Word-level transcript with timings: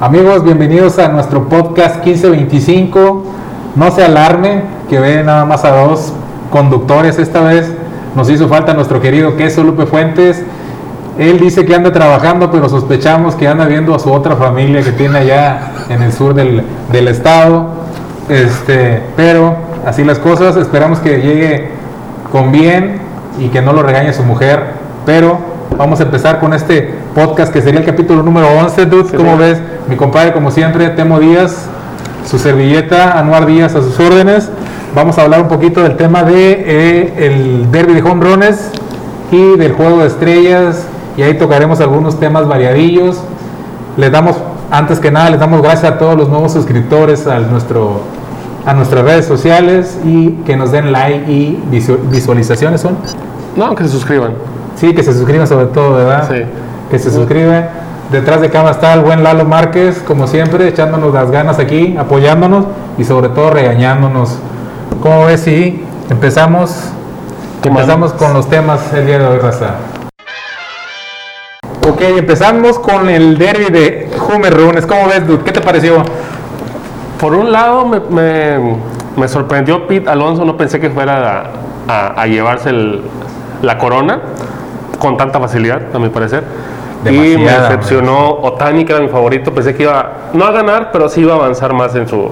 Amigos, 0.00 0.44
bienvenidos 0.44 0.98
a 0.98 1.08
nuestro 1.08 1.48
podcast 1.48 2.04
1525. 2.04 3.24
No 3.74 3.90
se 3.90 4.04
alarme 4.04 4.62
que 4.88 5.00
ve 5.00 5.24
nada 5.24 5.44
más 5.44 5.64
a 5.64 5.70
dos 5.70 6.12
conductores 6.50 7.18
esta 7.18 7.42
vez. 7.42 7.74
Nos 8.14 8.30
hizo 8.30 8.48
falta 8.48 8.72
nuestro 8.72 9.00
querido 9.00 9.36
Queso 9.36 9.64
Lupe 9.64 9.86
Fuentes. 9.86 10.44
Él 11.18 11.40
dice 11.40 11.66
que 11.66 11.74
anda 11.74 11.92
trabajando, 11.92 12.52
pero 12.52 12.68
sospechamos 12.68 13.34
que 13.34 13.48
anda 13.48 13.66
viendo 13.66 13.94
a 13.94 13.98
su 13.98 14.12
otra 14.12 14.36
familia 14.36 14.82
que 14.82 14.92
tiene 14.92 15.18
allá 15.18 15.72
en 15.88 16.02
el 16.02 16.12
sur 16.12 16.34
del, 16.34 16.62
del 16.92 17.08
estado. 17.08 17.66
Este, 18.28 19.02
pero 19.16 19.56
así 19.84 20.04
las 20.04 20.20
cosas, 20.20 20.56
esperamos 20.56 21.00
que 21.00 21.20
llegue 21.20 21.79
con 22.30 22.52
bien 22.52 22.98
y 23.38 23.48
que 23.48 23.62
no 23.62 23.72
lo 23.72 23.82
regañe 23.82 24.12
su 24.12 24.22
mujer. 24.22 24.74
Pero 25.06 25.38
vamos 25.76 26.00
a 26.00 26.04
empezar 26.04 26.40
con 26.40 26.54
este 26.54 26.94
podcast 27.14 27.52
que 27.52 27.62
sería 27.62 27.80
el 27.80 27.86
capítulo 27.86 28.22
número 28.22 28.48
11, 28.58 28.86
dude. 28.86 29.16
¿Cómo 29.16 29.36
ves? 29.36 29.60
Mi 29.88 29.96
compadre, 29.96 30.32
como 30.32 30.50
siempre, 30.50 30.88
Temo 30.90 31.18
Díaz, 31.18 31.66
su 32.26 32.38
servilleta, 32.38 33.18
Anuar 33.18 33.46
Díaz 33.46 33.74
a 33.74 33.82
sus 33.82 33.98
órdenes. 33.98 34.50
Vamos 34.94 35.18
a 35.18 35.22
hablar 35.22 35.40
un 35.42 35.48
poquito 35.48 35.82
del 35.82 35.96
tema 35.96 36.24
de 36.24 36.64
eh, 36.66 37.26
el 37.26 37.70
derby 37.70 37.94
de 37.94 38.02
home 38.02 38.24
runs 38.24 38.70
y 39.30 39.56
del 39.56 39.72
juego 39.72 39.98
de 40.00 40.08
estrellas 40.08 40.86
y 41.16 41.22
ahí 41.22 41.34
tocaremos 41.38 41.80
algunos 41.80 42.18
temas 42.18 42.48
variadillos. 42.48 43.20
Les 43.96 44.10
damos, 44.10 44.36
antes 44.70 44.98
que 44.98 45.10
nada, 45.10 45.30
les 45.30 45.40
damos 45.40 45.62
gracias 45.62 45.92
a 45.92 45.98
todos 45.98 46.16
los 46.16 46.28
nuevos 46.28 46.52
suscriptores 46.52 47.26
a, 47.26 47.38
nuestro, 47.40 48.00
a 48.66 48.74
nuestras 48.74 49.04
redes 49.04 49.26
sociales 49.26 49.98
y 50.04 50.30
que 50.46 50.56
nos 50.56 50.70
den 50.72 50.92
like 50.92 51.30
y 51.30 51.62
visualizaciones 52.10 52.80
son. 52.80 52.96
No, 53.56 53.74
que 53.74 53.84
se 53.84 53.90
suscriban. 53.90 54.32
Sí, 54.76 54.94
que 54.94 55.02
se 55.02 55.12
suscriban 55.12 55.46
sobre 55.46 55.66
todo, 55.66 55.94
¿verdad? 55.94 56.28
Sí. 56.30 56.42
Que 56.90 56.98
se 56.98 57.10
suscriban. 57.10 57.68
Detrás 58.10 58.40
de 58.40 58.50
cámara 58.50 58.72
está 58.72 58.94
el 58.94 59.00
buen 59.00 59.22
Lalo 59.22 59.44
Márquez, 59.44 60.02
como 60.04 60.26
siempre, 60.26 60.66
echándonos 60.66 61.14
las 61.14 61.30
ganas 61.30 61.58
aquí, 61.58 61.96
apoyándonos 61.96 62.66
y 62.98 63.04
sobre 63.04 63.28
todo 63.28 63.50
regañándonos. 63.50 64.36
¿Cómo 65.00 65.26
ves? 65.26 65.42
Sí, 65.42 65.84
empezamos, 66.10 66.74
empezamos 67.62 68.12
con 68.12 68.34
los 68.34 68.48
temas 68.50 68.92
el 68.92 69.06
día 69.06 69.18
de 69.18 69.26
hoy, 69.26 69.38
Raza. 69.38 69.76
Ok, 71.88 72.02
empezamos 72.02 72.78
con 72.78 73.08
el 73.08 73.38
derby 73.38 73.66
de 73.66 74.10
Homer 74.28 74.54
Runes. 74.54 74.86
¿Cómo 74.86 75.06
ves, 75.06 75.26
dude? 75.26 75.44
¿Qué 75.44 75.52
te 75.52 75.60
pareció? 75.60 76.02
Por 77.20 77.34
un 77.34 77.52
lado, 77.52 77.84
me, 77.86 78.00
me, 78.00 78.76
me 79.16 79.28
sorprendió 79.28 79.86
Pete 79.86 80.08
Alonso. 80.08 80.44
No 80.44 80.56
pensé 80.56 80.80
que 80.80 80.90
fuera 80.90 81.42
a, 81.88 82.06
a, 82.16 82.22
a 82.22 82.26
llevarse 82.26 82.70
el, 82.70 83.02
la 83.62 83.76
corona 83.78 84.20
con 84.98 85.16
tanta 85.16 85.38
facilidad, 85.40 85.80
a 85.94 85.98
mi 85.98 86.08
parecer. 86.08 86.42
y 87.06 87.36
me 87.38 87.50
decepcionó 87.62 88.30
Otani, 88.42 88.84
que 88.84 88.92
era 88.92 89.02
mi 89.02 89.08
favorito. 89.08 89.52
Pensé 89.52 89.74
que 89.74 89.82
iba, 89.84 90.10
no 90.32 90.44
a 90.44 90.52
ganar, 90.52 90.90
pero 90.92 91.08
sí 91.08 91.20
iba 91.22 91.32
a 91.34 91.36
avanzar 91.36 91.72
más 91.74 91.94
en, 91.94 92.08
su, 92.08 92.30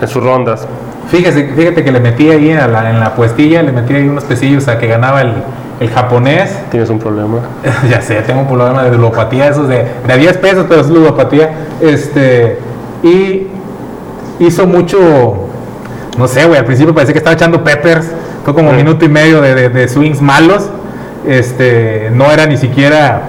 en 0.00 0.08
sus 0.08 0.22
rondas. 0.22 0.66
Fíjese, 1.08 1.52
fíjate 1.54 1.84
que 1.84 1.92
le 1.92 2.00
metí 2.00 2.30
ahí 2.30 2.50
a 2.52 2.66
la- 2.66 2.90
en 2.90 2.98
la 3.00 3.14
puestilla, 3.14 3.62
le 3.62 3.72
metí 3.72 3.94
ahí 3.94 4.08
unos 4.08 4.24
pesillos 4.24 4.66
a 4.68 4.78
que 4.78 4.86
ganaba 4.86 5.22
el, 5.22 5.32
el 5.80 5.90
japonés. 5.90 6.56
Tienes 6.70 6.88
un 6.90 6.98
problema. 6.98 7.38
ya 7.90 8.00
sé, 8.00 8.16
tengo 8.22 8.40
un 8.42 8.48
problema 8.48 8.84
de 8.84 8.96
ludopatía, 8.96 9.48
esos 9.48 9.68
de, 9.68 9.86
de 10.06 10.12
a 10.12 10.16
10 10.16 10.36
pesos, 10.38 10.66
pero 10.68 10.80
es 10.80 10.88
ludopatía. 10.88 11.50
Este, 11.80 12.58
y 13.02 13.46
hizo 14.38 14.66
mucho, 14.66 14.98
no 16.18 16.28
sé, 16.28 16.44
güey, 16.46 16.58
al 16.58 16.64
principio 16.64 16.94
parecía 16.94 17.12
que 17.12 17.18
estaba 17.18 17.34
echando 17.34 17.62
peppers, 17.64 18.06
fue 18.44 18.54
como 18.54 18.70
un 18.70 18.76
minuto 18.76 19.04
y 19.04 19.08
medio 19.08 19.40
de, 19.40 19.54
de- 19.54 19.68
de 19.70 19.88
swings 19.88 20.20
malos. 20.20 20.68
Este, 21.26 22.10
no 22.12 22.30
era 22.30 22.46
ni 22.46 22.56
siquiera 22.58 23.22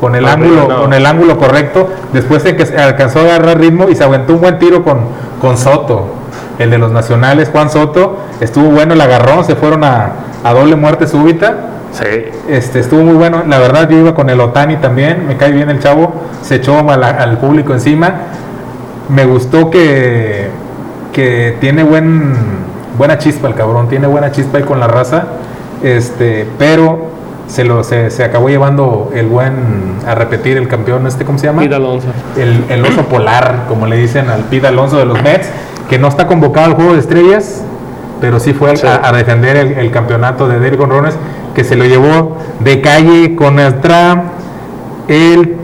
con 0.00 0.14
el 0.16 0.24
No, 0.24 0.30
ángulo, 0.30 0.66
no. 0.68 0.80
con 0.82 0.92
el 0.92 1.06
ángulo 1.06 1.38
correcto. 1.38 1.88
Después 2.12 2.42
de 2.42 2.56
que 2.56 2.66
se 2.66 2.76
alcanzó 2.76 3.20
a 3.20 3.22
agarrar 3.22 3.58
ritmo 3.60 3.88
y 3.88 3.94
se 3.94 4.02
aventó 4.02 4.34
un 4.34 4.40
buen 4.40 4.58
tiro 4.58 4.82
con, 4.82 4.98
con 5.40 5.56
Soto, 5.56 6.06
el 6.58 6.70
de 6.70 6.78
los 6.78 6.90
nacionales, 6.90 7.50
Juan 7.52 7.70
Soto. 7.70 8.18
Estuvo 8.40 8.70
bueno 8.70 8.94
el 8.94 9.00
agarrón, 9.00 9.44
se 9.44 9.54
fueron 9.54 9.84
a, 9.84 10.10
a 10.42 10.52
doble 10.52 10.74
muerte 10.74 11.06
súbita. 11.06 11.54
Sí. 11.92 12.04
Este, 12.48 12.80
estuvo 12.80 13.02
muy 13.02 13.14
bueno. 13.14 13.44
La 13.48 13.58
verdad, 13.58 13.88
yo 13.88 13.98
iba 13.98 14.14
con 14.14 14.28
el 14.30 14.40
Otani 14.40 14.76
también. 14.78 15.26
Me 15.28 15.36
cae 15.36 15.52
bien 15.52 15.70
el 15.70 15.78
chavo. 15.80 16.12
Se 16.42 16.56
echó 16.56 16.76
al 16.88 17.38
público 17.38 17.72
encima. 17.72 18.12
Me 19.10 19.24
gustó 19.24 19.70
que, 19.70 20.48
que 21.12 21.56
tiene 21.60 21.82
buen, 21.82 22.34
buena 22.96 23.18
chispa 23.18 23.48
el 23.48 23.54
cabrón. 23.54 23.88
Tiene 23.88 24.06
buena 24.06 24.30
chispa 24.32 24.58
ahí 24.58 24.64
con 24.64 24.80
la 24.80 24.86
raza. 24.86 25.24
Este, 25.82 26.46
pero 26.58 27.08
se, 27.46 27.64
lo, 27.64 27.82
se, 27.82 28.10
se 28.10 28.22
acabó 28.22 28.48
llevando 28.48 29.10
el 29.14 29.26
buen 29.26 29.54
a 30.06 30.14
repetir 30.14 30.56
el 30.56 30.68
campeón. 30.68 31.06
Este, 31.06 31.24
¿Cómo 31.24 31.38
se 31.38 31.46
llama? 31.46 31.62
Pete 31.62 31.74
Alonso. 31.74 32.08
el, 32.36 32.64
el 32.68 32.84
oso 32.84 33.02
polar, 33.06 33.64
como 33.68 33.86
le 33.86 33.96
dicen 33.96 34.28
al 34.30 34.42
Pete 34.44 34.66
Alonso 34.68 34.98
de 34.98 35.06
los 35.06 35.20
Mets, 35.22 35.48
que 35.88 35.98
no 35.98 36.08
está 36.08 36.26
convocado 36.26 36.66
al 36.66 36.74
juego 36.74 36.92
de 36.92 37.00
estrellas, 37.00 37.62
pero 38.20 38.38
sí 38.38 38.52
fue 38.52 38.76
Sí. 38.76 38.86
a, 38.86 39.08
a 39.08 39.12
defender 39.12 39.56
el, 39.56 39.72
el 39.72 39.90
campeonato 39.90 40.46
de 40.46 40.60
Derrick 40.60 40.80
Rones, 40.80 41.16
que 41.54 41.64
se 41.64 41.74
lo 41.74 41.84
llevó 41.86 42.36
de 42.60 42.80
calle 42.80 43.34
contra 43.34 44.24
el, 45.08 45.56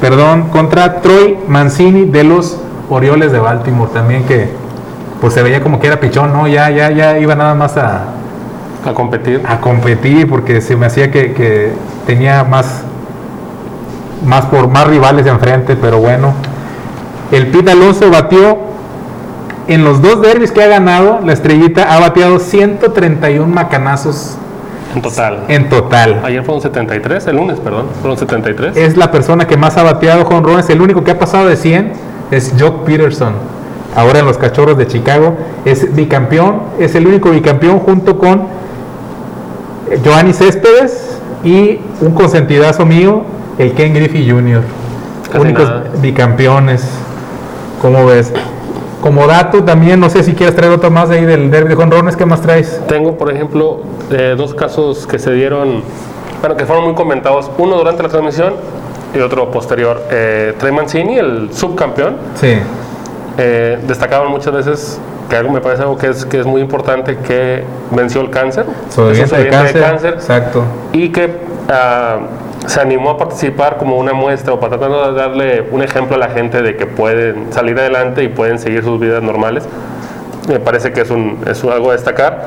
perdón, 0.00 0.48
contra 0.50 1.00
Troy 1.00 1.38
Mancini 1.48 2.04
de 2.04 2.24
los 2.24 2.58
Orioles 2.90 3.32
de 3.32 3.38
Baltimore, 3.38 3.90
también 3.92 4.24
que 4.24 4.48
pues 5.20 5.34
se 5.34 5.42
veía 5.42 5.62
como 5.62 5.80
que 5.80 5.88
era 5.88 6.00
pichón, 6.00 6.32
¿no? 6.32 6.46
Ya, 6.46 6.70
ya, 6.70 6.90
ya 6.90 7.18
iba 7.18 7.34
nada 7.34 7.54
más 7.54 7.76
a, 7.76 8.04
A 8.86 8.94
competir. 8.94 9.42
a 9.46 9.60
competir 9.60 10.28
porque 10.28 10.60
se 10.60 10.76
me 10.76 10.86
hacía 10.86 11.10
que, 11.10 11.32
que 11.32 11.72
tenía 12.06 12.44
más 12.44 12.82
más 14.24 14.46
por 14.46 14.68
más 14.68 14.86
rivales 14.86 15.26
enfrente, 15.26 15.76
pero 15.76 15.98
bueno. 15.98 16.32
El 17.30 17.48
Pete 17.48 17.70
Alonso 17.70 18.10
batió 18.10 18.58
en 19.68 19.84
los 19.84 20.00
dos 20.00 20.22
derbis 20.22 20.50
que 20.50 20.62
ha 20.62 20.68
ganado, 20.68 21.20
la 21.24 21.32
estrellita 21.32 21.94
ha 21.94 22.00
bateado 22.00 22.38
131 22.38 23.46
macanazos 23.46 24.36
En 24.94 25.02
total. 25.02 25.44
en 25.48 25.68
total. 25.68 26.20
Ayer 26.24 26.42
fueron 26.42 26.62
73, 26.62 27.26
el 27.26 27.36
lunes, 27.36 27.60
perdón. 27.60 27.86
Fueron 28.00 28.16
73. 28.18 28.76
Es 28.76 28.96
la 28.96 29.10
persona 29.10 29.46
que 29.46 29.56
más 29.56 29.76
ha 29.76 29.82
bateado 29.82 30.24
con 30.24 30.42
runes. 30.42 30.68
El 30.70 30.80
único 30.80 31.04
que 31.04 31.10
ha 31.10 31.18
pasado 31.18 31.46
de 31.46 31.56
100 31.56 31.92
es 32.30 32.54
Jock 32.58 32.84
Peterson. 32.84 33.34
Ahora 33.94 34.20
en 34.20 34.26
los 34.26 34.38
Cachorros 34.38 34.76
de 34.78 34.86
Chicago 34.86 35.36
es 35.64 35.94
bicampeón, 35.94 36.60
es 36.78 36.94
el 36.94 37.06
único 37.06 37.30
bicampeón 37.30 37.80
junto 37.80 38.18
con 38.18 38.42
Giovanni 40.04 40.32
Céspedes 40.32 41.18
y 41.42 41.80
un 42.00 42.12
consentidazo 42.12 42.84
mío, 42.86 43.22
el 43.58 43.72
Ken 43.72 43.94
Griffey 43.94 44.28
Jr. 44.28 44.62
Casi 45.32 45.38
Únicos 45.44 45.64
nada. 45.68 45.84
bicampeones. 46.00 46.84
¿Cómo 47.80 48.06
ves? 48.06 48.32
Como 49.00 49.26
dato 49.26 49.62
también, 49.62 50.00
no 50.00 50.10
sé 50.10 50.22
si 50.24 50.34
quieres 50.34 50.56
traer 50.56 50.72
otro 50.72 50.90
más 50.90 51.08
de 51.08 51.18
ahí 51.18 51.24
del 51.24 51.50
derby 51.50 51.70
de 51.70 51.74
jonrones, 51.76 52.16
¿qué 52.16 52.26
más 52.26 52.40
traes? 52.42 52.80
Tengo, 52.88 53.16
por 53.16 53.32
ejemplo, 53.32 53.80
eh, 54.10 54.34
dos 54.36 54.54
casos 54.54 55.06
que 55.06 55.18
se 55.18 55.32
dieron, 55.32 55.82
bueno, 56.40 56.56
que 56.56 56.66
fueron 56.66 56.84
muy 56.84 56.94
comentados. 56.94 57.48
Uno 57.58 57.76
durante 57.76 58.02
la 58.02 58.08
transmisión 58.08 58.54
y 59.14 59.20
otro 59.20 59.50
posterior. 59.50 60.02
Eh, 60.10 60.54
Trey 60.58 60.72
Mancini, 60.72 61.16
el 61.16 61.50
subcampeón, 61.52 62.16
Sí, 62.34 62.54
eh, 63.38 63.78
destacaban 63.86 64.30
muchas 64.30 64.52
veces 64.52 65.00
que 65.30 65.36
algo 65.36 65.52
me 65.52 65.60
parece 65.60 65.82
algo 65.82 65.96
que 65.96 66.08
es, 66.08 66.24
que 66.24 66.40
es 66.40 66.46
muy 66.46 66.60
importante, 66.60 67.18
que 67.18 67.62
venció 67.92 68.20
el 68.20 68.30
cáncer. 68.30 68.66
sobreviviente 68.88 69.36
de 69.36 69.42
sobreviviente 69.44 69.80
cáncer. 69.80 70.14
Exacto. 70.14 70.64
y 70.92 71.10
que 71.10 71.47
se 72.66 72.80
animó 72.80 73.10
a 73.10 73.18
participar 73.18 73.76
como 73.76 73.98
una 73.98 74.14
muestra 74.14 74.54
o 74.54 74.60
para 74.60 74.78
tratar 74.78 75.12
de 75.12 75.20
darle 75.20 75.68
un 75.70 75.82
ejemplo 75.82 76.16
a 76.16 76.18
la 76.18 76.30
gente 76.30 76.62
de 76.62 76.76
que 76.76 76.86
pueden 76.86 77.52
salir 77.52 77.78
adelante 77.78 78.22
y 78.22 78.28
pueden 78.28 78.58
seguir 78.58 78.82
sus 78.82 78.98
vidas 78.98 79.22
normales. 79.22 79.68
Me 80.48 80.60
parece 80.60 80.92
que 80.92 81.02
es, 81.02 81.10
un, 81.10 81.40
es 81.46 81.62
algo 81.64 81.90
a 81.90 81.92
destacar. 81.92 82.46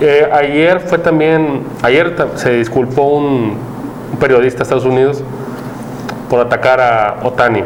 Eh, 0.00 0.28
ayer 0.32 0.80
fue 0.80 0.98
también, 0.98 1.64
ayer 1.82 2.14
se 2.36 2.52
disculpó 2.52 3.02
un, 3.02 3.76
periodista 4.20 4.58
de 4.58 4.62
Estados 4.62 4.86
Unidos 4.86 5.22
por 6.30 6.40
atacar 6.40 6.80
a 6.80 7.18
Otani. 7.22 7.62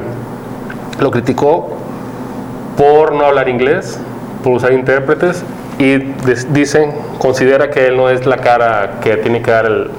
Lo 0.98 1.12
criticó 1.12 1.68
por 2.76 3.12
no 3.12 3.26
hablar 3.26 3.48
inglés, 3.48 4.00
por 4.42 4.54
usar 4.54 4.72
intérpretes 4.72 5.44
y 5.78 5.98
dicen, 6.50 6.92
considera 7.18 7.70
que 7.70 7.86
él 7.86 7.96
no 7.96 8.10
es 8.10 8.26
la 8.26 8.38
cara 8.38 8.98
que 9.00 9.16
tiene 9.18 9.42
que 9.42 9.50
dar 9.50 9.66
el, 9.66 9.90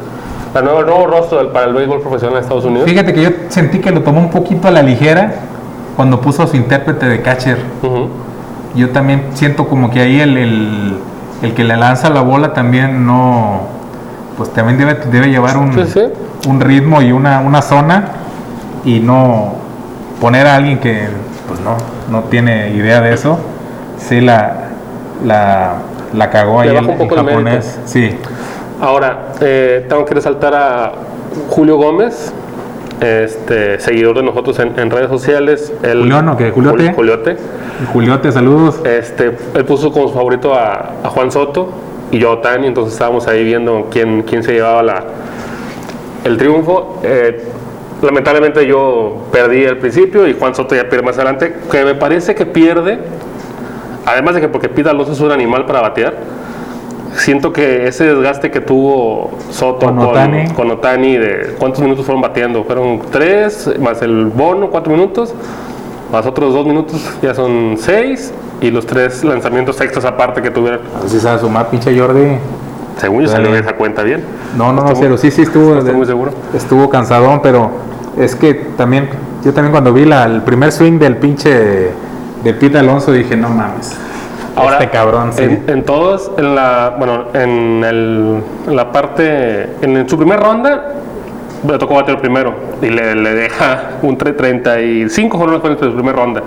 la 0.53 0.61
nueva- 0.61 0.79
el 0.81 0.85
nuevo 0.85 1.07
rostro 1.07 1.37
del- 1.39 1.47
para 1.47 1.65
el 1.67 1.73
béisbol 1.73 2.01
profesional 2.01 2.37
en 2.37 2.43
Estados 2.43 2.65
Unidos. 2.65 2.89
Fíjate 2.89 3.13
que 3.13 3.21
yo 3.23 3.29
sentí 3.49 3.79
que 3.79 3.91
lo 3.91 4.01
tomó 4.01 4.19
un 4.19 4.29
poquito 4.29 4.67
a 4.67 4.71
la 4.71 4.81
ligera 4.81 5.33
cuando 5.95 6.19
puso 6.21 6.43
a 6.43 6.47
su 6.47 6.55
intérprete 6.57 7.07
de 7.07 7.21
catcher. 7.21 7.57
Yo 8.75 8.89
también 8.89 9.23
siento 9.33 9.67
como 9.67 9.89
que 9.91 10.01
ahí 10.01 10.19
el, 10.21 10.37
el, 10.37 10.93
el 11.41 11.53
que 11.53 11.63
le 11.63 11.75
lanza 11.75 12.09
la 12.09 12.21
bola 12.21 12.53
también 12.53 13.05
no, 13.05 13.61
pues 14.37 14.49
también 14.53 14.77
debe, 14.77 14.95
debe 15.11 15.29
llevar 15.29 15.57
un, 15.57 15.73
Sí, 15.73 15.91
sí. 15.91 16.01
un 16.49 16.61
ritmo 16.61 17.01
y 17.01 17.11
una, 17.11 17.39
una 17.41 17.61
zona 17.61 18.05
y 18.85 18.99
no 18.99 19.55
poner 20.21 20.47
a 20.47 20.55
alguien 20.55 20.79
que 20.79 21.07
pues 21.47 21.59
no, 21.59 21.75
no 22.09 22.23
tiene 22.29 22.69
idea 22.69 23.01
de 23.01 23.13
eso. 23.13 23.39
Sí, 23.97 24.21
la, 24.21 24.69
la, 25.25 25.73
la 26.13 26.29
cagó 26.29 26.61
ahí 26.61 26.69
el, 26.69 26.77
el 26.89 27.09
japonés. 27.09 27.79
Sí. 27.85 28.15
Ahora, 28.81 29.33
eh, 29.41 29.85
tengo 29.87 30.03
que 30.05 30.15
resaltar 30.15 30.53
a 30.55 30.91
Julio 31.49 31.77
Gómez, 31.77 32.33
este, 32.99 33.79
seguidor 33.79 34.15
de 34.17 34.23
nosotros 34.23 34.57
en, 34.59 34.77
en 34.79 34.89
redes 34.89 35.09
sociales. 35.09 35.71
Él- 35.83 35.99
Julián, 36.01 36.27
¿o 36.29 36.37
qué? 36.37 36.51
¿Juliote? 36.51 36.87
Jul- 36.89 36.95
Juliote. 36.95 37.37
Juliote, 37.93 38.31
saludos. 38.31 38.79
Este, 38.85 39.37
él 39.55 39.65
puso 39.65 39.91
como 39.91 40.07
su 40.07 40.13
favorito 40.13 40.53
a, 40.55 40.91
a 41.03 41.09
Juan 41.09 41.31
Soto 41.31 41.69
y 42.11 42.19
yo 42.19 42.29
a 42.29 42.33
Otani, 42.33 42.67
entonces 42.67 42.93
estábamos 42.93 43.27
ahí 43.27 43.43
viendo 43.43 43.87
quién, 43.91 44.23
quién 44.23 44.43
se 44.43 44.53
llevaba 44.53 44.83
la, 44.83 45.03
el 46.23 46.37
triunfo. 46.37 46.99
Eh, 47.03 47.43
lamentablemente 48.01 48.65
yo 48.67 49.27
perdí 49.31 49.65
al 49.65 49.77
principio 49.77 50.27
y 50.27 50.33
Juan 50.33 50.53
Soto 50.55 50.75
ya 50.75 50.89
pierde 50.89 51.05
más 51.05 51.15
adelante, 51.17 51.55
que 51.71 51.85
me 51.85 51.93
parece 51.95 52.33
que 52.35 52.45
pierde, 52.47 52.99
además 54.05 54.35
de 54.35 54.41
que 54.41 54.47
porque 54.49 54.69
Pita 54.69 54.89
Alonso 54.89 55.11
es 55.13 55.19
un 55.19 55.31
animal 55.31 55.65
para 55.65 55.81
batear, 55.81 56.13
siento 57.15 57.51
que 57.53 57.87
ese 57.87 58.05
desgaste 58.05 58.51
que 58.51 58.61
tuvo 58.61 59.31
Soto 59.49 59.87
Con 59.87 59.97
con, 59.97 60.07
Ohtani. 60.07 60.47
con 60.49 60.71
Otani 60.71 61.17
de 61.17 61.55
cuántos 61.59 61.81
minutos 61.81 62.05
fueron 62.05 62.21
bateando, 62.21 62.63
fueron 62.63 63.01
tres, 63.11 63.69
más 63.79 64.01
el 64.01 64.25
bono, 64.25 64.69
cuatro 64.69 64.93
minutos, 64.93 65.33
más 66.11 66.25
otros 66.25 66.53
dos 66.53 66.65
minutos, 66.65 67.01
ya 67.21 67.33
son 67.33 67.75
seis, 67.77 68.33
y 68.61 68.71
los 68.71 68.85
tres 68.85 69.23
lanzamientos 69.23 69.79
extras 69.81 70.05
aparte 70.05 70.41
que 70.41 70.51
tuvieron. 70.51 70.81
A 70.95 71.01
ver 71.01 71.09
si 71.09 71.19
sabe 71.19 71.39
sumar, 71.39 71.69
pinche 71.69 71.97
Jordi. 71.97 72.37
Según 72.97 73.23
yo 73.23 73.29
salió 73.29 73.51
de 73.51 73.59
esa 73.59 73.73
cuenta 73.73 74.03
bien. 74.03 74.23
No, 74.55 74.71
no, 74.71 74.83
no, 74.83 74.93
pero 74.99 75.17
sí, 75.17 75.31
sí 75.31 75.41
estuvo. 75.43 75.77
estoy 75.77 75.95
muy 75.95 76.05
seguro. 76.05 76.31
Estuvo 76.53 76.89
cansadón, 76.89 77.41
pero 77.41 77.71
es 78.17 78.35
que 78.35 78.53
también, 78.77 79.09
yo 79.43 79.53
también 79.53 79.71
cuando 79.71 79.91
vi 79.93 80.05
la, 80.05 80.25
el 80.25 80.41
primer 80.41 80.71
swing 80.71 80.99
del 80.99 81.17
pinche 81.17 81.91
de 82.43 82.53
Pete 82.53 82.77
Alonso 82.77 83.11
dije, 83.11 83.35
no 83.35 83.49
mames. 83.49 83.97
Ahora, 84.55 84.73
este 84.79 84.89
cabrón, 84.89 85.31
sí. 85.33 85.43
En, 85.43 85.63
en 85.67 85.83
todos, 85.83 86.31
en 86.37 86.55
la, 86.55 86.95
bueno, 86.97 87.25
en, 87.33 87.83
el- 87.83 88.43
en 88.67 88.75
la 88.75 88.91
parte, 88.91 89.69
en, 89.81 90.07
su 90.09 90.17
primera 90.17 90.41
ronda, 90.41 90.93
le 91.67 91.77
tocó 91.77 91.95
bater 91.95 92.17
primero 92.17 92.53
y 92.81 92.87
le, 92.87 93.15
le 93.15 93.33
deja 93.33 93.91
un 94.01 94.17
tre- 94.17 94.35
35 94.35 95.37
jornadas 95.37 95.61
en 95.65 95.79
su 95.79 95.93
primera 95.95 96.17
ronda. 96.17 96.41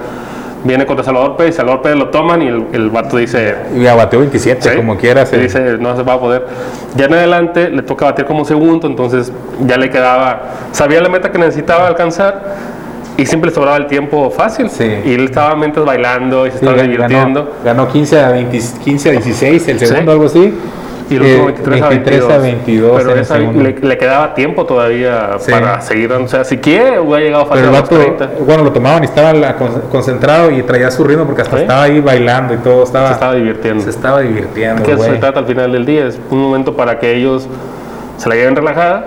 Viene 0.64 0.86
contra 0.86 1.04
Salvador 1.04 1.36
Pérez, 1.36 1.56
Salvador 1.56 1.82
Pérez 1.82 1.98
lo 1.98 2.08
toman 2.08 2.40
y 2.40 2.46
el, 2.48 2.66
el 2.72 2.88
vato 2.90 3.18
dice, 3.18 3.54
Y 3.76 3.84
bateó 3.84 4.20
27, 4.20 4.70
Sí. 4.70 4.76
como 4.76 4.96
quiera. 4.96 5.22
Y 5.22 5.26
se- 5.26 5.38
dice, 5.38 5.60
no 5.78 5.94
se 5.94 6.02
va 6.02 6.14
a 6.14 6.18
poder. 6.20 6.46
Ya 6.96 7.04
en 7.06 7.12
adelante 7.14 7.68
le 7.68 7.82
toca 7.82 8.06
batir 8.06 8.24
como 8.24 8.44
segundo, 8.46 8.86
entonces 8.86 9.30
ya 9.60 9.76
le 9.76 9.90
quedaba, 9.90 10.40
sabía 10.72 11.00
la 11.02 11.08
meta 11.10 11.30
que 11.30 11.38
necesitaba 11.38 11.86
alcanzar 11.86 12.73
y 13.16 13.26
siempre 13.26 13.50
sobraba 13.50 13.76
el 13.76 13.86
tiempo 13.86 14.30
fácil. 14.30 14.68
Sí. 14.70 14.90
Y 15.04 15.14
él 15.14 15.24
estaba 15.26 15.54
mientras 15.56 15.84
bailando 15.84 16.46
y 16.46 16.50
se 16.50 16.58
sí, 16.58 16.64
estaba 16.64 16.76
ganó, 16.82 16.90
divirtiendo. 16.92 17.52
ganó 17.64 17.88
15, 17.88 18.20
a 18.20 18.30
20 18.30 18.60
15 18.84 19.08
a 19.08 19.12
16, 19.12 19.68
el 19.68 19.78
segundo, 19.80 20.12
algo 20.12 20.26
así. 20.26 20.54
Y 21.10 21.16
el 21.16 21.20
último 21.22 21.48
Eh, 21.50 21.52
23, 21.52 21.88
23 21.90 22.22
a 22.22 22.34
a 22.34 22.38
22. 22.38 22.42
22 22.42 23.02
Pero 23.02 23.20
esa- 23.20 23.38
le, 23.38 23.78
le 23.78 23.98
quedaba 23.98 24.32
tiempo 24.34 24.64
todavía 24.64 25.32
Sí. 25.38 25.50
para 25.52 25.82
seguir. 25.82 26.10
O 26.12 26.26
sea, 26.26 26.44
si 26.44 26.56
quiere, 26.56 26.98
hubiera 26.98 27.22
llegado 27.22 27.44
fácil 27.44 27.64
Pero 27.64 27.68
el 27.68 27.76
a 27.76 27.80
los 27.80 27.90
vato, 27.90 28.02
30. 28.16 28.30
bueno, 28.46 28.64
lo 28.64 28.72
tomaban 28.72 29.02
y 29.02 29.06
estaba 29.06 29.34
la- 29.34 29.54
concentrado 29.90 30.50
y 30.50 30.62
traía 30.62 30.90
su 30.90 31.04
ritmo 31.04 31.26
porque 31.26 31.42
hasta 31.42 31.56
Sí. 31.56 31.62
estaba 31.62 31.82
ahí 31.82 32.00
bailando 32.00 32.54
y 32.54 32.56
todo. 32.56 32.84
Estaba, 32.84 33.08
Se 33.08 33.12
estaba 33.14 33.34
divirtiendo. 33.34 33.84
se 33.84 33.90
estaba 33.90 34.20
divirtiendo, 34.22 34.82
que 34.82 34.92
eso 34.92 35.02
se 35.02 35.10
trata 35.16 35.40
al 35.40 35.46
final 35.46 35.72
del 35.72 35.84
día. 35.84 36.06
Es 36.06 36.18
un 36.30 36.40
momento 36.40 36.74
para 36.74 36.98
que 36.98 37.14
ellos 37.14 37.46
se 38.16 38.28
la 38.30 38.34
lleven 38.36 38.56
relajada 38.56 39.06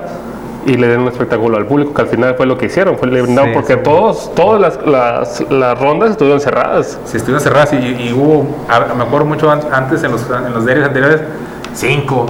y 0.68 0.76
le 0.78 0.88
den 0.88 1.00
un 1.02 1.08
espectáculo 1.08 1.58
al 1.58 1.66
público, 1.66 1.94
que 1.94 2.02
al 2.02 2.08
final 2.10 2.36
fue 2.36 2.46
lo 2.46 2.58
que 2.58 2.66
hicieron. 2.68 2.98
Fue 2.98 3.08
le 3.08 3.22
brindaron 3.22 3.52
Sí, 3.52 3.56
porque 3.56 3.74
sí. 3.76 3.80
todas 3.84 4.32
todas 4.36 4.60
las, 4.62 4.86
las, 4.86 5.44
las 5.50 5.80
rondas 5.80 6.12
estuvieron 6.12 6.40
cerradas. 6.42 7.00
Si 7.06 7.18
estuvieron 7.18 7.42
cerradas 7.42 7.74
y, 7.74 7.78
y 7.78 8.14
hubo, 8.14 8.46
a- 8.70 8.94
me 8.94 9.04
acuerdo 9.04 9.26
mucho 9.26 9.50
an- 9.50 9.62
antes 9.72 10.04
en 10.04 10.12
los, 10.12 10.24
en 10.30 10.54
los 10.54 10.66
diarios 10.66 10.86
anteriores, 10.88 11.22
5, 11.74 12.26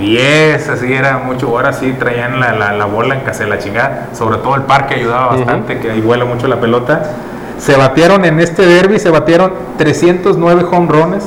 10, 0.00 0.68
así 0.68 0.92
era 0.92 1.18
mucho. 1.18 1.48
Ahora 1.48 1.72
sí 1.72 1.94
traían 1.98 2.40
la, 2.40 2.52
la, 2.52 2.72
la 2.72 2.84
bola 2.86 3.14
en 3.14 3.20
casa 3.22 3.44
de 3.44 3.50
la 3.50 3.58
chingada. 3.58 4.08
Sobre 4.12 4.38
todo 4.38 4.56
el 4.56 4.62
parque 4.62 4.94
ayudaba 4.96 5.36
bastante, 5.36 5.78
que 5.78 5.90
ahí 5.90 6.00
vuela 6.00 6.24
mucho 6.24 6.48
la 6.48 6.60
pelota. 6.60 7.10
Se 7.58 7.76
batieron 7.76 8.24
en 8.24 8.40
este 8.40 8.66
derby, 8.66 8.98
se 8.98 9.10
batieron 9.10 9.52
309 9.78 10.64
home 10.70 10.88
runs. 10.90 11.24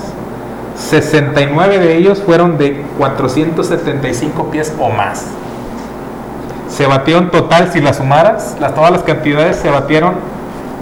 69 0.75 1.79
de 1.79 1.95
ellos 1.95 2.21
fueron 2.25 2.57
de 2.57 2.81
475 2.97 4.51
pies 4.51 4.73
o 4.79 4.89
más. 4.89 5.25
Se 6.75 6.85
batió 6.87 7.19
en 7.19 7.31
total, 7.31 7.71
si 7.71 7.79
las 7.79 7.97
sumaras, 7.97 8.57
las, 8.59 8.75
todas 8.75 8.91
las 8.91 9.03
cantidades 9.03 9.55
se 9.55 9.69
batieron 9.69 10.15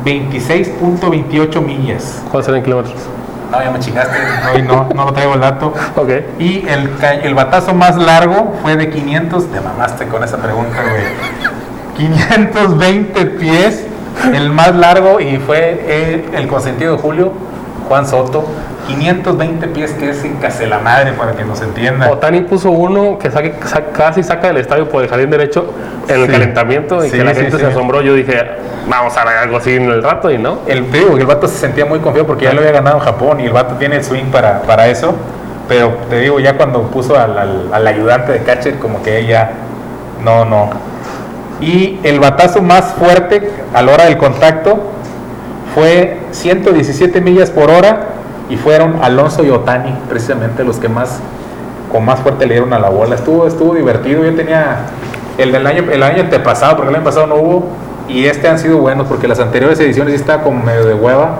26.28 0.03 1.61
millas. 1.61 2.23
¿Cuántos 2.31 2.49
eran 2.49 2.63
kilómetros? 2.63 2.95
No, 3.51 3.63
ya 3.63 3.69
me 3.69 3.77
chingaste. 3.77 4.17
No, 4.43 4.57
y 4.57 4.61
no, 4.63 4.89
no 4.95 5.05
lo 5.05 5.13
traigo 5.13 5.35
el 5.35 5.41
dato. 5.41 5.71
Ok. 5.95 6.09
Y 6.39 6.67
el, 6.67 6.89
el 7.21 7.35
batazo 7.35 7.75
más 7.75 7.95
largo 7.97 8.55
fue 8.63 8.75
de 8.75 8.89
500. 8.89 9.51
Te 9.51 9.61
mamaste 9.61 10.07
con 10.07 10.23
esa 10.23 10.37
pregunta, 10.37 10.81
güey. 10.81 11.03
520 11.95 13.25
pies, 13.25 13.85
el 14.33 14.49
más 14.49 14.75
largo, 14.75 15.19
y 15.19 15.37
fue 15.37 16.23
el, 16.31 16.33
el 16.33 16.47
consentido 16.47 16.95
de 16.95 17.01
Julio, 17.03 17.33
Juan 17.87 18.07
Soto. 18.07 18.45
520 18.87 19.67
pies, 19.69 19.91
que 19.93 20.09
es 20.09 20.23
en 20.25 20.35
casi 20.37 20.65
la 20.65 20.77
madre, 20.79 21.13
para 21.13 21.31
que 21.31 21.45
nos 21.45 21.61
entienda. 21.61 22.11
Otani 22.11 22.41
puso 22.41 22.69
uno 22.69 23.17
que 23.17 23.31
saque- 23.31 23.55
sa- 23.65 23.85
casi 23.93 24.23
saca 24.23 24.47
del 24.47 24.57
estadio 24.57 24.89
por 24.89 25.01
el 25.03 25.09
jardín 25.09 25.29
derecho 25.29 25.73
en 26.09 26.15
el 26.19 26.25
Sí. 26.25 26.31
calentamiento 26.33 27.03
y 27.05 27.09
Sí, 27.09 27.17
que 27.17 27.23
la 27.23 27.33
sí, 27.33 27.41
gente 27.41 27.57
se 27.59 27.65
asombró. 27.67 28.01
Yo 28.01 28.13
dije, 28.13 28.35
vamos 28.89 29.15
a 29.15 29.23
ver 29.23 29.37
algo 29.37 29.55
así 29.57 29.75
en 29.77 29.83
el 29.89 30.03
rato 30.03 30.29
y 30.29 30.37
no. 30.37 30.59
El, 30.67 30.91
digo 30.91 31.17
el 31.17 31.25
vato 31.25 31.47
se 31.47 31.57
sentía 31.57 31.85
muy 31.85 31.99
confiado 31.99 32.27
porque 32.27 32.43
ya 32.43 32.51
lo 32.53 32.59
había 32.59 32.73
ganado 32.73 32.97
en 32.97 33.03
Japón 33.03 33.39
y 33.39 33.45
el 33.45 33.53
vato 33.53 33.75
tiene 33.75 33.95
el 33.97 34.03
swing 34.03 34.25
para, 34.25 34.61
para 34.63 34.87
eso. 34.87 35.15
Pero 35.69 35.93
te 36.09 36.19
digo, 36.19 36.41
ya 36.41 36.57
cuando 36.57 36.81
puso 36.83 37.17
al, 37.17 37.37
al- 37.37 37.69
al 37.71 37.87
ayudante 37.87 38.33
de 38.33 38.39
catcher, 38.43 38.79
como 38.79 39.01
que 39.01 39.25
ya 39.25 39.49
no, 40.21 40.43
no. 40.43 40.69
Y 41.61 41.99
el 42.03 42.19
batazo 42.19 42.61
más 42.61 42.93
fuerte 42.99 43.49
a 43.73 43.81
la 43.81 43.93
hora 43.93 44.03
del 44.05 44.17
contacto 44.17 44.91
fue 45.73 46.19
117 46.31 47.21
millas 47.21 47.49
por 47.49 47.69
hora 47.69 48.09
y 48.49 48.57
fueron 48.57 48.97
Alonso 49.01 49.43
y 49.43 49.49
Otani, 49.49 49.93
precisamente 50.09 50.63
los 50.63 50.77
que 50.77 50.89
más 50.89 51.19
con 51.91 52.05
más 52.05 52.19
fuerte 52.19 52.45
le 52.47 52.55
dieron 52.55 52.73
a 52.73 52.79
la 52.79 52.89
bola. 52.89 53.15
Estuvo, 53.15 53.45
estuvo 53.47 53.75
divertido. 53.75 54.23
Yo 54.23 54.33
tenía 54.35 54.77
el 55.37 55.51
del 55.51 55.65
año, 55.67 55.83
el 55.91 56.01
año 56.01 56.21
antepasado, 56.23 56.75
porque 56.75 56.89
el 56.89 56.95
año 56.95 57.03
pasado 57.05 57.27
no 57.27 57.35
hubo, 57.35 57.67
y 58.09 58.25
este 58.25 58.47
han 58.47 58.57
sido 58.57 58.77
buenos, 58.79 59.07
porque 59.07 59.27
las 59.27 59.39
anteriores 59.39 59.79
ediciones 59.79 60.13
sí 60.15 60.19
estaba 60.19 60.41
como 60.43 60.63
medio 60.63 60.85
de 60.85 60.95
hueva. 60.95 61.35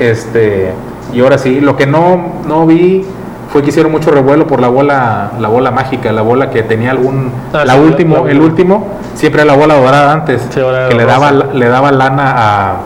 Este, 0.00 0.72
y 1.12 1.20
ahora 1.20 1.38
sí, 1.38 1.60
lo 1.60 1.76
que 1.76 1.86
no, 1.86 2.32
no 2.46 2.66
vi 2.66 3.04
fue 3.52 3.62
que 3.62 3.68
hicieron 3.70 3.92
mucho 3.92 4.10
revuelo 4.10 4.46
por 4.48 4.60
la 4.60 4.68
bola, 4.68 5.30
la 5.38 5.48
bola 5.48 5.70
mágica, 5.70 6.10
la 6.12 6.22
bola 6.22 6.50
que 6.50 6.62
tenía 6.64 6.90
algún, 6.90 7.30
Ah, 7.52 7.64
la 7.64 7.74
sí, 7.74 7.78
último, 7.78 8.24
la- 8.26 8.30
el 8.32 8.40
último, 8.40 8.88
siempre 9.14 9.42
era 9.42 9.52
la 9.52 9.58
bola 9.58 9.74
dorada 9.76 10.12
antes, 10.12 10.42
Sí, 10.50 10.60
que 10.88 10.94
le 10.96 11.04
daba, 11.04 11.30
le 11.30 11.68
daba 11.68 11.92
lana 11.92 12.34
a, 12.36 12.76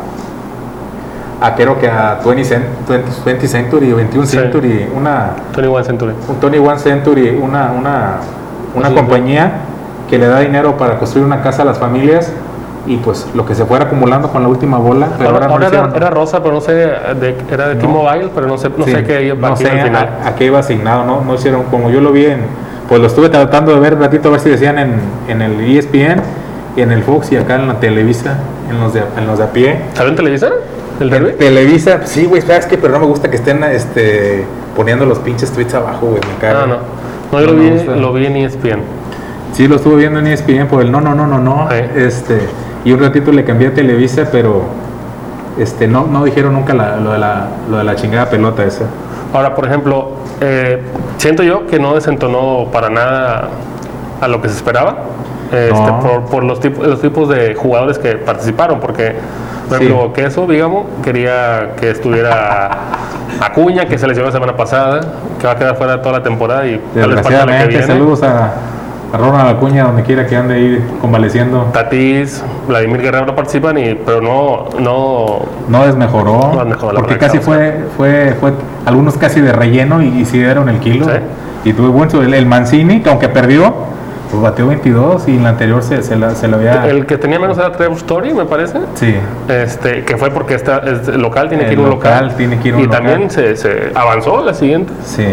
a 1.40 1.54
creo 1.54 1.78
que 1.78 1.88
a 1.88 2.18
20, 2.24 2.44
cent- 2.44 2.64
20, 2.88 3.10
20 3.24 3.48
Century, 3.48 3.92
21 3.92 4.26
Sí. 4.26 4.36
Century, 4.36 4.86
una, 4.94 5.30
21 5.56 5.84
Century. 5.84 6.12
un 6.28 6.36
Tony 6.40 6.58
One 6.58 6.78
Century, 6.78 7.30
una, 7.30 7.72
una, 7.72 8.16
una 8.74 8.88
Sí, 8.88 8.92
sí. 8.94 9.00
compañía 9.00 9.52
que 10.08 10.18
le 10.18 10.26
da 10.26 10.40
dinero 10.40 10.76
para 10.76 10.98
construir 10.98 11.24
una 11.26 11.40
casa 11.42 11.62
a 11.62 11.64
las 11.64 11.78
familias 11.78 12.32
y 12.86 12.96
pues 12.96 13.26
lo 13.34 13.44
que 13.46 13.54
se 13.54 13.64
fuera 13.64 13.84
acumulando 13.86 14.28
con 14.28 14.42
la 14.42 14.48
última 14.48 14.76
bola, 14.78 15.08
pero 15.16 15.30
Ahora, 15.30 15.46
ahora, 15.46 15.68
no 15.70 15.76
era, 15.78 15.90
era 15.96 16.10
rosa, 16.10 16.42
pero 16.42 16.54
no 16.54 16.60
sé, 16.60 16.72
de- 16.74 17.36
era 17.50 17.68
de 17.68 17.74
No. 17.76 17.80
T-Mobile, 17.82 18.30
pero 18.34 18.46
no 18.46 18.58
sé, 18.58 18.70
no 18.76 18.84
Sí, 18.84 18.92
sé 18.92 19.04
qué 19.04 19.24
iba 19.26 19.48
no 19.48 19.56
sé 19.56 19.68
al 19.70 19.80
final. 19.82 20.08
a, 20.24 20.28
a 20.28 20.34
qué 20.34 20.46
iba 20.46 20.58
asignado, 20.58 21.04
no, 21.04 21.22
no 21.22 21.34
hicieron 21.34 21.64
como 21.64 21.90
yo 21.90 22.00
lo 22.00 22.10
vi 22.12 22.26
en, 22.26 22.40
pues 22.88 23.00
lo 23.00 23.06
estuve 23.06 23.28
tratando 23.28 23.72
de 23.74 23.80
ver 23.80 23.94
un 23.94 24.00
ratito 24.00 24.28
a 24.28 24.32
ver 24.32 24.40
si 24.40 24.50
decían 24.50 24.78
en, 24.78 24.94
en 25.28 25.42
el 25.42 25.60
ESPN 25.60 26.20
y 26.76 26.80
en 26.82 26.90
el 26.92 27.02
Fox 27.02 27.30
y 27.32 27.36
acá 27.36 27.56
en 27.56 27.68
la 27.68 27.74
Televisa, 27.80 28.38
en 28.68 28.80
los 28.80 28.94
de, 28.94 29.02
en 29.16 29.26
los 29.26 29.38
de 29.38 29.44
a 29.44 29.52
pie. 29.52 29.80
¿Salió 29.94 30.10
en 30.10 30.16
televisión? 30.16 30.52
Televisa, 31.08 32.06
sí, 32.06 32.26
güey, 32.26 32.42
sabes 32.42 32.66
que, 32.66 32.76
pero 32.76 32.92
no 32.92 33.00
me 33.00 33.06
gusta 33.06 33.30
que 33.30 33.36
estén 33.36 33.64
este, 33.64 34.44
poniendo 34.76 35.06
los 35.06 35.18
pinches 35.20 35.50
tweets 35.50 35.72
abajo, 35.74 36.06
güey, 36.08 36.20
me 36.20 36.38
caga. 36.40 36.64
Ah, 36.64 36.66
no. 36.66 36.76
No, 37.32 37.40
yo 37.40 37.46
No 37.46 37.52
lo, 37.52 37.58
vi, 37.94 38.00
lo 38.00 38.12
vi 38.12 38.26
en 38.26 38.36
ESPN. 38.36 38.80
Sí, 39.52 39.66
lo 39.66 39.76
estuve 39.76 39.96
viendo 39.96 40.18
en 40.20 40.26
ESPN 40.26 40.66
por 40.68 40.82
el 40.82 40.92
no, 40.92 41.00
no, 41.00 41.14
no, 41.14 41.26
no, 41.26 41.38
no. 41.38 41.68
Este, 41.70 42.40
y 42.84 42.92
un 42.92 43.00
ratito 43.00 43.32
le 43.32 43.44
cambié 43.44 43.68
a 43.68 43.74
Televisa, 43.74 44.28
pero 44.30 44.64
este, 45.58 45.86
no, 45.88 46.06
no 46.06 46.24
dijeron 46.24 46.52
nunca 46.54 46.74
la- 46.74 46.96
lo, 46.96 47.12
de 47.12 47.18
la, 47.18 47.48
lo 47.70 47.78
de 47.78 47.84
la 47.84 47.94
chingada 47.96 48.28
pelota 48.28 48.64
esa. 48.64 48.84
Ahora, 49.32 49.54
por 49.54 49.66
ejemplo, 49.66 50.12
eh, 50.40 50.82
siento 51.18 51.42
yo 51.42 51.66
que 51.66 51.78
no 51.78 51.94
desentonó 51.94 52.66
para 52.72 52.90
nada 52.90 53.48
a 54.20 54.28
lo 54.28 54.42
que 54.42 54.48
se 54.48 54.56
esperaba. 54.56 54.98
Este, 55.52 55.70
No. 55.72 56.00
por, 56.00 56.24
por 56.26 56.44
los, 56.44 56.60
tipos, 56.60 56.86
los 56.86 57.00
tipos 57.00 57.28
de 57.28 57.54
jugadores 57.54 57.98
que 57.98 58.12
participaron, 58.16 58.80
porque, 58.80 59.14
por 59.68 59.78
Sí. 59.78 59.84
ejemplo, 59.84 60.12
Queso, 60.12 60.46
digamos, 60.46 60.84
quería 61.02 61.72
que 61.78 61.90
estuviera 61.90 62.70
Acuña, 63.40 63.86
que 63.86 63.96
se 63.98 64.06
lesionó 64.06 64.28
la 64.28 64.32
semana 64.32 64.56
pasada, 64.56 65.00
que 65.40 65.46
va 65.46 65.52
a 65.54 65.56
quedar 65.56 65.76
fuera 65.76 66.02
toda 66.02 66.18
la 66.18 66.22
temporada 66.22 66.66
y 66.66 66.80
tal 66.94 67.14
vez 67.14 67.30
la 67.30 67.46
que 67.62 67.66
viene. 67.68 67.86
saludos 67.86 68.22
a, 68.22 68.52
a 69.12 69.16
Ronald 69.16 69.56
Acuña 69.56 69.84
donde 69.84 70.02
quiera 70.02 70.26
que 70.26 70.36
ande 70.36 70.54
ahí 70.54 70.84
convaleciendo. 71.00 71.64
Tatis, 71.72 72.44
Vladimir 72.68 73.00
Guerrero 73.00 73.26
no 73.26 73.34
participan, 73.34 73.78
y, 73.78 73.94
pero 73.94 74.20
no, 74.20 74.66
no, 74.78 75.40
No 75.68 75.86
desmejoró, 75.86 76.52
No 76.52 76.58
desmejoró, 76.58 76.92
la 76.92 77.00
porque 77.00 77.18
casi 77.18 77.38
fue, 77.38 77.84
fue, 77.96 78.36
fue 78.38 78.52
algunos 78.86 79.16
casi 79.16 79.40
de 79.40 79.52
relleno 79.52 80.02
y, 80.02 80.08
y 80.20 80.24
sí 80.26 80.38
dieron 80.38 80.68
el 80.68 80.78
kilo. 80.78 81.06
Sí. 81.06 81.12
Y 81.64 81.72
tuvo 81.72 81.90
buen 81.90 82.10
el, 82.10 82.34
el 82.34 82.46
Mancini, 82.46 83.00
que 83.00 83.08
aunque 83.10 83.28
perdió, 83.28 83.74
pues 84.30 84.42
batió 84.42 84.66
22 84.66 85.26
y 85.28 85.36
en 85.36 85.42
la 85.42 85.48
anterior 85.50 85.82
se, 85.82 86.02
se, 86.02 86.16
la, 86.16 86.34
se 86.34 86.46
lo 86.48 86.56
había... 86.56 86.86
El 86.86 87.04
que 87.06 87.18
tenía 87.18 87.38
menos 87.38 87.58
era 87.58 87.72
Trevor 87.72 87.96
Story, 87.96 88.32
me 88.34 88.44
parece. 88.44 88.78
sí, 88.94 89.14
Este, 89.48 90.04
que 90.04 90.16
fue 90.16 90.30
porque 90.30 90.54
esta, 90.54 90.78
es 90.78 91.08
local, 91.08 91.48
tiene 91.48 91.64
que 91.64 91.70
El 91.70 91.78
ir 91.78 91.80
un 91.80 91.90
local, 91.90 92.22
local. 92.24 92.36
tiene 92.36 92.58
que 92.60 92.68
ir 92.68 92.74
un 92.76 92.80
y 92.80 92.84
local. 92.84 92.98
también 93.04 93.30
se, 93.30 93.56
se 93.56 93.92
avanzó 93.94 94.44
la 94.44 94.54
siguiente. 94.54 94.92
sí. 95.04 95.24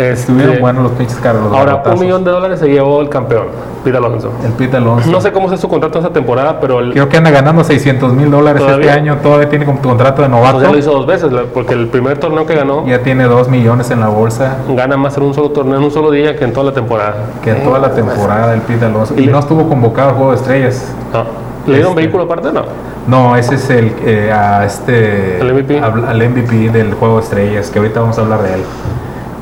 Este, 0.00 0.12
Estuvieron 0.12 0.60
buenos 0.60 0.82
los 0.84 0.92
pinches 0.92 1.18
Ahora, 1.24 1.82
un 1.92 2.00
millón 2.00 2.24
de 2.24 2.30
dólares 2.30 2.58
se 2.58 2.68
llevó 2.68 3.02
el 3.02 3.08
campeón, 3.10 3.48
Pete 3.84 3.98
Alonso. 3.98 4.30
El 4.44 4.52
Pete 4.52 4.78
Alonso. 4.78 5.10
No 5.10 5.20
sé 5.20 5.30
cómo 5.30 5.52
es 5.52 5.60
su 5.60 5.68
contrato 5.68 5.98
esta 5.98 6.10
temporada, 6.12 6.58
pero 6.58 6.80
el, 6.80 6.92
Creo 6.92 7.08
que 7.08 7.18
anda 7.18 7.30
ganando 7.30 7.62
600 7.62 8.14
mil 8.14 8.30
dólares 8.30 8.62
este 8.66 8.90
año. 8.90 9.18
Todavía 9.22 9.48
tiene 9.50 9.66
como 9.66 9.80
contrato 9.80 10.22
de 10.22 10.28
pues 10.28 10.40
ya 10.42 10.52
novato. 10.52 10.72
lo 10.72 10.78
hizo 10.78 10.92
dos 10.92 11.06
veces, 11.06 11.30
porque 11.52 11.74
el 11.74 11.88
primer 11.88 12.18
torneo 12.18 12.46
que 12.46 12.54
ganó 12.54 12.86
Ya 12.86 13.00
tiene 13.02 13.24
2 13.24 13.48
millones 13.48 13.90
en 13.90 14.00
la 14.00 14.08
bolsa. 14.08 14.56
gana 14.70 14.96
más 14.96 15.16
en 15.18 15.24
un 15.24 15.34
solo 15.34 15.50
torneo, 15.50 15.76
en 15.76 15.84
un 15.84 15.90
solo 15.90 16.10
día 16.10 16.34
que 16.36 16.44
en 16.44 16.52
toda 16.54 16.66
la 16.66 16.72
temporada. 16.72 17.16
Que 17.42 17.50
en 17.50 17.62
toda 17.62 17.78
la 17.78 17.92
temporada 17.92 18.54
el 18.54 18.62
Pete 18.62 18.86
Alonso. 18.86 19.14
Y 19.16 19.20
Y 19.22 19.26
le- 19.26 19.32
no 19.32 19.38
estuvo 19.38 19.68
convocado 19.68 20.10
al 20.10 20.14
juego 20.14 20.30
de 20.30 20.36
estrellas. 20.38 20.94
No. 21.12 21.24
¿Le 21.66 21.74
dieron 21.74 21.90
Este. 21.90 22.02
vehículo 22.02 22.24
aparte? 22.24 22.50
No. 22.52 22.62
No, 23.06 23.36
ese 23.36 23.56
es 23.56 23.68
el 23.70 23.92
eh, 24.04 24.32
a 24.32 24.64
este 24.64 25.38
¿Al 25.40 25.52
MVP? 25.52 25.78
al, 25.78 26.04
al 26.06 26.22
MVP 26.30 26.70
del 26.70 26.94
juego 26.94 27.16
de 27.16 27.22
estrellas, 27.22 27.70
que 27.70 27.78
ahorita 27.78 28.00
vamos 28.00 28.16
a 28.18 28.22
hablar 28.22 28.42
de 28.42 28.54
él. 28.54 28.60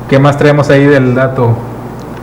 ¿Qué 0.09 0.17
más 0.17 0.37
traemos 0.37 0.69
ahí 0.71 0.85
del 0.85 1.13
dato? 1.13 1.55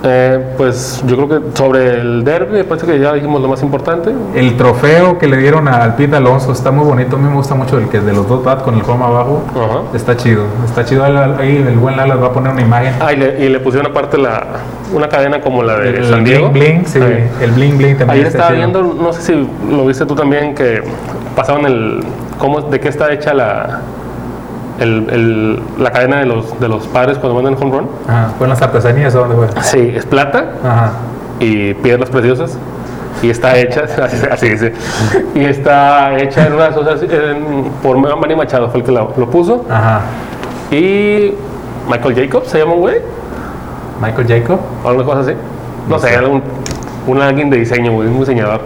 Eh, 0.02 0.54
pues 0.56 1.02
yo 1.06 1.16
creo 1.16 1.28
que 1.28 1.56
sobre 1.56 2.00
el 2.00 2.24
derby, 2.24 2.62
parece 2.64 2.86
que 2.86 2.98
ya 2.98 3.12
dijimos 3.12 3.40
lo 3.40 3.48
más 3.48 3.62
importante. 3.62 4.12
El 4.34 4.56
trofeo 4.56 5.18
que 5.18 5.28
le 5.28 5.36
dieron 5.36 5.68
al 5.68 5.94
Pete 5.94 6.16
Alonso 6.16 6.52
está 6.52 6.72
muy 6.72 6.84
bonito. 6.84 7.16
A 7.16 7.18
mí 7.18 7.28
me 7.28 7.34
gusta 7.34 7.54
mucho 7.54 7.78
el 7.78 7.88
que 7.88 7.98
es 7.98 8.04
de 8.04 8.12
los 8.12 8.28
dos 8.28 8.44
bat 8.44 8.62
con 8.62 8.74
el 8.74 8.82
chrome 8.82 9.04
abajo. 9.04 9.44
Ajá. 9.50 9.82
Está 9.94 10.16
chido. 10.16 10.44
Está 10.64 10.84
chido. 10.84 11.04
Ahí 11.04 11.56
el 11.56 11.76
buen 11.78 11.96
Lala 11.96 12.16
va 12.16 12.26
a 12.28 12.32
poner 12.32 12.52
una 12.52 12.62
imagen. 12.62 12.94
Ah, 13.00 13.12
y 13.12 13.16
le, 13.16 13.44
y 13.44 13.48
le 13.48 13.60
pusieron 13.60 13.90
aparte 13.90 14.18
la, 14.18 14.44
una 14.92 15.08
cadena 15.08 15.40
como 15.40 15.62
la 15.62 15.78
de 15.78 15.90
el 15.90 16.08
San 16.08 16.24
Diego. 16.24 16.50
bling 16.50 16.82
bling, 16.82 16.86
sí. 16.86 17.00
Ahí. 17.00 17.28
El 17.40 17.52
bling 17.52 17.78
bling 17.78 17.98
también. 17.98 18.10
Ayer 18.10 18.26
estaba 18.26 18.48
chido. 18.48 18.58
viendo, 18.58 18.82
no 18.82 19.12
sé 19.12 19.22
si 19.22 19.48
lo 19.70 19.86
viste 19.86 20.06
tú 20.06 20.14
también, 20.16 20.56
que 20.56 20.82
pasaban 21.36 21.64
el. 21.66 22.04
Cómo, 22.38 22.60
¿De 22.62 22.80
qué 22.80 22.88
está 22.88 23.12
hecha 23.12 23.32
la, 23.32 23.80
el, 24.78 25.06
el- 25.10 25.60
la 25.82 25.90
cadena 25.90 26.18
de 26.18 26.26
los, 26.26 26.58
de 26.60 26.68
los 26.68 26.86
padres 26.86 27.18
cuando 27.18 27.40
van 27.42 27.52
en 27.52 27.62
home 27.62 27.78
run? 27.78 27.88
Ajá, 28.08 28.28
¿Fue 28.38 28.46
en 28.46 28.50
las 28.50 28.62
artesanías 28.62 29.14
o 29.14 29.20
dónde 29.26 29.34
fue? 29.36 29.62
Sí, 29.62 29.92
es 29.94 30.04
plata 30.06 30.52
Ajá. 30.64 30.92
y 31.40 31.74
piedras 31.74 32.10
preciosas. 32.10 32.58
Y 33.22 33.30
está 33.30 33.56
hecha, 33.56 33.84
así, 34.04 34.16
así 34.30 34.48
dice, 34.50 34.72
y 35.34 35.44
está 35.44 36.18
hecha 36.18 36.46
en 36.46 36.52
una 36.52 36.66
asociación, 36.66 37.70
por 37.82 37.96
Manny 37.96 38.36
Machado, 38.36 38.68
fue 38.68 38.80
el 38.80 38.86
que 38.86 38.92
lo 38.92 39.08
puso. 39.30 39.64
Ajá. 39.70 40.00
Y 40.70 41.32
Michael 41.88 42.14
Jacobs 42.14 42.48
se 42.48 42.58
llama 42.58 42.74
un 42.74 42.80
güey, 42.80 42.96
Michael 44.02 44.26
Jacob. 44.28 44.60
o 44.84 44.88
alguna 44.88 45.06
cosa 45.06 45.20
así. 45.20 45.32
No 45.88 45.98
sé, 45.98 46.12
era 46.12 46.26
un, 46.28 47.22
alguien 47.22 47.48
de 47.48 47.56
diseño, 47.58 47.92
güey, 47.92 48.08
un 48.08 48.18
diseñador. 48.20 48.60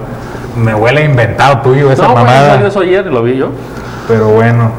Me 0.57 0.75
huele 0.75 1.05
inventado 1.05 1.59
tuyo 1.61 1.93
esa 1.93 2.09
No, 2.09 2.14
mamada. 2.14 2.50
salió 2.55 2.67
eso 2.67 2.81
ayer, 2.81 3.07
lo 3.07 3.23
vi 3.23 3.37
yo. 3.37 3.50
Pero 4.09 4.31
bueno, 4.31 4.71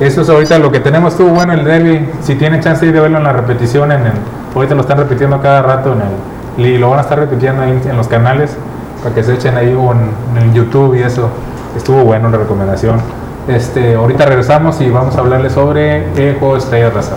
eso 0.00 0.22
es 0.22 0.28
ahorita 0.28 0.58
lo 0.58 0.72
que 0.72 0.80
tenemos. 0.80 1.12
Estuvo 1.12 1.30
bueno 1.30 1.52
el 1.52 1.64
derby. 1.64 2.08
Si 2.22 2.34
tienen 2.34 2.60
chance 2.60 2.84
de 2.84 3.00
verlo 3.00 3.18
en 3.18 3.24
la 3.24 3.32
repetición, 3.32 3.92
en 3.92 4.06
el, 4.06 4.12
ahorita 4.54 4.74
lo 4.74 4.82
están 4.82 4.98
repitiendo 4.98 5.40
cada 5.40 5.62
rato 5.62 5.92
en 5.92 6.02
el, 6.02 6.66
y 6.66 6.78
lo 6.78 6.90
van 6.90 6.98
a 6.98 7.02
estar 7.02 7.18
repitiendo 7.18 7.62
ahí 7.62 7.80
en 7.88 7.96
los 7.96 8.08
canales 8.08 8.56
para 9.02 9.14
que 9.14 9.22
se 9.22 9.34
echen 9.34 9.56
ahí 9.56 9.70
en, 9.70 10.36
en 10.36 10.48
el 10.48 10.52
YouTube 10.52 10.94
y 10.94 11.02
eso. 11.02 11.28
Estuvo 11.76 12.04
bueno 12.04 12.30
la 12.30 12.38
recomendación. 12.38 13.00
Este, 13.48 13.94
ahorita 13.94 14.24
regresamos 14.24 14.80
y 14.80 14.88
vamos 14.88 15.16
a 15.16 15.20
hablarles 15.20 15.52
sobre 15.52 16.04
el 16.16 16.38
juego 16.38 16.54
de 16.54 16.60
estrellas 16.60 16.94
raza. 16.94 17.16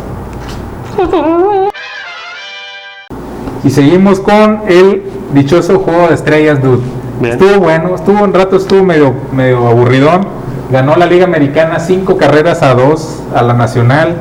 Y 3.64 3.70
seguimos 3.70 4.20
con 4.20 4.62
el 4.68 5.04
dichoso 5.34 5.80
juego 5.80 6.08
de 6.08 6.16
estrellas, 6.16 6.62
dude. 6.62 6.82
Bien. 7.20 7.34
Estuvo 7.34 7.60
bueno, 7.60 7.96
estuvo 7.96 8.24
un 8.24 8.34
rato, 8.34 8.58
estuvo 8.58 8.84
medio, 8.84 9.14
medio 9.32 9.68
aburridón. 9.68 10.37
Ganó 10.70 10.96
la 10.96 11.06
Liga 11.06 11.26
Americana 11.26 11.80
cinco 11.80 12.18
carreras 12.18 12.62
a 12.62 12.74
dos 12.74 13.22
a 13.34 13.42
la 13.42 13.54
Nacional 13.54 14.16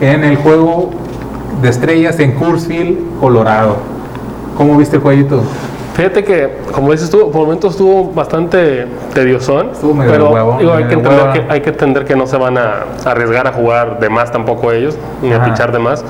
en 0.00 0.24
el 0.24 0.36
juego 0.36 0.90
de 1.62 1.68
estrellas 1.68 2.18
en 2.18 2.32
Coorsville, 2.32 2.98
Colorado. 3.20 3.76
¿Cómo 4.56 4.76
viste 4.76 4.96
el 4.96 5.02
jueguito? 5.02 5.42
Fíjate 5.94 6.22
que, 6.22 6.58
como 6.72 6.92
dices 6.92 7.10
tú, 7.10 7.30
por 7.30 7.42
momentos 7.42 7.72
estuvo 7.72 8.12
bastante 8.12 8.86
tediosón. 9.14 9.70
Estuvo 9.72 9.94
medio 9.94 10.12
pero 10.12 10.30
huevo, 10.30 10.56
digo, 10.58 10.72
hay, 10.72 10.84
medio 10.84 10.88
que 10.88 10.94
de 10.94 11.00
entender 11.00 11.20
hueva. 11.20 11.32
que, 11.32 11.52
hay 11.52 11.60
que 11.60 11.70
entender 11.70 12.04
que 12.04 12.16
no 12.16 12.26
se 12.26 12.36
van 12.36 12.56
a 12.56 12.84
arriesgar 13.04 13.46
a 13.48 13.52
jugar 13.52 13.98
de 13.98 14.08
más 14.08 14.30
tampoco 14.30 14.70
ellos, 14.70 14.96
ni 15.22 15.32
a 15.32 15.44
pichar 15.44 15.72
de 15.72 15.78
más. 15.78 16.04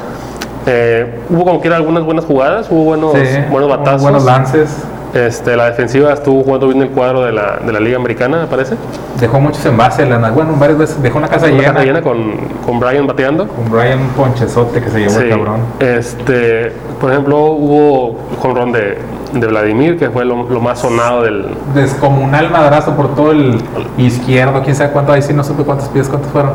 Eh, 0.66 1.20
hubo 1.30 1.44
como 1.44 1.60
quiera 1.60 1.76
algunas 1.76 2.04
buenas 2.04 2.26
jugadas, 2.26 2.68
hubo 2.70 2.84
buenos, 2.84 3.12
Sí, 3.12 3.38
buenos 3.50 3.70
batazos. 3.70 4.02
Buenos 4.02 4.24
lances. 4.24 4.84
Este, 5.14 5.56
la 5.56 5.66
defensiva 5.66 6.12
estuvo 6.12 6.44
jugando 6.44 6.68
bien 6.68 6.82
el 6.82 6.90
cuadro 6.90 7.22
de 7.24 7.32
la, 7.32 7.56
de 7.64 7.72
la 7.72 7.80
Liga 7.80 7.96
Americana, 7.96 8.40
me 8.42 8.46
parece. 8.46 8.74
Dejó 9.18 9.40
muchos 9.40 9.64
envases, 9.64 10.06
la, 10.08 10.30
bueno, 10.30 10.54
varias 10.58 10.78
veces 10.78 11.02
dejó 11.02 11.18
una 11.18 11.28
casa 11.28 11.46
Una 11.46 11.54
llena. 11.56 11.72
casa 11.72 11.84
llena 11.84 12.02
con, 12.02 12.32
con 12.64 12.78
Brian 12.78 13.06
bateando. 13.06 13.48
Con 13.48 13.70
Brian 13.70 14.00
Ponchezote 14.16 14.80
que 14.82 14.90
se 14.90 15.00
llevó 15.00 15.18
el 15.20 15.30
cabrón. 15.30 15.60
Este, 15.80 16.72
por 17.00 17.10
ejemplo, 17.10 17.38
hubo 17.38 18.18
jonrón 18.40 18.72
de, 18.72 18.98
de 19.32 19.46
Vladimir, 19.46 19.98
que 19.98 20.10
fue 20.10 20.24
lo, 20.26 20.42
lo 20.48 20.60
más 20.60 20.80
sonado 20.80 21.22
del, 21.22 21.46
Descomunal 21.74 22.50
madrazo 22.50 22.94
por 22.94 23.14
todo 23.14 23.32
el 23.32 23.58
izquierdo, 23.96 24.62
quién 24.62 24.76
sabe 24.76 24.90
cuánto, 24.92 25.12
ahí 25.12 25.22
sí 25.22 25.32
no 25.32 25.42
supe 25.42 25.62
cuántos 25.64 25.88
pies, 25.88 26.08
cuántos 26.08 26.30
fueron. 26.30 26.52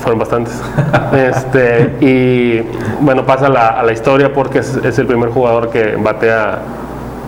fueron 0.00 0.18
bastantes. 0.20 0.60
este, 1.12 1.96
y 2.00 2.62
bueno, 3.00 3.26
pasa 3.26 3.48
la- 3.48 3.68
a 3.68 3.82
la 3.82 3.92
historia 3.92 4.32
porque 4.32 4.60
es, 4.60 4.76
es 4.76 4.98
el 4.98 5.06
primer 5.06 5.30
jugador 5.30 5.70
que 5.70 5.96
batea 5.96 6.58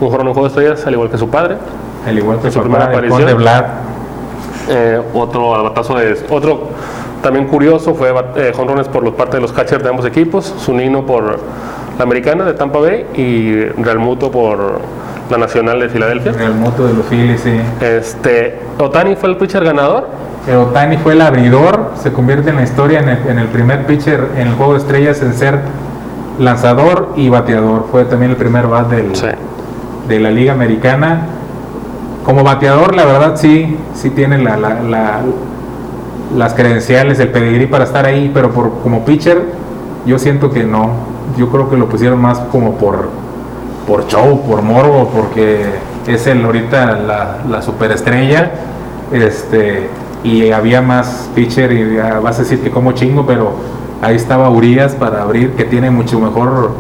un 0.00 0.10
jornal 0.10 0.32
juego 0.32 0.48
de 0.48 0.48
estrellas, 0.48 0.86
al 0.86 0.92
igual 0.94 1.10
que 1.10 1.18
su 1.18 1.28
padre. 1.28 1.56
Al 2.06 2.18
igual 2.18 2.38
que 2.38 2.50
su 2.50 2.54
su 2.54 2.60
primera 2.60 2.86
aparición. 2.86 3.20
Conde 3.20 3.34
Vlad. 3.34 3.64
Eh, 4.70 5.00
otro 5.14 5.50
batazo 5.62 5.98
es 5.98 6.24
otro 6.28 6.68
también 7.22 7.46
curioso 7.46 7.94
fue 7.94 8.14
eh, 8.36 8.52
jonrones 8.54 8.86
por 8.88 9.02
los 9.02 9.14
parte 9.14 9.38
de 9.38 9.40
los 9.40 9.52
catchers 9.52 9.82
de 9.82 9.88
ambos 9.88 10.06
equipos, 10.06 10.54
Zunino 10.60 11.04
por 11.04 11.40
la 11.96 12.02
americana 12.04 12.44
de 12.44 12.54
Tampa 12.54 12.78
Bay 12.78 13.06
y 13.14 13.64
Real 13.82 13.98
Muto 13.98 14.30
por 14.30 14.80
la 15.30 15.38
nacional 15.38 15.80
de 15.80 15.88
Filadelfia. 15.88 16.32
El 16.40 16.54
moto 16.54 16.86
de 16.86 16.94
los 16.94 17.06
Phillies, 17.06 17.40
sí. 17.40 17.60
Este, 17.80 18.60
Otani 18.78 19.16
fue 19.16 19.30
el 19.30 19.36
pitcher 19.36 19.64
ganador. 19.64 20.06
Pero 20.46 20.62
Otani 20.62 20.96
fue 20.96 21.12
el 21.12 21.20
abridor, 21.20 21.92
se 22.00 22.12
convierte 22.12 22.50
en 22.50 22.56
la 22.56 22.62
historia 22.62 23.00
en 23.00 23.08
el, 23.08 23.18
en 23.28 23.38
el 23.38 23.48
primer 23.48 23.84
pitcher 23.84 24.28
en 24.36 24.48
el 24.48 24.54
juego 24.54 24.72
de 24.74 24.78
estrellas 24.78 25.20
en 25.20 25.34
ser 25.34 25.58
lanzador 26.38 27.12
y 27.16 27.28
bateador. 27.28 27.86
Fue 27.90 28.04
también 28.04 28.30
el 28.30 28.36
primer 28.36 28.66
bat 28.68 28.88
del, 28.88 29.14
Sí. 29.14 29.26
De 30.08 30.20
la 30.20 30.30
Liga 30.30 30.52
Americana. 30.52 31.26
Como 32.24 32.42
bateador, 32.44 32.94
la 32.94 33.04
verdad 33.04 33.36
sí, 33.36 33.76
sí 33.94 34.10
tiene 34.10 34.38
la, 34.38 34.56
la- 34.56 34.80
la- 34.82 35.20
las 36.36 36.52
credenciales, 36.54 37.18
el 37.20 37.28
pedigrí 37.28 37.66
para 37.66 37.84
estar 37.84 38.04
ahí, 38.04 38.30
pero 38.34 38.50
por, 38.50 38.80
como 38.82 39.04
pitcher, 39.04 39.42
yo 40.04 40.18
siento 40.18 40.50
que 40.50 40.64
no. 40.64 40.90
Yo 41.38 41.48
creo 41.48 41.70
que 41.70 41.76
lo 41.76 41.88
pusieron 41.88 42.20
más 42.20 42.38
como 42.52 42.74
por, 42.74 43.08
por 43.86 44.06
show, 44.08 44.42
por 44.46 44.60
morbo, 44.62 45.10
porque 45.14 45.64
es 46.06 46.26
el 46.26 46.44
ahorita 46.44 46.92
la, 46.98 47.38
la 47.48 47.62
superestrella. 47.62 48.50
Este, 49.12 49.88
y 50.22 50.50
había 50.50 50.82
más 50.82 51.30
pitcher 51.34 51.72
y 51.72 51.96
vas 52.22 52.38
a 52.38 52.42
decir 52.42 52.60
que 52.60 52.70
como 52.70 52.92
chingo, 52.92 53.24
pero 53.24 53.52
ahí 54.02 54.16
estaba 54.16 54.50
Urias 54.50 54.92
para 54.94 55.22
abrir, 55.22 55.52
que 55.52 55.64
tiene 55.64 55.90
mucho 55.90 56.18
mejor 56.20 56.72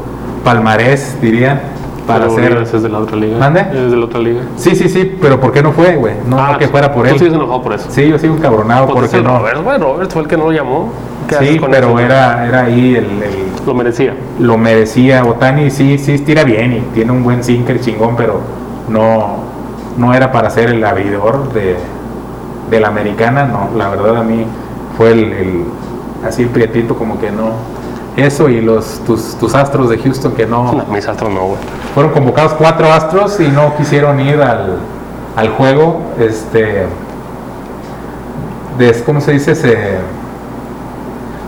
palmarés, 0.44 1.16
dirían, 1.22 1.60
para 2.08 2.26
Pero 2.26 2.32
hacer... 2.32 2.76
Es 2.76 2.82
de 2.82 2.88
la 2.88 2.98
otra 2.98 3.16
liga. 3.16 3.38
¿Mande? 3.38 3.60
Es 3.60 3.90
de 3.92 3.96
la 3.96 4.04
otra 4.06 4.18
liga. 4.18 4.40
Sí, 4.56 4.74
sí, 4.74 4.88
sí, 4.88 5.16
pero 5.20 5.38
¿por 5.38 5.52
qué 5.52 5.62
no 5.62 5.70
fue, 5.72 5.94
güey? 5.94 6.14
No, 6.26 6.52
no 6.52 6.58
que 6.58 6.66
fuera 6.66 6.92
por 6.92 7.06
Ah, 7.06 7.10
Tú 7.10 7.14
él. 7.14 7.18
sigues 7.20 7.34
enojado 7.34 7.62
por 7.62 7.72
eso. 7.74 7.86
Sí, 7.90 8.08
yo 8.08 8.18
sigo 8.18 8.34
encabronado 8.34 8.86
Pues 8.88 9.08
porque 9.10 9.22
no. 9.22 9.38
Roberts, 9.38 9.62
bueno, 9.62 9.84
Roberts 9.92 10.12
fue 10.14 10.22
el 10.22 10.28
que 10.28 10.36
no 10.36 10.44
lo 10.46 10.52
llamó. 10.52 10.88
¿Qué 11.28 11.36
haces 11.36 11.48
Sí, 11.50 11.60
pero 11.70 11.88
eso? 11.90 11.98
era, 12.00 12.46
era 12.48 12.60
ahí 12.64 12.96
el, 12.96 13.04
el- 13.04 13.66
Lo 13.66 13.74
merecía. 13.74 14.14
lo 14.40 14.56
merecía. 14.58 15.24
Otani 15.24 15.70
sí, 15.70 15.98
sí 15.98 16.18
tira 16.20 16.42
bien 16.42 16.72
y 16.72 16.80
tiene 16.94 17.12
un 17.12 17.22
buen 17.22 17.44
sinker 17.44 17.80
chingón, 17.80 18.16
pero 18.16 18.40
no, 18.88 19.36
no 19.98 20.14
era 20.14 20.32
para 20.32 20.48
ser 20.50 20.70
el 20.70 20.82
abridor 20.82 21.52
de, 21.52 21.76
de 22.70 22.80
la 22.80 22.88
americana, 22.88 23.44
no. 23.44 23.68
La 23.76 23.90
verdad 23.90 24.16
a 24.16 24.22
mí 24.22 24.44
fue 24.96 25.12
el, 25.12 25.32
el- 25.32 25.64
así 26.26 26.42
el 26.42 26.48
prietito 26.48 26.94
como 26.96 27.20
que 27.20 27.30
no. 27.30 27.52
Eso 28.18 28.48
y 28.48 28.60
los 28.60 29.00
tus, 29.06 29.36
tus 29.36 29.54
astros 29.54 29.88
de 29.90 29.98
Houston 29.98 30.32
que 30.32 30.44
no 30.46 30.72
No, 30.72 30.84
mis 30.86 31.06
astros 31.06 31.30
no, 31.32 31.40
güey. 31.46 31.58
fueron 31.94 32.12
convocados 32.12 32.52
cuatro 32.54 32.92
astros 32.92 33.38
y 33.40 33.48
no 33.48 33.76
quisieron 33.76 34.18
ir 34.20 34.42
al, 34.42 34.76
al 35.36 35.48
juego. 35.50 36.00
Este, 36.18 36.86
des- 38.76 39.02
¿cómo 39.02 39.20
se 39.20 39.32
dice? 39.32 39.54
Se 39.54 39.98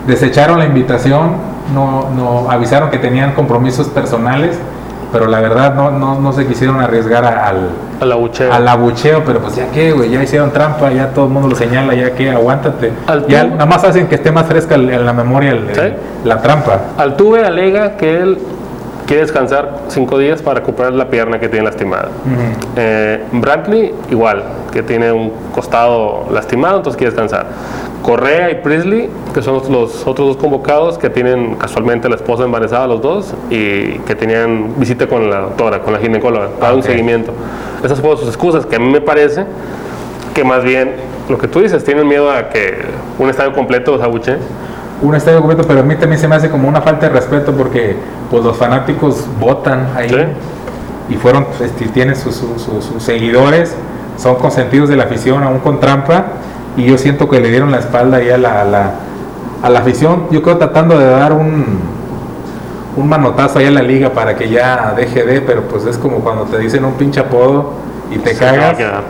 desecharon 0.07 0.59
la 0.59 0.65
invitación, 0.65 1.33
no, 1.73 2.09
no 2.15 2.49
avisaron 2.49 2.89
que 2.89 2.97
tenían 2.97 3.33
compromisos 3.33 3.87
personales 3.87 4.57
pero 5.11 5.27
la 5.27 5.39
verdad 5.41 5.73
no, 5.75 5.91
no, 5.91 6.19
no 6.19 6.31
se 6.33 6.45
quisieron 6.47 6.79
arriesgar 6.81 7.23
a- 7.25 7.47
al, 7.49 7.69
Al 7.99 8.11
abucheo. 8.11 8.51
al 8.53 8.67
abucheo, 8.67 9.23
pero 9.25 9.39
pues 9.39 9.55
ya 9.55 9.67
que, 9.71 9.91
güey, 9.91 10.09
ya 10.09 10.23
hicieron 10.23 10.51
trampa, 10.51 10.91
ya 10.91 11.09
todo 11.09 11.25
el 11.25 11.31
mundo 11.31 11.49
lo 11.49 11.55
señala, 11.55 11.93
ya 11.93 12.11
que, 12.13 12.29
aguántate. 12.31 12.91
Al 13.07 13.27
ya 13.27 13.43
nada 13.43 13.65
más 13.65 13.83
hacen 13.83 14.07
que 14.07 14.15
esté 14.15 14.31
más 14.31 14.45
fresca 14.45 14.75
en 14.75 15.05
la 15.05 15.13
memoria 15.13 15.51
el- 15.51 15.69
el- 15.69 15.75
Sí. 15.75 15.95
la 16.23 16.41
trampa. 16.41 16.79
Altuve 16.97 17.45
alega 17.45 17.97
que 17.97 18.17
él 18.21 18.37
quiere 19.11 19.23
descansar 19.23 19.79
cinco 19.89 20.17
días 20.17 20.41
para 20.41 20.61
recuperar 20.61 20.93
la 20.93 21.09
pierna 21.09 21.37
que 21.37 21.49
tiene 21.49 21.65
lastimada. 21.65 22.07
Eh, 22.77 23.21
Bradley, 23.33 23.93
igual, 24.09 24.41
que 24.71 24.83
tiene 24.83 25.11
un 25.11 25.33
costado 25.53 26.27
lastimado, 26.31 26.77
entonces 26.77 26.97
quiere 26.97 27.11
descansar. 27.11 27.45
Correa 28.03 28.49
y 28.51 28.55
Priestley, 28.61 29.09
que 29.33 29.41
son 29.41 29.55
los, 29.69 30.07
otros 30.07 30.27
dos 30.29 30.37
convocados, 30.37 30.97
que 30.97 31.09
tienen 31.09 31.55
casualmente 31.55 32.07
la 32.07 32.15
esposa 32.15 32.45
embarazada, 32.45 32.87
los 32.87 33.01
dos, 33.01 33.33
y 33.49 33.99
que 33.99 34.15
tenían 34.15 34.75
visita 34.77 35.07
con 35.07 35.29
la 35.29 35.41
doctora, 35.41 35.81
con 35.81 35.91
la 35.91 35.99
ginecóloga, 35.99 36.47
para 36.57 36.73
un 36.73 36.81
seguimiento. 36.81 37.33
Esas 37.83 37.99
fueron 37.99 38.17
sus 38.17 38.29
excusas, 38.29 38.65
que 38.65 38.77
a 38.77 38.79
mí 38.79 38.89
me 38.89 39.01
parece 39.01 39.43
que 40.33 40.45
más 40.45 40.63
bien, 40.63 40.93
lo 41.27 41.37
que 41.37 41.49
tú 41.49 41.59
dices, 41.59 41.83
tienen 41.83 42.07
miedo 42.07 42.31
a 42.31 42.47
que 42.47 42.77
un 43.19 43.29
estadio 43.29 43.51
completo 43.51 43.91
los 43.91 44.01
abuche. 44.01 44.37
Un 45.01 45.15
estadio 45.15 45.39
completo, 45.39 45.63
pero 45.67 45.79
a 45.79 45.83
mí 45.83 45.95
también 45.95 46.19
se 46.21 46.27
me 46.27 46.35
hace 46.35 46.49
como 46.49 46.67
una 46.67 46.81
falta 46.81 47.07
de 47.07 47.13
respeto 47.13 47.51
porque 47.53 47.95
pues 48.29 48.43
los 48.43 48.55
fanáticos 48.57 49.25
votan 49.39 49.87
ahí 49.95 50.09
Sí. 50.09 51.13
y 51.13 51.15
fueron, 51.17 51.47
este, 51.59 51.85
tienen 51.87 52.15
sus, 52.15 52.35
sus- 52.35 52.61
sus- 52.61 52.85
sus 52.85 53.01
seguidores, 53.03 53.75
son 54.17 54.35
consentidos 54.35 54.89
de 54.89 54.95
la 54.97 55.05
afición, 55.05 55.43
aún 55.43 55.59
con 55.59 55.79
trampa, 55.79 56.25
y 56.77 56.85
yo 56.85 56.97
siento 56.99 57.27
que 57.27 57.39
le 57.39 57.49
dieron 57.49 57.71
la 57.71 57.79
espalda 57.79 58.17
ahí 58.17 58.29
a 58.29 58.37
la, 58.37 58.61
a 58.61 58.63
la, 58.65 58.91
a 59.63 59.69
la 59.69 59.79
afición, 59.79 60.27
yo 60.29 60.41
creo 60.43 60.57
tratando 60.57 60.97
de 60.99 61.05
dar 61.05 61.33
un, 61.33 61.65
un 62.95 63.09
manotazo 63.09 63.57
ahí 63.59 63.65
a 63.65 63.71
la 63.71 63.81
liga 63.81 64.11
para 64.11 64.35
que 64.35 64.49
ya 64.49 64.93
deje 64.95 65.23
de, 65.23 65.41
pero 65.41 65.63
pues 65.63 65.85
es 65.85 65.97
como 65.97 66.17
cuando 66.19 66.43
te 66.43 66.59
dicen 66.59 66.85
un 66.85 66.93
pinche 66.93 67.19
apodo 67.21 67.73
y 68.11 68.19
te 68.19 68.35
Se 68.35 68.39
te 68.39 68.45
va 68.45 68.51
a 68.51 68.55
cagas 68.55 68.77
quedar. 68.77 69.01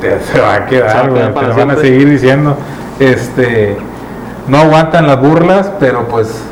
te, 0.00 0.08
se 0.08 0.14
va 0.14 0.18
a 0.18 0.20
Se 0.24 0.38
va 0.40 0.54
a 0.54 0.66
quedar, 0.66 1.34
te 1.34 1.42
lo 1.46 1.54
van 1.56 1.70
a 1.70 1.76
seguir 1.76 2.10
diciendo. 2.10 2.56
Este, 3.00 3.76
no 4.48 4.58
aguantan 4.58 5.06
las 5.06 5.20
burlas, 5.20 5.70
pero 5.78 6.08
pues 6.08 6.42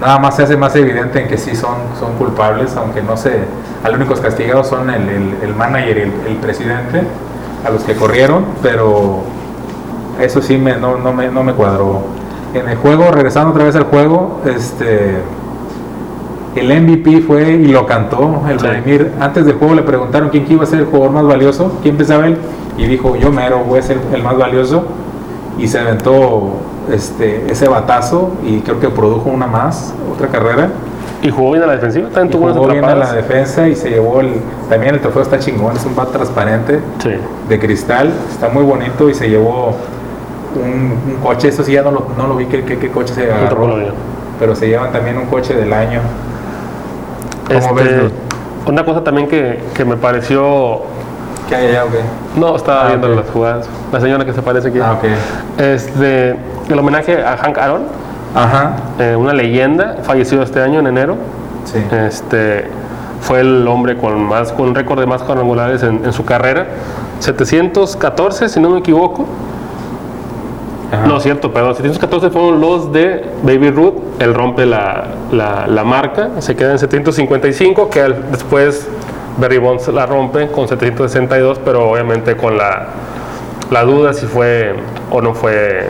nada 0.00 0.18
más 0.18 0.36
se 0.36 0.44
hace 0.44 0.56
más 0.56 0.74
evidente 0.76 1.20
en 1.20 1.28
que 1.28 1.38
sí 1.38 1.56
son, 1.56 1.76
son 1.98 2.14
culpables, 2.14 2.76
aunque 2.76 3.02
no 3.02 3.16
se, 3.16 3.40
a 3.82 3.88
los 3.88 3.96
únicos 3.98 4.20
castigados 4.20 4.68
son 4.68 4.90
el, 4.90 5.08
el, 5.08 5.34
el 5.42 5.54
manager 5.54 5.98
y 5.98 6.00
el, 6.02 6.12
el 6.28 6.36
presidente, 6.36 7.02
a 7.66 7.70
los 7.70 7.82
que 7.82 7.94
corrieron, 7.94 8.44
pero 8.62 9.22
eso 10.20 10.40
sí 10.42 10.56
me, 10.56 10.76
no, 10.76 10.96
no, 10.96 11.12
me, 11.12 11.28
no 11.28 11.42
me 11.42 11.52
cuadró. 11.52 12.02
En 12.54 12.68
el 12.68 12.76
juego, 12.76 13.10
regresando 13.10 13.50
otra 13.50 13.64
vez 13.64 13.76
al 13.76 13.84
juego, 13.84 14.40
este 14.46 15.16
el 16.56 16.82
MVP 16.82 17.20
fue 17.20 17.52
y 17.52 17.68
lo 17.68 17.86
cantó 17.86 18.42
el 18.48 18.58
Sí. 18.58 18.66
Vladimir. 18.66 19.12
Antes 19.20 19.44
del 19.44 19.56
juego 19.56 19.74
le 19.74 19.82
preguntaron 19.82 20.30
quién 20.30 20.46
iba 20.50 20.64
a 20.64 20.66
ser 20.66 20.80
el 20.80 20.86
jugador 20.86 21.10
más 21.12 21.24
valioso, 21.24 21.78
quién 21.82 21.96
pensaba 21.96 22.26
él, 22.26 22.36
y 22.76 22.86
dijo 22.86 23.16
yo 23.16 23.30
mero 23.30 23.60
voy 23.60 23.78
a 23.78 23.82
ser 23.82 23.98
el 24.12 24.22
más 24.22 24.36
valioso. 24.36 24.84
Y 25.58 25.66
se 25.68 25.78
aventó 25.78 26.52
este, 26.92 27.50
ese 27.50 27.68
batazo 27.68 28.32
y 28.44 28.60
creo 28.60 28.80
que 28.80 28.88
produjo 28.88 29.28
una 29.30 29.46
más, 29.46 29.94
otra 30.12 30.28
carrera. 30.28 30.68
Y 31.22 31.30
jugó 31.30 31.50
bien 31.52 31.64
a 31.64 31.66
la 31.66 31.72
defensiva, 31.74 32.08
también 32.10 32.30
tuvo 32.30 32.52
jugó 32.52 32.68
bien 32.68 32.84
a 32.84 32.94
la 32.94 33.12
defensa 33.12 33.66
y 33.68 33.74
se 33.74 33.90
llevó 33.90 34.20
el. 34.20 34.34
También 34.70 34.94
el 34.94 35.00
trofeo 35.00 35.22
está 35.22 35.38
chingón, 35.38 35.76
es 35.76 35.84
un 35.84 35.96
bat 35.96 36.10
transparente 36.12 36.78
Sí. 37.02 37.10
de 37.48 37.58
cristal, 37.58 38.12
está 38.30 38.48
muy 38.48 38.62
bonito 38.62 39.08
y 39.10 39.14
se 39.14 39.28
llevó 39.28 39.74
un, 40.54 40.92
un 41.14 41.16
coche. 41.22 41.48
Eso 41.48 41.64
sí, 41.64 41.72
ya 41.72 41.82
no 41.82 41.90
lo, 41.90 42.06
no 42.16 42.28
lo 42.28 42.36
vi 42.36 42.46
qué, 42.46 42.62
qué- 42.64 42.78
qué 42.78 42.90
coche 42.90 43.14
se 43.14 43.32
agarró, 43.32 43.68
pero 44.38 44.54
se 44.54 44.68
llevan 44.68 44.92
también 44.92 45.18
un 45.18 45.26
coche 45.26 45.54
del 45.54 45.72
año. 45.72 46.00
¿Cómo 47.48 47.78
Este, 47.80 47.82
ves, 47.94 48.12
una 48.66 48.84
cosa 48.84 49.02
también 49.02 49.26
que, 49.28 49.60
que 49.74 49.84
me 49.84 49.96
pareció. 49.96 50.82
¿Qué 51.48 51.54
hay 51.56 51.66
allá 51.68 51.84
o 51.84 51.88
qué? 51.90 52.00
No, 52.38 52.56
estaba 52.56 52.84
Ah, 52.84 52.88
viendo 52.88 53.08
las 53.08 53.30
jugadas. 53.30 53.68
La 53.92 54.00
señora 54.00 54.24
que 54.24 54.32
se 54.32 54.42
parece 54.42 54.68
aquí. 54.68 54.78
Ah, 54.80 54.92
ok. 54.98 55.04
Este, 55.60 56.36
el 56.68 56.78
homenaje 56.78 57.22
a 57.24 57.36
Hank 57.38 57.56
Aaron, 57.58 57.82
Ajá, 58.34 58.72
eh, 58.98 59.16
una 59.16 59.32
leyenda, 59.32 59.96
fallecido 60.02 60.42
este 60.42 60.60
año 60.60 60.80
en 60.80 60.86
enero. 60.86 61.16
sí. 61.64 61.78
Este, 61.90 62.66
fue 63.20 63.40
el 63.40 63.66
hombre 63.66 63.96
con 63.96 64.22
más 64.22 64.52
con 64.52 64.68
un 64.68 64.74
récord 64.74 65.00
de 65.00 65.06
más 65.06 65.22
cuadrangulares 65.22 65.82
en, 65.82 66.04
en 66.04 66.12
su 66.12 66.24
carrera. 66.24 66.66
714, 67.20 68.48
si 68.48 68.60
no 68.60 68.70
me 68.70 68.78
equivoco. 68.78 69.26
Ajá. 70.92 71.06
No, 71.06 71.18
cierto, 71.20 71.52
perdón. 71.52 71.74
714 71.74 72.30
fueron 72.30 72.60
los 72.60 72.92
de 72.92 73.24
Baby 73.42 73.70
Ruth. 73.70 73.94
Él 74.20 74.34
rompe 74.34 74.64
la, 74.66 75.04
la- 75.32 75.66
la 75.66 75.84
marca, 75.84 76.30
se 76.38 76.54
queda 76.56 76.72
en 76.72 76.78
755, 76.78 77.90
que 77.90 78.00
al- 78.02 78.30
después 78.30 78.88
Barry 79.38 79.58
Bonds 79.58 79.88
la 79.88 80.06
rompe 80.06 80.48
con 80.48 80.68
762, 80.68 81.60
pero 81.64 81.88
obviamente 81.90 82.36
con 82.36 82.56
la, 82.58 82.86
la 83.70 83.82
duda 83.84 84.12
si 84.12 84.26
fue 84.26 84.74
o 85.10 85.20
no 85.20 85.34
fue 85.34 85.88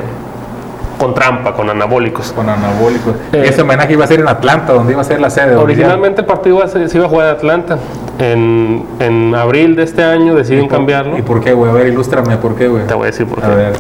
con 0.98 1.14
trampa, 1.14 1.54
con 1.54 1.70
anabólicos. 1.70 2.32
Con 2.32 2.48
anabólicos. 2.48 3.14
Eh, 3.32 3.44
Ese 3.46 3.62
homenaje 3.62 3.92
iba 3.92 4.04
a 4.04 4.08
ser 4.08 4.18
en 4.20 4.28
Atlanta, 4.28 4.72
donde 4.72 4.92
iba 4.92 5.00
a 5.00 5.04
ser 5.04 5.20
la 5.20 5.30
sede. 5.30 5.54
Originalmente 5.54 6.22
el 6.22 6.26
partido 6.26 6.66
se, 6.66 6.88
se 6.88 6.96
iba 6.96 7.06
a 7.06 7.08
jugar 7.08 7.28
en 7.28 7.34
Atlanta. 7.36 7.78
En, 8.18 8.84
en 8.98 9.32
abril 9.34 9.76
de 9.76 9.84
este 9.84 10.02
año 10.02 10.34
deciden 10.34 10.64
¿Y 10.64 10.68
por- 10.68 10.76
cambiarlo. 10.76 11.16
¿Y 11.16 11.22
por 11.22 11.40
qué, 11.40 11.52
güey? 11.52 11.70
A 11.70 11.74
ver, 11.74 11.86
ilústrame, 11.86 12.36
¿por 12.36 12.56
qué, 12.56 12.66
güey? 12.66 12.84
Te 12.86 12.94
voy 12.94 13.04
a 13.04 13.06
decir 13.06 13.26
por 13.26 13.44
A 13.44 13.48
qué. 13.48 13.54
ver. 13.54 13.72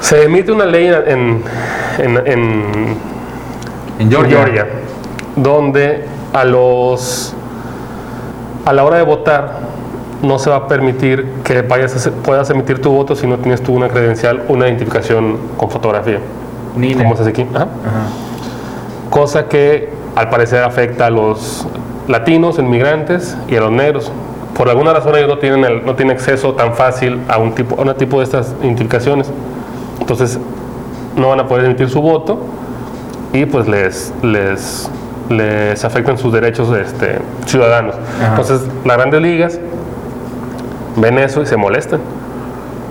Se 0.00 0.24
emite 0.24 0.50
una 0.50 0.66
ley 0.66 0.88
en, 0.88 1.42
en- 1.98 2.26
en- 2.26 2.96
En 4.00 4.10
Georgia. 4.10 4.36
Georgia, 4.38 4.66
donde 5.36 6.04
a 6.32 6.44
los 6.44 7.34
a 8.64 8.72
la 8.72 8.84
hora 8.84 8.96
de 8.96 9.02
votar 9.02 9.58
no 10.22 10.38
se 10.38 10.48
va 10.50 10.56
a 10.56 10.68
permitir 10.68 11.26
que 11.44 11.62
vayas 11.62 12.06
a 12.06 12.10
puedas 12.10 12.48
emitir 12.50 12.80
tu 12.80 12.90
voto 12.90 13.14
si 13.14 13.26
no 13.26 13.36
tienes 13.38 13.62
tú 13.62 13.74
una 13.74 13.88
credencial, 13.88 14.42
una 14.48 14.66
identificación 14.68 15.36
con 15.56 15.70
fotografía, 15.70 16.18
Nine. 16.76 16.96
como 17.02 17.14
se 17.16 17.22
hace 17.22 17.30
aquí. 17.30 17.42
Ajá. 17.54 17.64
Ajá. 17.64 17.70
Cosa 19.10 19.48
que 19.48 19.90
al 20.16 20.30
parecer 20.30 20.62
afecta 20.64 21.06
a 21.06 21.10
los 21.10 21.66
latinos, 22.08 22.58
inmigrantes 22.58 23.36
y 23.48 23.56
a 23.56 23.60
los 23.60 23.70
negros. 23.72 24.10
Por 24.56 24.68
alguna 24.68 24.92
razón 24.92 25.14
ellos 25.16 25.28
no 25.28 25.38
tienen, 25.38 25.64
el- 25.64 25.84
no 25.84 25.94
tienen 25.94 26.16
acceso 26.16 26.54
tan 26.54 26.74
fácil 26.74 27.20
a 27.28 27.38
un 27.38 27.54
tipo, 27.54 27.76
a 27.78 27.82
una 27.82 27.94
tipo 27.94 28.18
de 28.18 28.24
estas 28.24 28.54
identificaciones. 28.62 29.30
Entonces 30.00 30.38
no 31.16 31.28
van 31.28 31.40
a 31.40 31.46
poder 31.46 31.66
emitir 31.66 31.88
su 31.90 32.00
voto 32.00 32.38
y 33.32 33.44
pues 33.46 33.66
les, 33.68 34.12
les, 34.22 34.88
les 35.30 35.84
afectan 35.84 36.18
sus 36.18 36.32
derechos 36.32 36.76
este, 36.76 37.18
ciudadanos. 37.46 37.94
Ajá. 38.20 38.30
Entonces 38.30 38.62
las 38.84 38.96
grandes 38.96 39.20
ligas 39.22 39.60
ven 40.96 41.18
eso 41.18 41.42
y 41.42 41.46
se 41.46 41.56
molestan 41.56 42.00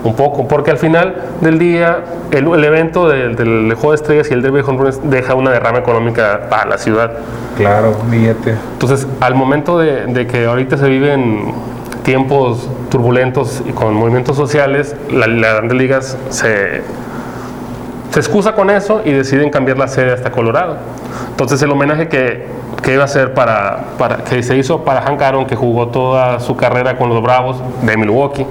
un 0.02 0.14
poco, 0.14 0.46
porque 0.46 0.70
al 0.70 0.76
final 0.76 1.16
del 1.40 1.58
día 1.58 2.00
el, 2.30 2.46
el 2.46 2.64
evento 2.64 3.08
del, 3.08 3.36
del 3.36 3.72
juego 3.74 3.92
de 3.92 3.96
estrellas 3.96 4.30
y 4.30 4.34
el 4.34 4.42
derby 4.42 4.58
de 4.58 4.64
home 4.68 4.78
runs 4.78 5.00
deja 5.04 5.34
una 5.34 5.50
derrama 5.50 5.78
económica 5.78 6.42
para 6.50 6.66
la 6.68 6.76
ciudad. 6.78 7.12
Claro, 7.56 7.96
billete. 8.10 8.54
Entonces, 8.74 9.06
al 9.20 9.34
momento 9.34 9.78
de, 9.78 10.04
de 10.06 10.26
que 10.26 10.44
ahorita 10.44 10.76
se 10.76 10.88
viven 10.88 11.54
tiempos 12.02 12.68
turbulentos 12.90 13.62
y 13.66 13.72
con 13.72 13.94
movimientos 13.94 14.36
sociales, 14.36 14.94
la- 15.10 15.26
las 15.26 15.54
grandes 15.54 15.78
ligas 15.78 16.18
se, 16.28 16.82
se 18.14 18.20
excusa 18.20 18.54
con 18.54 18.70
eso 18.70 19.02
y 19.04 19.10
deciden 19.10 19.50
cambiar 19.50 19.76
la 19.76 19.88
sede 19.88 20.12
hasta 20.12 20.30
Colorado. 20.30 20.76
Entonces, 21.30 21.60
el 21.62 21.70
homenaje 21.72 22.06
que, 22.06 22.46
que 22.80 22.94
iba 22.94 23.02
a 23.02 23.08
ser 23.08 23.34
para, 23.34 23.86
para, 23.98 24.18
que 24.18 24.40
se 24.44 24.56
hizo 24.56 24.84
para 24.84 25.02
Hank 25.02 25.20
Aaron, 25.20 25.46
que 25.46 25.56
jugó 25.56 25.88
toda 25.88 26.38
su 26.38 26.56
carrera 26.56 26.96
con 26.96 27.08
los 27.08 27.20
Bravos 27.20 27.60
de 27.82 27.96
Milwaukee, 27.96 28.46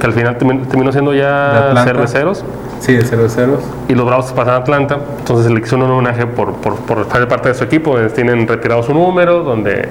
que 0.00 0.06
al 0.06 0.14
final 0.14 0.38
termin- 0.38 0.66
terminó 0.68 0.90
siendo 0.90 1.10
De 1.10 1.18
ya 1.18 1.58
Atlanta. 1.68 1.84
cerveceros 1.84 2.44
Sí, 2.80 2.94
de 2.94 3.04
ceros 3.04 3.34
ceros. 3.34 3.60
y 3.88 3.94
los 3.94 4.06
Bravos 4.06 4.32
pasan 4.32 4.54
a 4.54 4.56
Atlanta, 4.56 4.96
entonces 5.18 5.52
le 5.52 5.60
hicieron 5.60 5.82
un 5.82 5.90
homenaje 5.98 6.26
por, 6.26 6.54
por, 6.54 6.76
por 6.76 7.06
parte 7.28 7.50
de 7.50 7.54
su 7.54 7.64
equipo, 7.64 7.98
eh, 7.98 8.08
tienen 8.08 8.48
retirado 8.48 8.82
su 8.82 8.94
número, 8.94 9.44
donde 9.44 9.86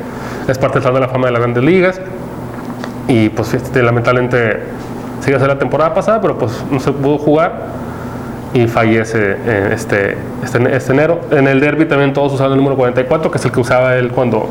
es 0.47 0.57
parte 0.57 0.79
de 0.79 0.99
la 0.99 1.07
Fama 1.07 1.27
de 1.27 1.31
las 1.33 1.41
Grandes 1.41 1.63
Ligas, 1.63 2.01
y 3.07 3.29
pues 3.29 3.53
este, 3.53 3.83
lamentablemente 3.83 4.63
sigue 5.21 5.35
a 5.35 5.39
ser 5.39 5.49
la 5.49 5.59
temporada 5.59 5.93
pasada, 5.93 6.19
pero 6.19 6.37
pues 6.37 6.51
no 6.71 6.79
se 6.79 6.91
pudo 6.91 7.17
jugar, 7.19 7.53
y 8.53 8.67
fallece 8.67 9.35
eh, 9.45 9.71
este, 9.73 10.17
este, 10.43 10.75
este 10.75 10.91
enero. 10.93 11.21
En 11.31 11.47
el 11.47 11.59
derby 11.59 11.85
también 11.85 12.13
todos 12.13 12.33
usaban 12.33 12.51
el 12.53 12.57
número 12.57 12.75
44, 12.75 13.31
que 13.31 13.37
es 13.37 13.45
el 13.45 13.51
que 13.51 13.59
usaba 13.59 13.95
él 13.95 14.11
cuando 14.11 14.49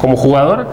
como 0.00 0.16
jugador, 0.16 0.66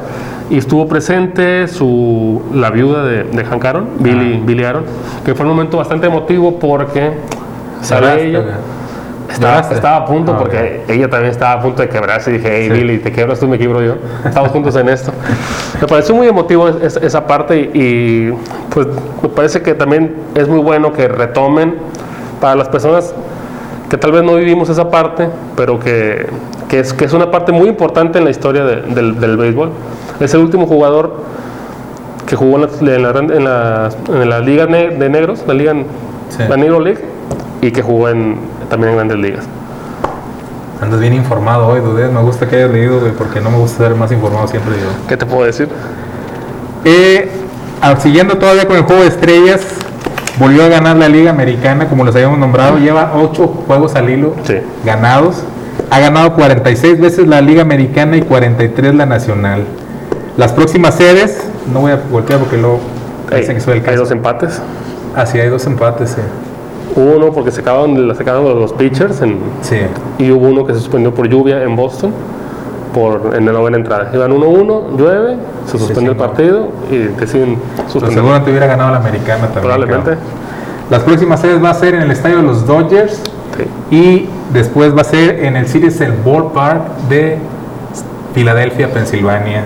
y 0.49 0.57
estuvo 0.57 0.87
presente 0.87 1.67
su, 1.67 2.41
la 2.53 2.69
viuda 2.71 3.03
de, 3.03 3.23
de 3.25 3.43
Hank 3.43 3.65
Aaron, 3.65 3.87
Billy, 3.99 4.41
Billy 4.45 4.63
Aaron, 4.63 4.83
que 5.25 5.35
fue 5.35 5.45
un 5.45 5.51
momento 5.51 5.77
bastante 5.77 6.07
emotivo 6.07 6.57
porque 6.59 7.11
ella. 8.17 8.43
Estaba, 9.29 9.59
estaba 9.59 9.95
a 9.97 10.05
punto 10.05 10.31
Ah, 10.33 10.39
porque 10.39 10.83
ella 10.87 11.09
también 11.09 11.31
estaba 11.31 11.51
a 11.59 11.61
punto 11.61 11.81
de 11.81 11.89
quebrarse 11.89 12.29
y 12.29 12.37
dije, 12.37 12.49
hey 12.49 12.69
Sí. 12.71 12.77
Billy, 12.77 12.99
te 12.99 13.11
quiebras 13.11 13.37
tú, 13.41 13.47
me 13.49 13.57
quiebro 13.57 13.83
yo. 13.83 13.95
Estamos 14.23 14.51
juntos 14.51 14.73
en 14.77 14.87
esto. 14.87 15.11
Me 15.81 15.85
pareció 15.85 16.15
muy 16.15 16.27
emotivo 16.27 16.69
es- 16.69 16.95
es- 16.95 17.03
esa 17.03 17.27
parte 17.27 17.59
y, 17.73 17.77
y, 17.77 18.33
pues 18.73 18.87
me 19.21 19.27
parece 19.27 19.61
que 19.61 19.73
también 19.73 20.15
es 20.33 20.47
muy 20.47 20.59
bueno 20.59 20.93
que 20.93 21.09
retomen 21.09 21.75
para 22.41 22.55
las 22.55 22.69
personas 22.69 23.13
que 23.89 23.97
tal 23.97 24.11
vez 24.11 24.23
no 24.23 24.35
vivimos 24.35 24.69
esa 24.69 24.89
parte, 24.89 25.29
pero 25.55 25.79
que, 25.79 26.27
que 26.67 26.79
es, 26.79 26.93
que 26.93 27.05
es 27.05 27.13
una 27.13 27.31
parte 27.31 27.51
muy 27.51 27.69
importante 27.69 28.17
en 28.17 28.25
la 28.25 28.31
historia 28.31 28.63
de- 28.65 28.81
del, 28.81 29.19
del 29.19 29.37
béisbol. 29.37 29.71
Es 30.19 30.33
el 30.33 30.41
último 30.41 30.65
jugador 30.67 31.21
que 32.25 32.35
jugó 32.35 32.57
en 32.57 32.61
la, 32.63 33.09
en 33.11 33.43
la, 33.45 33.89
en 34.21 34.29
la- 34.29 34.39
Liga 34.39 34.65
de 34.65 35.09
Negros, 35.09 35.43
la 35.47 35.53
Liga 35.53 35.73
Sí. 36.29 36.43
la 36.49 36.57
Negro 36.57 36.81
League, 36.81 36.99
y 37.61 37.71
que 37.71 37.81
jugó 37.81 38.09
en, 38.09 38.37
también 38.69 38.89
en 38.91 38.95
Grandes 38.97 39.17
Ligas. 39.17 39.45
Andas 40.81 40.99
bien 40.99 41.13
informado 41.13 41.67
hoy, 41.67 41.79
Dudet. 41.79 42.11
Me 42.11 42.21
gusta 42.21 42.47
que 42.47 42.57
hayas 42.57 42.71
leído, 42.71 42.99
porque 43.17 43.39
no 43.39 43.49
me 43.49 43.57
gusta 43.57 43.85
ser 43.85 43.95
más 43.95 44.11
informado 44.11 44.45
siempre 44.47 44.73
yo. 44.73 45.07
¿Qué 45.07 45.15
te 45.15 45.25
puedo 45.25 45.45
decir? 45.45 45.69
Eh, 46.83 47.31
ah, 47.81 47.95
siguiendo 47.97 48.37
todavía 48.37 48.67
con 48.67 48.75
el 48.75 48.83
juego 48.83 49.01
de 49.03 49.07
estrellas, 49.07 49.65
volvió 50.39 50.63
a 50.63 50.67
ganar 50.67 50.97
la 50.97 51.09
Liga 51.09 51.29
Americana, 51.31 51.87
como 51.87 52.03
los 52.03 52.15
habíamos 52.15 52.37
nombrado. 52.39 52.77
Lleva 52.77 53.13
8 53.15 53.47
juegos 53.67 53.95
al 53.95 54.09
hilo 54.09 54.35
Sí. 54.43 54.55
ganados. 54.85 55.43
Ha 55.89 55.99
ganado 55.99 56.33
46 56.33 56.99
veces 56.99 57.27
la 57.27 57.41
Liga 57.41 57.61
Americana 57.61 58.17
y 58.17 58.21
43 58.21 58.93
la 58.95 59.05
Nacional. 59.05 59.63
Las 60.37 60.51
próximas 60.53 60.95
sedes, 60.95 61.49
no 61.73 61.81
voy 61.81 61.91
a 61.91 61.99
voltear 62.11 62.39
porque 62.39 62.57
luego 62.57 62.79
Hay, 63.31 63.39
dicen 63.41 63.55
que 63.55 63.61
soy 63.61 63.73
el 63.73 63.79
hay 63.79 63.85
caso. 63.85 63.99
dos 63.99 64.11
empates. 64.11 64.61
Ah, 65.15 65.25
sí, 65.25 65.39
hay 65.39 65.49
dos 65.49 65.65
empates, 65.65 66.11
sí. 66.11 66.21
Hubo 66.95 67.17
uno 67.17 67.31
porque 67.31 67.51
se 67.51 67.61
acabaron, 67.61 68.15
se 68.15 68.21
acabaron 68.23 68.59
los 68.59 68.73
pitchers 68.73 69.21
en, 69.21 69.39
Sí. 69.61 69.77
y 70.19 70.31
hubo 70.31 70.47
uno 70.47 70.65
que 70.65 70.73
se 70.73 70.79
suspendió 70.79 71.13
por 71.13 71.27
lluvia 71.27 71.63
en 71.63 71.75
Boston 71.75 72.11
por, 72.97 73.35
en 73.35 73.45
la 73.45 73.51
novena 73.51 73.77
entrada. 73.77 74.09
Iban 74.13 74.31
1-1, 74.31 74.97
llueve, 74.97 75.37
se 75.65 75.77
suspendió 75.77 76.11
el 76.13 76.17
sí, 76.17 76.21
no. 76.23 76.27
partido 76.27 76.67
y 76.89 76.97
deciden 76.97 77.59
suspender. 77.87 78.13
seguramente 78.13 78.49
hubiera 78.49 78.65
ganado 78.65 78.89
la 78.91 78.97
Americana 78.97 79.43
también. 79.47 79.61
Probablemente. 79.63 80.17
Las 80.89 81.03
próximas 81.03 81.39
sedes 81.41 81.63
va 81.63 81.69
a 81.69 81.73
ser 81.75 81.93
en 81.95 82.01
el 82.03 82.11
estadio 82.11 82.37
de 82.37 82.43
los 82.43 82.65
Dodgers 82.65 83.21
Sí. 83.57 83.95
y 83.95 84.29
después 84.53 84.95
va 84.95 85.01
a 85.01 85.03
ser 85.03 85.43
en 85.45 85.55
el 85.55 85.67
Citizen 85.67 86.13
Ballpark 86.25 86.97
de 87.09 87.37
Filadelfia, 88.33 88.91
Pensilvania. 88.91 89.63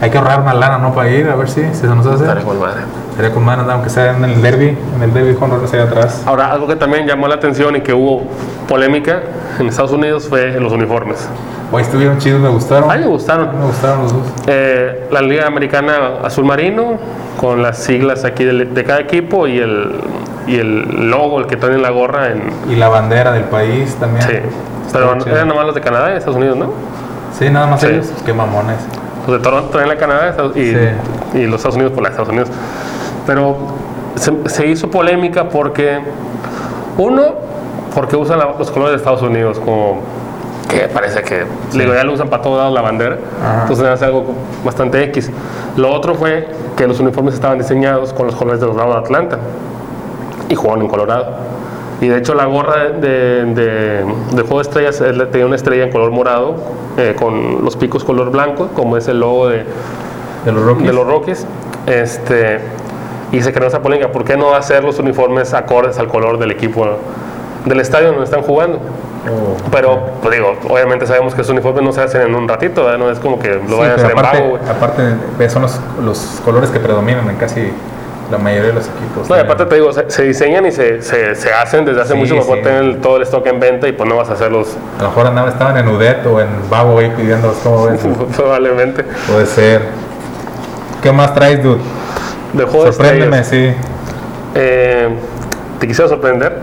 Hay 0.00 0.10
que 0.10 0.18
ahorrar 0.18 0.40
una 0.40 0.54
lana, 0.54 0.78
¿no? 0.78 0.92
Para 0.94 1.10
ir, 1.10 1.28
a 1.28 1.36
ver 1.36 1.48
si, 1.48 1.62
si 1.72 1.74
se 1.80 1.86
nos 1.86 2.06
hace. 2.06 2.24
Estaré 2.24 2.42
con 2.42 2.58
madre. 2.58 2.82
Sería 3.16 3.32
con 3.32 3.44
manos, 3.44 3.66
aunque 3.70 3.88
sea 3.88 4.14
en 4.16 4.24
el 4.24 4.42
derby, 4.42 4.76
en 4.96 5.02
el 5.02 5.12
derby 5.14 5.34
con 5.34 5.50
allá 5.50 5.84
atrás. 5.84 6.22
Ahora, 6.26 6.52
algo 6.52 6.66
que 6.66 6.76
también 6.76 7.06
llamó 7.06 7.28
la 7.28 7.36
atención 7.36 7.74
y 7.76 7.80
que 7.80 7.94
hubo 7.94 8.24
polémica 8.68 9.22
en 9.58 9.68
Estados 9.68 9.92
Unidos 9.92 10.26
fue 10.28 10.60
los 10.60 10.72
uniformes. 10.72 11.26
Hoy 11.72 11.82
estuvieron 11.82 12.18
chidos, 12.18 12.40
me 12.40 12.48
gustaron. 12.48 12.90
A 12.90 12.94
mí 12.94 13.00
me 13.00 13.08
gustaron. 13.08 13.58
Me 13.58 13.66
gustaron 13.66 14.02
los 14.02 14.12
dos. 14.12 14.22
Eh, 14.46 15.08
la 15.10 15.20
Liga 15.20 15.46
Americana 15.46 16.18
Azul 16.22 16.44
Marino, 16.44 16.98
con 17.40 17.62
las 17.62 17.78
siglas 17.78 18.24
aquí 18.24 18.44
de, 18.44 18.66
de 18.66 18.84
cada 18.84 19.00
equipo 19.00 19.46
y 19.48 19.58
el, 19.58 20.00
y 20.46 20.56
el 20.56 21.10
logo, 21.10 21.40
el 21.40 21.46
que 21.46 21.56
traen 21.56 21.76
en 21.76 21.82
la 21.82 21.90
gorra. 21.90 22.28
En, 22.30 22.42
Y 22.70 22.76
la 22.76 22.88
bandera 22.88 23.32
del 23.32 23.44
país 23.44 23.94
también. 23.96 24.22
sí. 24.26 24.36
Pero 24.92 25.16
eran 25.26 25.48
nomás 25.48 25.66
los 25.66 25.74
de 25.74 25.80
Canadá 25.80 26.12
y 26.14 26.16
Estados 26.16 26.36
Unidos, 26.36 26.56
¿no? 26.56 26.70
Sí, 27.36 27.50
nada 27.50 27.66
más 27.66 27.80
Sí. 27.80 27.88
ellos. 27.88 28.12
Qué 28.24 28.32
mamones. 28.32 28.76
Los 29.26 29.38
de 29.38 29.42
Toronto 29.42 29.70
traen 29.70 29.88
la 29.88 29.96
Canadá 29.96 30.34
y, 30.54 30.60
Sí. 30.70 30.76
y 31.34 31.46
los 31.46 31.56
Estados 31.56 31.74
Unidos 31.74 31.92
por 31.92 32.04
la 32.04 32.10
Estados 32.10 32.28
Unidos. 32.28 32.48
Pero 33.26 33.56
se, 34.14 34.32
se 34.48 34.66
hizo 34.68 34.88
polémica 34.88 35.48
porque, 35.48 35.98
uno, 36.96 37.22
porque 37.94 38.16
usan 38.16 38.38
la- 38.38 38.54
los 38.56 38.70
colores 38.70 38.92
de 38.92 38.96
Estados 38.98 39.22
Unidos 39.22 39.58
como 39.58 40.00
que 40.68 40.88
parece 40.88 41.22
que 41.22 41.44
digo, 41.72 41.94
ya 41.94 42.02
lo 42.04 42.12
usan 42.12 42.28
para 42.28 42.42
todos 42.42 42.58
lados 42.58 42.74
la 42.74 42.80
bandera, 42.82 43.18
Ajá. 43.42 43.62
entonces 43.62 43.86
hace 43.86 44.04
algo 44.04 44.24
bastante 44.64 45.02
X. 45.04 45.30
Lo 45.76 45.92
otro 45.92 46.14
fue 46.14 46.48
que 46.76 46.86
los 46.86 46.98
uniformes 47.00 47.34
estaban 47.34 47.58
diseñados 47.58 48.12
con 48.12 48.26
los 48.26 48.34
colores 48.34 48.60
de 48.60 48.66
los 48.66 48.74
Bravos 48.74 48.94
de 48.94 49.00
Atlanta 49.00 49.38
y 50.48 50.54
jugaban 50.54 50.82
en 50.82 50.88
Colorado. 50.88 51.26
Y 52.00 52.08
de 52.08 52.18
hecho 52.18 52.34
la 52.34 52.44
gorra 52.44 52.88
de, 52.90 53.44
de, 53.46 54.04
de- 54.34 54.42
juego 54.42 54.56
de 54.56 54.62
estrellas 54.62 55.00
es 55.00 55.16
la- 55.16 55.30
tenía 55.30 55.46
una 55.46 55.56
estrella 55.56 55.84
en 55.84 55.90
color 55.92 56.10
morado 56.10 56.56
eh, 56.98 57.14
con 57.18 57.64
los 57.64 57.76
picos 57.76 58.04
color 58.04 58.30
blanco, 58.30 58.68
como 58.74 58.96
es 58.96 59.08
el 59.08 59.20
logo 59.20 59.48
de, 59.48 59.64
De 60.44 60.52
los 60.52 60.62
Rockies. 60.62 60.86
de 60.86 60.92
los 60.92 61.06
Rockies. 61.06 61.46
Este, 61.86 62.58
y 63.32 63.40
se 63.40 63.52
creó 63.52 63.68
esa 63.68 63.80
polémica, 63.80 64.12
¿por 64.12 64.24
qué 64.24 64.36
no 64.36 64.54
hacer 64.54 64.84
los 64.84 64.98
uniformes 64.98 65.54
acordes 65.54 65.98
al 65.98 66.08
color 66.08 66.38
del 66.38 66.50
equipo 66.50 66.86
del 67.66 67.80
estadio 67.80 68.08
donde 68.08 68.24
están 68.24 68.42
jugando? 68.42 68.78
Oh. 68.78 69.56
Pero, 69.72 70.00
pues 70.22 70.34
digo, 70.34 70.54
obviamente 70.68 71.06
sabemos 71.06 71.34
que 71.34 71.40
esos 71.42 71.52
uniformes 71.52 71.82
no 71.82 71.92
se 71.92 72.00
hacen 72.00 72.22
en 72.22 72.34
un 72.34 72.48
ratito, 72.48 72.84
¿verdad? 72.84 72.98
no 72.98 73.10
es 73.10 73.18
como 73.18 73.38
que 73.38 73.48
lo 73.54 73.60
Sí, 73.68 73.74
vayan 73.74 73.90
a 73.90 73.94
hacer 73.96 74.10
en 74.12 74.18
aparte, 74.18 74.38
vago, 74.38 74.50
güey. 74.50 74.62
aparte 74.70 75.02
eh, 75.40 75.50
son 75.50 75.62
los, 75.62 75.80
los 76.02 76.18
colores 76.44 76.70
que 76.70 76.78
predominan 76.78 77.28
en 77.28 77.36
casi 77.36 77.72
la 78.30 78.38
mayoría 78.38 78.68
de 78.68 78.74
los 78.74 78.88
equipos. 78.88 79.28
No, 79.28 79.36
y 79.36 79.40
aparte 79.40 79.66
te 79.66 79.74
digo, 79.76 79.92
se, 79.92 80.08
se 80.10 80.22
diseñan 80.24 80.64
y 80.66 80.72
se, 80.72 81.02
se, 81.02 81.34
se 81.34 81.52
hacen 81.52 81.84
desde 81.84 82.00
hace 82.02 82.12
Sí, 82.12 82.18
mucho, 82.18 82.34
mejor 82.36 82.58
sí. 82.58 82.62
tener 82.64 83.00
todo 83.00 83.16
el 83.16 83.22
stock 83.22 83.46
en 83.46 83.58
venta 83.60 83.86
y 83.88 83.92
pues 83.92 84.08
no 84.08 84.16
vas 84.16 84.30
a 84.30 84.32
hacerlos 84.34 84.76
A 84.98 85.02
lo 85.02 85.08
mejor 85.10 85.26
andaban, 85.26 85.50
estaban 85.52 85.76
en 85.76 85.88
Udet 85.88 86.24
o 86.26 86.40
en 86.40 86.48
Babo 86.70 86.98
ahí 87.00 87.10
pidiéndolos 87.16 87.56
como 87.58 87.86
ves. 87.86 88.00
probablemente. 88.36 89.04
Puede 89.28 89.46
ser. 89.46 89.82
¿Qué 91.02 91.10
más 91.12 91.34
traes, 91.34 91.62
dude? 91.62 91.78
De 92.52 92.64
Sorpréndeme, 92.68 93.40
estrellas, 93.40 93.48
sí. 93.48 93.86
eh, 94.54 95.08
te 95.78 95.86
quisiera 95.86 96.08
sorprender, 96.08 96.58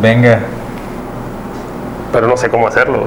Venga. 0.00 0.38
pero 2.12 2.26
no 2.26 2.36
sé 2.36 2.48
cómo 2.50 2.66
hacerlo. 2.68 3.06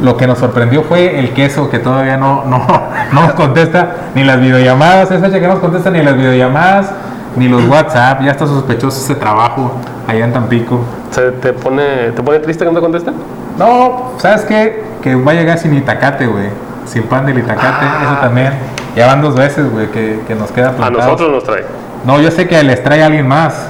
Lo 0.00 0.16
que 0.16 0.26
nos 0.26 0.38
sorprendió 0.38 0.82
fue 0.82 1.18
el 1.18 1.32
queso 1.34 1.70
que 1.70 1.78
todavía 1.78 2.16
no, 2.16 2.44
no, 2.44 2.58
no 3.12 3.22
nos 3.22 3.32
contesta 3.34 3.94
ni 4.14 4.24
las 4.24 4.40
videollamadas. 4.40 5.10
Es 5.10 5.20
fecha 5.20 5.38
que 5.40 5.46
no 5.46 5.54
nos 5.54 5.60
contesta 5.60 5.90
ni 5.90 6.02
las 6.02 6.16
videollamadas 6.16 6.90
ni 7.36 7.48
los 7.48 7.64
WhatsApp. 7.68 8.22
Ya 8.22 8.32
está 8.32 8.46
sospechoso 8.46 9.00
ese 9.00 9.14
trabajo 9.14 9.72
allá 10.06 10.24
en 10.24 10.32
Tampico. 10.32 10.80
¿Se 11.10 11.30
te 11.32 11.52
pone, 11.52 12.10
¿Te 12.14 12.22
pone 12.22 12.38
triste 12.40 12.64
que 12.64 12.70
no 12.70 12.76
te 12.76 12.82
contesta? 12.82 13.12
No, 13.58 14.12
¿sabes 14.18 14.42
qué? 14.42 14.82
Que 15.02 15.14
va 15.14 15.30
a 15.32 15.34
llegar 15.34 15.58
sin 15.58 15.74
itacate, 15.74 16.26
güey. 16.26 16.48
Sin 16.86 17.04
pan 17.04 17.24
del 17.26 17.38
itacate, 17.38 17.86
eso 18.04 18.14
también. 18.20 18.52
Ya 18.96 19.06
van 19.06 19.22
dos 19.22 19.34
veces, 19.34 19.70
güey, 19.72 19.88
que, 19.90 20.20
que 20.26 20.34
nos 20.34 20.50
queda 20.52 20.68
A 20.70 20.72
plantado. 20.72 21.04
nosotros 21.04 21.30
nos 21.32 21.44
trae. 21.44 21.64
No, 22.04 22.20
yo 22.20 22.30
sé 22.30 22.46
que 22.46 22.62
les 22.62 22.82
trae 22.82 23.02
a 23.02 23.06
alguien 23.06 23.26
más. 23.26 23.68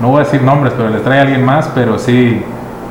No 0.00 0.08
voy 0.08 0.20
a 0.20 0.24
decir 0.24 0.42
nombres, 0.42 0.72
pero 0.76 0.88
les 0.90 1.02
trae 1.02 1.18
a 1.18 1.22
alguien 1.22 1.44
más, 1.44 1.70
pero 1.74 1.98
sí, 1.98 2.42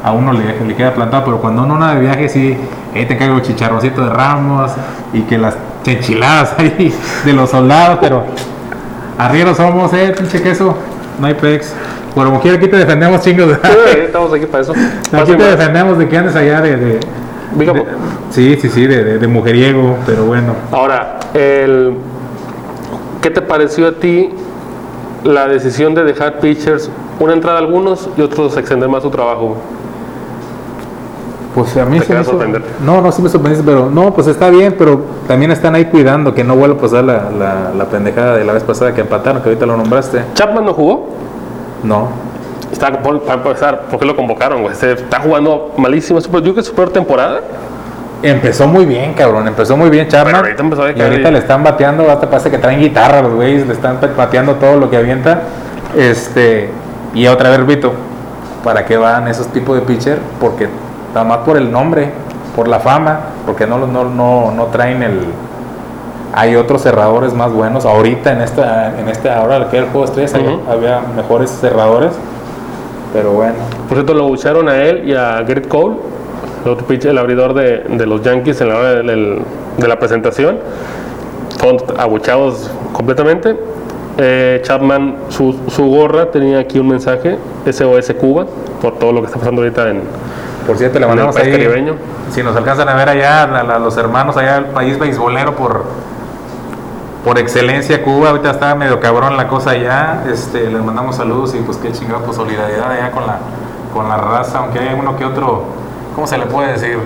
a 0.04 0.12
uno 0.12 0.34
le, 0.34 0.60
le 0.65 0.76
queda 0.76 0.93
plantado. 0.93 1.24
Pero 1.26 1.38
cuando 1.39 1.63
uno 1.63 1.76
anda 1.76 1.96
de 1.96 2.02
viaje, 2.02 2.28
sí, 2.30 2.58
ahí 2.93 3.06
te 3.06 3.17
el 3.17 3.41
chicharroncito 3.41 4.04
de 4.04 4.10
ramos 4.10 4.72
y 5.13 5.22
que 5.22 5.38
las 5.38 5.56
enchiladas 5.86 6.54
ahí 6.58 6.93
de 7.24 7.34
los 7.34 7.50
soldados, 7.50 8.00
pero 8.02 8.24
arrieros 9.17 9.56
somos, 9.58 9.93
eh, 9.93 10.13
pinche 10.17 10.41
queso, 10.41 10.76
no 11.20 11.28
hay 11.28 11.34
pex. 11.34 11.74
Por 12.13 12.26
como 12.26 12.41
quiera, 12.41 12.58
aquí 12.58 12.67
te 12.67 12.78
defendemos, 12.78 13.22
chingos. 13.22 13.58
Sí, 13.63 14.00
Estamos 14.06 14.34
aquí 14.34 14.46
para 14.48 14.63
eso. 14.63 14.74
Aquí 15.13 15.34
te 15.34 15.43
defendemos 15.43 15.98
de 15.98 16.08
que 16.10 16.17
andes 16.17 16.36
allá 16.36 16.62
de. 16.62 16.76
de- 16.78 17.00
de- 17.56 17.86
sí, 18.32 18.58
sí, 18.62 18.70
sí, 18.70 18.86
de, 18.88 19.04
de- 19.04 19.20
de 19.20 19.28
mujeriego, 19.28 19.98
pero 20.06 20.26
bueno. 20.26 20.54
Ahora, 20.72 21.20
el, 21.34 21.93
¿qué 23.22 23.30
te 23.30 23.41
pareció 23.41 23.88
a 23.88 23.91
ti 23.93 24.30
la 25.27 25.47
decisión 25.47 25.93
de 25.93 26.03
dejar 26.03 26.39
pitchers 26.39 26.89
una 27.19 27.33
entrada 27.33 27.57
a 27.57 27.61
algunos 27.61 28.09
y 28.17 28.21
otros 28.21 28.57
extender 28.57 28.89
más 28.89 29.03
su 29.03 29.09
trabajo? 29.09 29.57
Pues 31.53 31.75
a 31.77 31.85
mí 31.85 31.99
Te 31.99 32.05
se 32.05 32.13
me 32.13 32.21
hizo-. 32.21 32.39
No, 32.85 33.01
no, 33.01 33.11
sí 33.11 33.21
me 33.21 33.29
sorprendiste, 33.29 33.65
pero 33.65 33.89
no, 33.89 34.13
pues 34.13 34.27
está 34.27 34.49
bien, 34.49 34.75
pero 34.77 35.01
también 35.27 35.51
están 35.51 35.73
ahí 35.75 35.85
cuidando 35.85 36.33
que 36.33 36.43
no 36.43 36.55
vuelva 36.55 36.77
a 36.77 36.79
pasar 36.79 37.03
la, 37.03 37.29
la, 37.31 37.71
la 37.75 37.85
pendejada 37.85 38.37
de 38.37 38.45
la 38.45 38.53
vez 38.53 38.63
pasada 38.63 38.93
que 38.93 39.01
empataron, 39.01 39.41
que 39.41 39.49
ahorita 39.49 39.65
lo 39.65 39.75
nombraste. 39.75 40.23
Chapman 40.33 40.65
no 40.65 40.73
jugó. 40.73 41.09
No. 41.83 42.09
Está, 42.71 42.91
para 43.01 43.33
empezar, 43.33 43.81
¿por 43.89 43.99
qué 43.99 44.05
lo 44.05 44.15
convocaron? 44.15 44.61
güey? 44.61 44.73
Está 44.73 45.19
jugando 45.19 45.71
malísimo. 45.77 46.19
Yo 46.19 46.29
creo 46.29 46.53
que 46.53 46.59
es 46.59 46.67
su 46.67 46.73
peor 46.73 46.89
temporada. 46.89 47.41
Empezó 48.23 48.67
muy 48.67 48.86
bien, 48.86 49.13
cabrón, 49.13 49.47
empezó 49.47 49.77
muy 49.77 49.89
bien 49.89 50.08
Chapman. 50.08 50.36
Ahorita 50.36 50.62
empezó 50.63 50.84
a 50.84 50.91
y 50.91 51.01
ahorita 51.01 51.30
le 51.32 51.38
están 51.39 51.63
bateando, 51.63 52.10
hasta 52.10 52.30
parece 52.30 52.49
que 52.49 52.58
traen 52.58 52.80
guitarra 52.80 53.21
los 53.21 53.34
güeyes, 53.34 53.67
le 53.67 53.73
están 53.73 53.99
bateando 54.17 54.56
todo 54.56 54.77
lo 54.80 54.89
que 54.89 54.97
avienta. 54.97 55.41
Este, 55.95 56.69
y 57.13 57.27
otra 57.27 57.51
vez, 57.51 57.65
Vito, 57.65 57.93
¿para 58.63 58.86
qué 58.86 58.97
van 58.97 59.27
esos 59.27 59.47
tipos 59.47 59.75
de 59.75 59.82
pitcher? 59.84 60.17
Porque 60.39 60.67
nada 61.13 61.25
más 61.25 61.38
por 61.39 61.58
el 61.58 61.71
nombre, 61.71 62.10
por 62.56 62.67
la 62.67 62.80
fama, 62.80 63.19
porque 63.45 63.67
no, 63.67 63.77
no, 63.86 64.03
no, 64.06 64.51
no 64.51 64.63
traen 64.65 65.03
el... 65.03 65.19
Hay 66.34 66.56
otros 66.56 66.82
cerradores 66.84 67.34
más 67.34 67.51
buenos. 67.51 67.86
Ahorita 67.86 68.32
en 68.32 68.41
esta, 68.41 68.99
en 68.99 69.08
esta 69.10 69.39
ahora 69.39 69.69
que 69.69 69.77
el 69.77 69.86
juego 69.86 70.01
de 70.01 70.06
estrellas 70.25 70.34
había- 70.36 70.56
Ujú. 70.58 70.71
había 70.71 71.01
mejores 71.15 71.49
cerradores. 71.51 72.12
Pero 73.13 73.32
bueno. 73.32 73.53
Por 73.88 73.97
cierto, 73.97 74.13
lo 74.13 74.27
bucharon 74.27 74.67
a 74.69 74.75
él 74.77 75.08
y 75.08 75.13
a 75.15 75.41
Garrett 75.41 75.67
Cole, 75.67 75.95
pitcher, 76.75 77.12
el 77.12 77.17
abridor 77.17 77.53
de, 77.53 77.80
de 77.89 78.06
los 78.06 78.21
Yankees 78.21 78.60
en 78.62 78.69
la 78.69 78.77
hora 78.77 78.89
del- 78.95 79.08
del- 79.08 79.41
de 79.77 79.88
la 79.88 79.97
presentación. 79.99 80.58
Fueron 81.60 81.80
abuchados 81.99 82.69
completamente. 82.93 83.56
Eh, 84.17 84.62
Chapman, 84.63 85.15
su, 85.30 85.56
su 85.69 85.86
gorra 85.88 86.32
tenía 86.32 86.60
aquí 86.60 86.80
un 86.80 86.88
mensaje, 86.89 87.38
SOS 87.71 88.13
Cuba, 88.19 88.45
por 88.82 88.97
todo 88.97 89.12
lo 89.13 89.21
que 89.21 89.27
está 89.27 89.38
pasando 89.38 89.62
ahorita 89.62 89.89
en, 89.89 90.01
Por 90.65 90.75
cierto, 90.77 90.99
le 90.99 91.06
mandamos 91.08 91.36
ahí. 91.38 91.51
caribeño. 91.51 91.93
Si 92.32 92.41
nos 92.43 92.56
alcanzan 92.56 92.89
a 92.89 92.95
ver 92.95 93.10
allá, 93.10 93.43
a, 93.43 93.80
los 93.80 93.95
hermanos 93.97 94.36
allá, 94.38 94.58
el 94.58 94.65
país 94.65 94.97
beisbolero 94.99 95.56
por, 95.56 95.84
por 97.23 97.38
excelencia, 97.38 98.03
Cuba, 98.03 98.30
ahorita 98.30 98.51
está 98.51 98.73
medio 98.75 98.99
cabrón 98.99 99.38
la 99.38 99.47
cosa 99.47 99.71
allá, 99.71 100.23
este, 100.32 100.69
les 100.69 100.84
mandamos 100.84 101.15
saludos 101.17 101.53
y 101.56 101.60
pues 101.60 101.77
qué 101.77 101.91
chingada, 101.91 102.19
pues 102.19 102.38
solidaridad 102.38 102.91
allá 102.91 103.12
con 103.12 103.25
la, 103.27 103.38
con 103.93 104.10
la 104.10 104.17
raza, 104.17 104.60
aunque 104.60 104.80
hay 104.80 104.95
uno 104.97 105.15
que 105.17 105.25
otro, 105.25 105.63
¿cómo 106.17 106.25
se 106.25 106.36
le 106.39 106.47
puede 106.47 106.71
decir? 106.71 106.97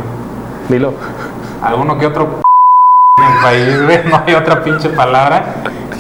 Dilo. 0.70 0.94
Alguno 1.62 1.98
que 1.98 2.06
otro 2.06 2.40
en 3.18 3.24
el 3.24 3.40
país, 3.42 3.82
güey, 3.84 4.00
no 4.10 4.24
hay 4.26 4.34
otra 4.34 4.64
pinche 4.64 4.90
palabra 4.90 5.44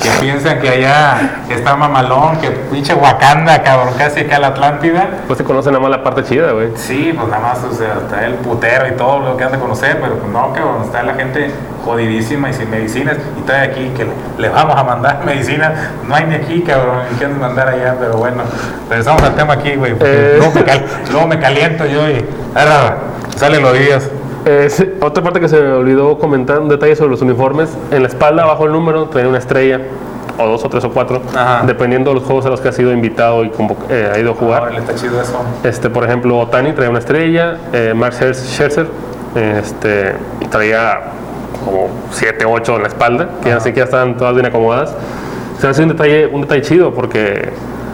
que 0.02 0.10
piensan 0.20 0.60
que 0.60 0.68
allá 0.70 1.44
está 1.48 1.76
mamalón, 1.76 2.38
que 2.38 2.50
pinche 2.50 2.94
Wakanda, 2.96 3.62
cabrón, 3.62 3.94
casi 4.00 4.22
acá 4.22 4.40
la 4.40 4.48
Atlántida. 4.48 5.08
Pues 5.28 5.38
se 5.38 5.44
conoce 5.44 5.70
nada 5.70 5.80
más 5.80 5.92
la 5.92 6.02
parte 6.04 6.24
chida, 6.24 6.54
güey. 6.54 6.70
Sí, 6.76 7.14
pues 7.16 7.28
nada 7.30 7.42
más, 7.54 7.64
o 7.64 7.72
sea, 7.72 7.98
está 8.02 8.26
el 8.26 8.34
putero 8.36 8.88
y 8.88 8.94
todo 8.94 9.20
lo 9.20 9.38
que 9.38 9.44
han 9.44 9.52
de 9.52 9.60
conocer, 9.60 10.00
pero 10.02 10.16
pues 10.16 10.32
no, 10.32 10.54
cabrón, 10.54 10.84
está 10.86 11.04
la 11.04 11.14
gente 11.14 11.52
jodidísima 11.86 12.50
y 12.50 12.54
sin 12.54 12.72
medicinas, 12.72 13.18
y 13.38 13.42
todavía 13.42 13.70
aquí 13.72 13.92
que 13.96 14.08
le, 14.42 14.50
vamos 14.50 14.76
a 14.76 14.84
mandar 14.84 15.22
medicina, 15.26 15.92
no 16.08 16.16
hay 16.16 16.26
ni 16.26 16.36
aquí, 16.36 16.62
cabrón, 16.64 17.02
ni 17.12 17.20
de 17.20 17.28
mandar 17.28 17.68
allá, 17.68 17.96
pero 18.00 18.14
bueno, 18.18 18.42
regresamos 18.90 19.22
al 19.22 19.36
tema 19.36 19.54
aquí, 19.54 19.76
güey, 19.76 19.94
porque 19.94 20.12
Eh. 20.14 20.36
luego, 20.38 20.54
me 20.56 20.64
cal- 20.64 20.86
luego 21.12 21.28
me 21.28 21.40
caliento 21.40 21.86
yo 21.86 22.10
y 22.10 22.26
ahora 22.56 22.98
salen 23.36 23.62
los 23.62 23.78
días. 23.78 24.10
Sí, 24.70 24.90
otra 25.02 25.24
parte 25.24 25.40
que 25.40 25.48
se 25.48 25.60
me 25.62 25.72
olvidó 25.72 26.18
comentar, 26.18 26.60
un 26.60 26.70
detalle 26.70 26.96
sobre 26.96 27.12
los 27.12 27.22
uniformes. 27.22 27.70
En 27.92 28.02
la 28.02 28.08
espalda, 28.08 28.44
abajo 28.44 28.66
el 28.66 28.72
número, 28.72 29.06
tiene 29.06 29.28
una 29.28 29.38
estrella, 29.38 29.82
o 30.38 30.48
dos, 30.48 30.64
o 30.66 30.70
tres, 30.70 30.84
o 30.84 30.92
cuatro, 30.92 31.22
Ajá. 31.36 31.64
dependiendo 31.66 32.10
de 32.12 32.16
los 32.16 32.24
juegos 32.24 32.46
a 32.46 32.50
los 32.50 32.60
que 32.62 32.70
ha 32.70 32.72
sido 32.72 32.92
invitado 32.92 33.44
y 33.44 33.52
eh, 33.90 34.12
ha 34.14 34.18
ido 34.20 34.32
a 34.32 34.36
jugar. 34.36 34.74
Está 34.76 34.96
chido 34.96 35.22
eso. 35.22 35.44
Este, 35.64 35.90
por 35.90 36.04
ejemplo, 36.04 36.38
Otani 36.40 36.74
traía 36.74 36.90
una 36.90 37.00
estrella, 37.00 37.58
eh, 37.74 37.94
Scherz- 37.96 38.46
Scherzer 38.48 38.88
este, 39.36 40.16
traía 40.50 41.00
como 41.64 41.90
7, 42.12 42.44
8 42.46 42.76
en 42.78 42.82
la 42.82 42.88
espalda, 42.88 43.30
que 43.44 43.50
ya 43.50 43.56
ni 43.56 43.62
siquiera 43.62 43.86
estaban 43.86 44.18
todas 44.18 44.34
bien 44.34 44.46
acomodadas. 44.48 44.96
Se 45.60 45.68
hace 45.68 45.84
un 45.84 45.90
detalle, 45.90 46.26
un 46.28 46.42
detalle 46.42 46.62
chido 46.64 46.92
porque 46.94 47.50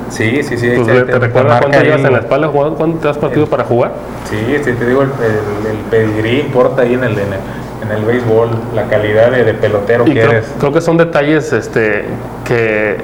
Sí, 0.09 0.41
sí, 0.43 0.57
sí. 0.57 0.71
pues, 0.75 0.87
te- 0.87 1.03
te, 1.03 1.19
recuerdas 1.19 1.59
cuánto 1.61 1.81
llevas 1.81 2.01
en 2.03 2.13
la 2.13 2.19
espalda 2.19 2.47
jugando, 2.47 2.75
cuánto 2.77 2.97
te 2.99 3.09
has 3.09 3.17
partido 3.17 3.45
para 3.47 3.63
jugar. 3.63 3.91
Sí, 4.29 4.37
sí, 4.63 4.71
te 4.73 4.85
digo, 4.85 5.01
el, 5.03 5.09
el, 5.09 5.71
el 5.71 5.77
pedigrí 5.91 6.39
importa 6.41 6.83
ahí 6.83 6.93
en 6.93 7.03
el, 7.03 7.11
en 7.13 7.33
el, 7.33 7.39
en 7.83 7.91
el 7.91 8.05
béisbol, 8.05 8.49
la 8.73 8.83
calidad 8.85 9.31
de, 9.31 9.43
de 9.43 9.53
pelotero 9.53 10.03
Y 10.07 10.13
que 10.13 10.19
creo, 10.21 10.31
eres. 10.31 10.45
creo 10.59 10.71
que 10.73 10.81
son 10.81 10.97
detalles 10.97 11.51
este, 11.53 12.05
que 12.45 12.97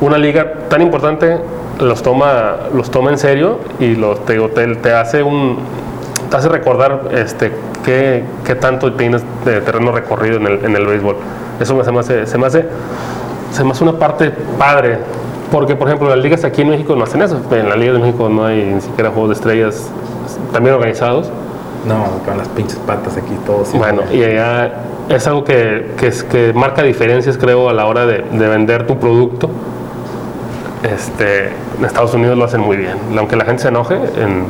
una 0.00 0.18
liga 0.18 0.52
tan 0.68 0.82
importante 0.82 1.38
los 1.80 2.02
toma, 2.02 2.56
los 2.74 2.90
toma 2.90 3.10
en 3.10 3.18
serio 3.18 3.58
y 3.80 3.96
los, 3.96 4.24
te, 4.26 4.38
te, 4.50 4.74
te 4.76 4.92
hace 4.92 5.22
un 5.22 5.58
te 6.30 6.36
hace 6.38 6.48
recordar 6.48 7.02
este, 7.12 7.52
qué, 7.84 8.24
qué 8.44 8.54
tanto 8.54 8.92
tienes 8.94 9.22
de 9.44 9.60
terreno 9.60 9.92
recorrido 9.92 10.36
en 10.38 10.46
el, 10.46 10.64
en 10.64 10.74
el 10.76 10.86
béisbol. 10.86 11.16
Eso 11.60 11.74
me- 11.76 11.84
se 11.84 11.92
me, 11.92 12.00
hace, 12.00 12.26
se, 12.26 12.38
me 12.38 12.46
hace, 12.46 12.64
se 13.52 13.62
me 13.64 13.70
hace 13.72 13.84
una 13.84 13.98
parte 13.98 14.32
padre. 14.58 14.98
Porque, 15.54 15.76
por 15.76 15.86
ejemplo, 15.86 16.08
las 16.08 16.18
ligas 16.18 16.42
aquí 16.42 16.62
en 16.62 16.70
México 16.70 16.96
no 16.96 17.04
hacen 17.04 17.22
eso. 17.22 17.38
En 17.52 17.68
la 17.68 17.76
Liga 17.76 17.92
de 17.92 18.00
México 18.00 18.28
no 18.28 18.44
hay 18.44 18.64
ni 18.74 18.80
siquiera 18.80 19.10
juegos 19.10 19.28
de 19.28 19.34
estrellas 19.36 19.88
también 20.52 20.74
organizados. 20.74 21.30
No, 21.86 22.06
con 22.26 22.36
las 22.38 22.48
pinches 22.48 22.76
patas 22.78 23.16
aquí 23.16 23.34
todos. 23.46 23.72
Bueno, 23.72 24.02
y 24.12 24.24
allá 24.24 24.72
es 25.08 25.24
algo 25.28 25.44
que, 25.44 25.92
que, 25.96 26.08
es- 26.08 26.24
que 26.24 26.52
marca 26.52 26.82
diferencias, 26.82 27.38
creo, 27.38 27.68
a 27.68 27.72
la 27.72 27.86
hora 27.86 28.04
de, 28.04 28.24
de 28.32 28.48
vender 28.48 28.84
tu 28.88 28.98
producto. 28.98 29.48
Este, 30.82 31.50
en 31.78 31.84
Estados 31.84 32.12
Unidos 32.14 32.36
lo 32.36 32.44
hacen 32.46 32.60
muy 32.60 32.76
bien. 32.76 32.96
Aunque 33.16 33.36
la 33.36 33.44
gente 33.44 33.62
se 33.62 33.68
enoje, 33.68 33.94
en, 33.94 34.44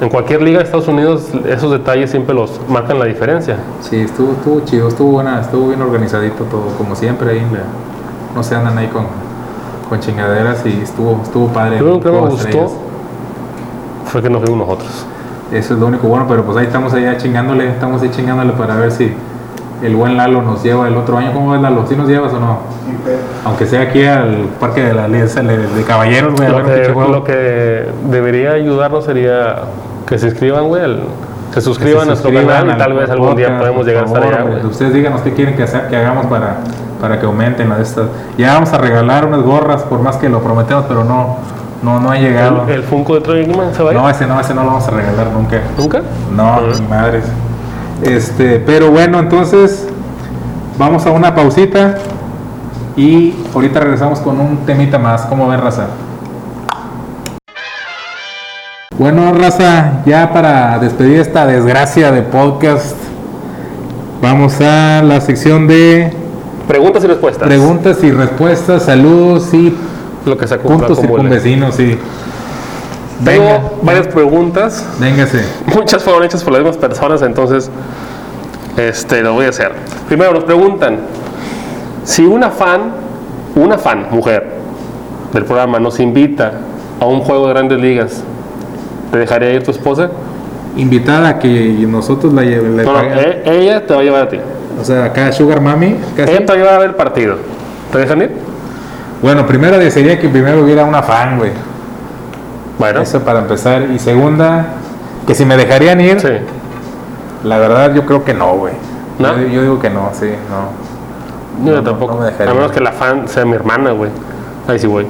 en 0.00 0.08
cualquier 0.08 0.40
liga 0.40 0.58
de 0.60 0.64
Estados 0.64 0.88
Unidos 0.88 1.28
esos 1.46 1.70
detalles 1.72 2.10
siempre 2.10 2.34
los 2.34 2.58
marcan 2.68 2.98
la 2.98 3.04
diferencia. 3.04 3.56
Sí, 3.82 3.96
estuvo, 4.00 4.32
estuvo 4.32 4.60
chido, 4.64 4.88
estuvo 4.88 5.10
buena, 5.12 5.42
estuvo 5.42 5.68
bien 5.68 5.82
organizadito 5.82 6.44
todo, 6.44 6.68
como 6.78 6.96
siempre 6.96 7.32
ahí 7.32 7.38
en 7.38 7.52
la- 7.52 7.60
no 8.34 8.42
se 8.42 8.54
andan 8.54 8.76
ahí 8.78 8.88
con, 8.88 9.06
con 9.88 10.00
chingaderas 10.00 10.64
y 10.66 10.80
estuvo, 10.82 11.20
estuvo 11.22 11.48
padre. 11.48 11.80
Lo 11.80 11.94
único 11.94 12.00
que 12.04 12.10
me 12.12 12.20
gustó 12.20 12.36
estrellas. 12.48 12.72
fue 14.06 14.22
que 14.22 14.30
nos 14.30 14.42
vimos 14.42 14.58
nosotros. 14.66 15.06
Eso 15.52 15.74
es 15.74 15.80
lo 15.80 15.86
único 15.86 16.08
bueno, 16.08 16.26
pero 16.28 16.44
pues 16.44 16.56
ahí 16.56 16.66
estamos 16.66 16.92
allá 16.92 17.16
chingándole, 17.16 17.68
estamos 17.68 18.02
ahí 18.02 18.10
chingándole 18.10 18.52
para 18.52 18.76
ver 18.76 18.90
si 18.90 19.12
el 19.82 19.94
buen 19.94 20.16
Lalo 20.16 20.42
nos 20.42 20.62
lleva 20.62 20.88
el 20.88 20.96
otro 20.96 21.18
año. 21.18 21.32
¿Cómo 21.32 21.50
ves 21.52 21.60
Lalo? 21.60 21.86
¿Sí 21.86 21.94
nos 21.94 22.08
llevas 22.08 22.32
o 22.32 22.40
no? 22.40 22.58
Aunque 23.44 23.66
sea 23.66 23.82
aquí 23.82 24.04
al 24.04 24.48
parque 24.58 24.82
de 24.82 24.94
la 24.94 25.06
Liga 25.06 25.26
de, 25.26 25.84
Caballeros, 25.86 26.34
güey, 26.34 26.48
a 26.48 26.50
Lo 26.52 26.64
que, 26.64 26.92
lo 27.12 27.24
que 27.24 27.88
debería 28.10 28.52
ayudarnos 28.52 29.04
sería 29.04 29.56
que 30.06 30.18
se 30.18 30.26
inscriban, 30.28 30.66
güey, 30.68 30.82
al- 30.82 31.02
se 31.52 31.60
suscriban 31.60 32.02
a 32.02 32.06
nuestro 32.06 32.32
canal 32.32 32.66
y 32.66 32.70
al- 32.72 32.78
tal 32.78 32.92
vez 32.94 33.04
al 33.08 33.12
algún 33.12 33.36
día 33.36 33.58
podemos 33.58 33.86
llegar 33.86 34.02
a 34.02 34.06
estar 34.06 34.20
favor, 34.22 34.34
allá, 34.34 34.44
hombre. 34.44 34.60
güey. 34.60 34.70
Ustedes 34.72 34.92
díganos 34.94 35.20
qué 35.22 35.32
quieren 35.32 35.56
que, 35.56 35.62
hacer- 35.62 35.88
que 35.88 35.96
hagamos 35.96 36.26
para, 36.26 36.58
para 37.00 37.18
que 37.20 37.26
aumenten 37.26 37.68
de 37.70 37.82
estas. 37.82 38.06
Ya 38.38 38.54
vamos 38.54 38.72
a 38.72 38.78
regalar 38.78 39.26
unas 39.26 39.42
gorras, 39.42 39.82
por 39.82 40.00
más 40.00 40.16
que 40.16 40.28
lo 40.28 40.40
prometemos, 40.42 40.84
pero 40.88 41.04
no, 41.04 41.36
no, 41.82 42.00
no 42.00 42.10
ha 42.10 42.16
llegado. 42.16 42.64
El, 42.64 42.74
el 42.76 42.82
Funko 42.82 43.14
de 43.14 43.20
Troy 43.20 43.40
Aikman 43.40 43.74
se 43.74 43.82
va 43.82 43.90
a 43.90 43.92
ir. 43.92 43.98
No, 43.98 44.08
ese 44.10 44.26
no, 44.26 44.40
ese 44.40 44.54
no 44.54 44.62
lo 44.62 44.68
vamos 44.68 44.88
a 44.88 44.90
regalar 44.90 45.28
nunca. 45.28 45.60
¿Nunca? 45.76 46.02
No, 46.34 46.44
Ah. 46.54 46.60
ni 46.80 46.86
madres. 46.86 47.24
Este, 48.02 48.58
pero 48.60 48.90
bueno, 48.90 49.18
entonces 49.18 49.88
vamos 50.78 51.06
a 51.06 51.10
una 51.10 51.34
pausita 51.34 51.96
y 52.96 53.34
ahorita 53.54 53.80
regresamos 53.80 54.20
con 54.20 54.38
un 54.40 54.58
temita 54.66 54.98
más. 54.98 55.22
¿Cómo 55.22 55.48
ven, 55.48 55.60
raza? 55.60 55.86
Bueno, 58.98 59.32
raza, 59.34 60.02
ya 60.06 60.32
para 60.32 60.78
despedir 60.78 61.20
esta 61.20 61.46
desgracia 61.46 62.10
de 62.12 62.22
podcast, 62.22 62.96
vamos 64.22 64.58
a 64.62 65.02
la 65.02 65.20
sección 65.20 65.66
de 65.66 66.14
Preguntas 66.68 67.04
y 67.04 67.06
respuestas. 67.06 67.46
preguntas 67.46 68.02
y 68.02 68.10
respuestas, 68.10 68.82
saludos 68.84 69.52
y 69.54 69.74
Lo 70.24 70.36
que 70.36 70.46
se 70.48 70.58
puntos 70.58 70.98
circunvecinos, 71.00 71.76
sí. 71.76 71.96
Tengo 73.24 73.44
Venga, 73.44 73.62
varias 73.82 74.08
preguntas. 74.08 74.84
véngase. 74.98 75.44
Muchas 75.74 76.02
fueron 76.02 76.24
hechas 76.24 76.42
por 76.42 76.52
las 76.52 76.62
mismas 76.62 76.76
personas, 76.76 77.22
entonces 77.22 77.70
este, 78.76 79.22
lo 79.22 79.34
voy 79.34 79.46
a 79.46 79.50
hacer. 79.50 79.72
Primero 80.08 80.32
nos 80.34 80.44
preguntan, 80.44 80.98
si 82.04 82.22
una 82.26 82.50
fan, 82.50 82.92
una 83.54 83.78
fan, 83.78 84.08
mujer, 84.10 84.56
del 85.32 85.44
programa 85.44 85.78
nos 85.78 85.98
invita 86.00 86.52
a 87.00 87.06
un 87.06 87.20
juego 87.20 87.46
de 87.46 87.52
grandes 87.54 87.78
ligas, 87.80 88.22
¿te 89.12 89.18
dejaría 89.18 89.52
ir 89.52 89.62
tu 89.62 89.70
esposa? 89.70 90.10
Invitada 90.76 91.28
a 91.28 91.38
que 91.38 91.50
nosotros 91.88 92.32
la 92.34 92.42
lleve, 92.42 92.68
No, 92.84 92.92
no, 92.92 93.00
e- 93.00 93.42
ella 93.46 93.86
te 93.86 93.94
va 93.94 94.00
a 94.00 94.02
llevar 94.02 94.22
a 94.24 94.28
ti. 94.28 94.38
O 94.80 94.84
sea, 94.84 95.04
acá 95.06 95.32
Sugar 95.32 95.60
Mami, 95.60 95.96
casi. 96.16 96.32
Ella 96.32 96.46
te 96.46 96.62
va 96.62 96.74
a 96.74 96.78
ver 96.78 96.88
el 96.90 96.94
partido. 96.94 97.36
¿Te 97.92 97.98
dejan 97.98 98.22
ir? 98.22 98.36
Bueno, 99.22 99.46
primero 99.46 99.78
desearía 99.78 100.18
que 100.20 100.28
primero 100.28 100.62
hubiera 100.62 100.84
una 100.84 101.02
fan, 101.02 101.38
güey. 101.38 101.52
Bueno, 102.78 103.00
Eso 103.00 103.20
para 103.20 103.38
empezar. 103.40 103.82
Y 103.94 103.98
segunda, 103.98 104.66
que 105.26 105.34
si 105.34 105.44
me 105.46 105.56
dejarían 105.56 106.00
ir, 106.00 106.20
sí. 106.20 106.28
la 107.44 107.58
verdad 107.58 107.94
yo 107.94 108.04
creo 108.04 108.22
que 108.24 108.34
no, 108.34 108.54
güey. 108.56 108.74
¿No? 109.18 109.34
Yo, 109.38 109.46
yo 109.48 109.62
digo 109.62 109.78
que 109.80 109.88
no, 109.88 110.10
sí, 110.12 110.30
no. 110.50 111.66
Yo 111.66 111.76
No, 111.76 111.82
tampoco. 111.82 112.14
no 112.14 112.20
me 112.20 112.26
dejaría. 112.26 112.50
a 112.52 112.54
menos 112.54 112.70
que 112.72 112.80
la 112.80 112.92
fan 112.92 113.26
sea 113.28 113.46
mi 113.46 113.54
hermana, 113.54 113.92
güey. 113.92 114.10
Ahí 114.68 114.78
sí, 114.78 114.86
güey. 114.86 115.06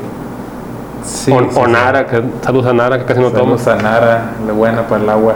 Sí, 1.05 1.33
o, 1.33 1.41
sí, 1.41 1.47
o 1.57 1.65
sí. 1.67 1.71
Nara, 1.73 2.07
que, 2.07 2.23
saludos 2.43 2.67
a 2.67 2.73
Nara, 2.73 2.99
que 2.99 3.05
casi 3.05 3.21
no 3.21 3.31
toma. 3.31 3.59
Saludos 3.59 3.67
a 3.67 3.77
Nara, 3.83 4.23
la 4.47 4.53
buena 4.53 4.83
para 4.83 5.03
el 5.03 5.11
agua. 5.11 5.35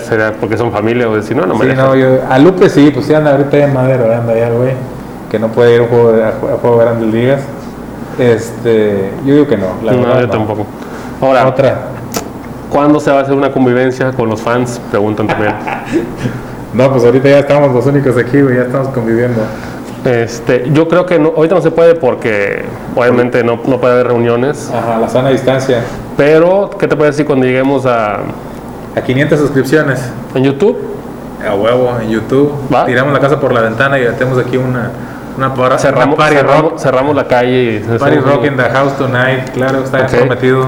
Sería 0.00 0.34
porque 0.38 0.56
son 0.58 0.70
familia, 0.70 1.06
güey. 1.06 1.22
Si 1.22 1.34
no, 1.34 1.46
no 1.46 1.58
Sí, 1.58 1.68
no, 1.74 1.94
yo, 1.96 2.18
a 2.28 2.38
Lupe 2.38 2.68
sí, 2.68 2.90
pues 2.92 3.06
sí 3.06 3.14
anda 3.14 3.30
ahorita 3.32 3.56
en 3.56 3.72
madera, 3.72 4.18
anda 4.18 4.36
ya, 4.36 4.50
güey. 4.50 4.72
Que 5.30 5.38
no 5.38 5.48
puede 5.48 5.74
ir 5.74 5.80
a 5.80 5.82
un 5.84 5.88
juego 5.88 6.12
de, 6.12 6.24
a, 6.24 6.28
ju- 6.40 6.54
a 6.54 6.58
juego 6.58 6.78
de 6.78 6.84
grandes 6.84 7.14
ligas. 7.14 7.40
Este, 8.18 9.10
yo 9.24 9.34
digo 9.34 9.46
que 9.46 9.56
no, 9.56 9.66
la 9.82 9.92
no, 9.92 9.98
verdad. 10.00 10.20
yo 10.20 10.26
no. 10.26 10.32
tampoco. 10.32 10.66
Ahora, 11.20 11.46
Otra. 11.48 11.78
¿cuándo 12.70 13.00
se 13.00 13.10
va 13.10 13.20
a 13.20 13.22
hacer 13.22 13.34
una 13.34 13.50
convivencia 13.52 14.12
con 14.12 14.28
los 14.28 14.40
fans? 14.42 14.80
Preguntan 14.90 15.26
también. 15.26 15.54
No, 16.74 16.90
pues 16.92 17.02
ahorita 17.02 17.26
ya 17.30 17.38
estamos 17.38 17.72
los 17.74 17.86
únicos 17.86 18.14
aquí, 18.18 18.42
güey, 18.42 18.56
ya 18.56 18.64
estamos 18.64 18.88
conviviendo. 18.88 19.40
este, 20.04 20.68
yo 20.70 20.86
creo 20.86 21.06
que 21.06 21.18
no, 21.18 21.32
ahorita 21.34 21.54
no 21.54 21.60
se 21.62 21.70
puede 21.70 21.94
porque 21.94 22.66
obviamente 22.94 23.42
no, 23.42 23.58
no 23.66 23.80
puede 23.80 23.94
haber 23.94 24.08
reuniones. 24.08 24.70
Ajá, 24.70 24.98
la 24.98 25.08
sana 25.08 25.30
distancia. 25.30 25.80
Pero, 26.18 26.68
¿qué 26.78 26.86
te 26.86 26.94
puede 26.94 27.10
decir 27.10 27.24
cuando 27.24 27.46
lleguemos 27.46 27.86
a 27.86 28.18
A 28.98 29.02
500 29.02 29.38
suscripciones. 29.38 30.00
en 30.34 30.42
YouTube? 30.44 30.76
A 31.48 31.54
huevo, 31.54 31.96
en 32.02 32.08
YouTube. 32.10 32.52
¿Va? 32.72 32.84
Tiramos 32.84 33.12
la 33.12 33.20
casa 33.20 33.38
por 33.38 33.52
la 33.52 33.60
ventana 33.60 33.98
y 33.98 34.04
tenemos 34.18 34.38
aquí 34.44 34.56
una, 34.56 34.90
una, 35.36 35.54
para, 35.54 35.78
Cerramos, 35.78 36.16
una 36.16 36.24
party 36.24 36.36
cerramos, 36.36 36.62
rock. 36.72 36.78
cerramos 36.80 37.14
la 37.16 37.24
calle 37.28 37.76
y 37.76 37.98
Party 37.98 38.16
rock 38.18 38.44
in 38.46 38.56
the 38.56 38.64
house 38.64 38.96
tonight, 38.98 39.50
claro, 39.54 39.84
está 39.84 40.02
Ok. 40.02 40.10
prometido. 40.10 40.66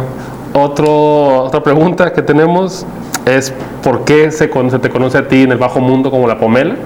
Otro, 0.52 1.42
otra 1.44 1.60
pregunta 1.62 2.12
que 2.12 2.22
tenemos 2.22 2.86
es 3.26 3.52
¿por 3.82 4.04
qué 4.04 4.30
se, 4.30 4.46
te 4.48 4.90
conoce 4.90 5.18
a 5.18 5.26
ti 5.28 5.42
en 5.42 5.52
el 5.52 5.58
bajo 5.58 5.80
mundo 5.80 6.10
como 6.10 6.26
la 6.28 6.38
pomela 6.38 6.76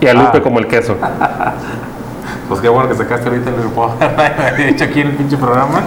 y 0.00 0.06
a 0.06 0.14
Lupe 0.14 0.38
Ah. 0.38 0.42
como 0.42 0.58
el 0.60 0.66
queso? 0.68 0.96
Pues 2.48 2.60
qué 2.60 2.68
bueno 2.68 2.88
que 2.88 2.94
sacaste 2.94 3.28
ahorita 3.28 3.50
el 3.50 3.56
grupo. 3.56 3.92
He 4.56 4.68
hecho 4.68 4.84
aquí 4.84 5.00
en 5.00 5.08
el 5.08 5.14
pinche 5.16 5.36
programa. 5.36 5.82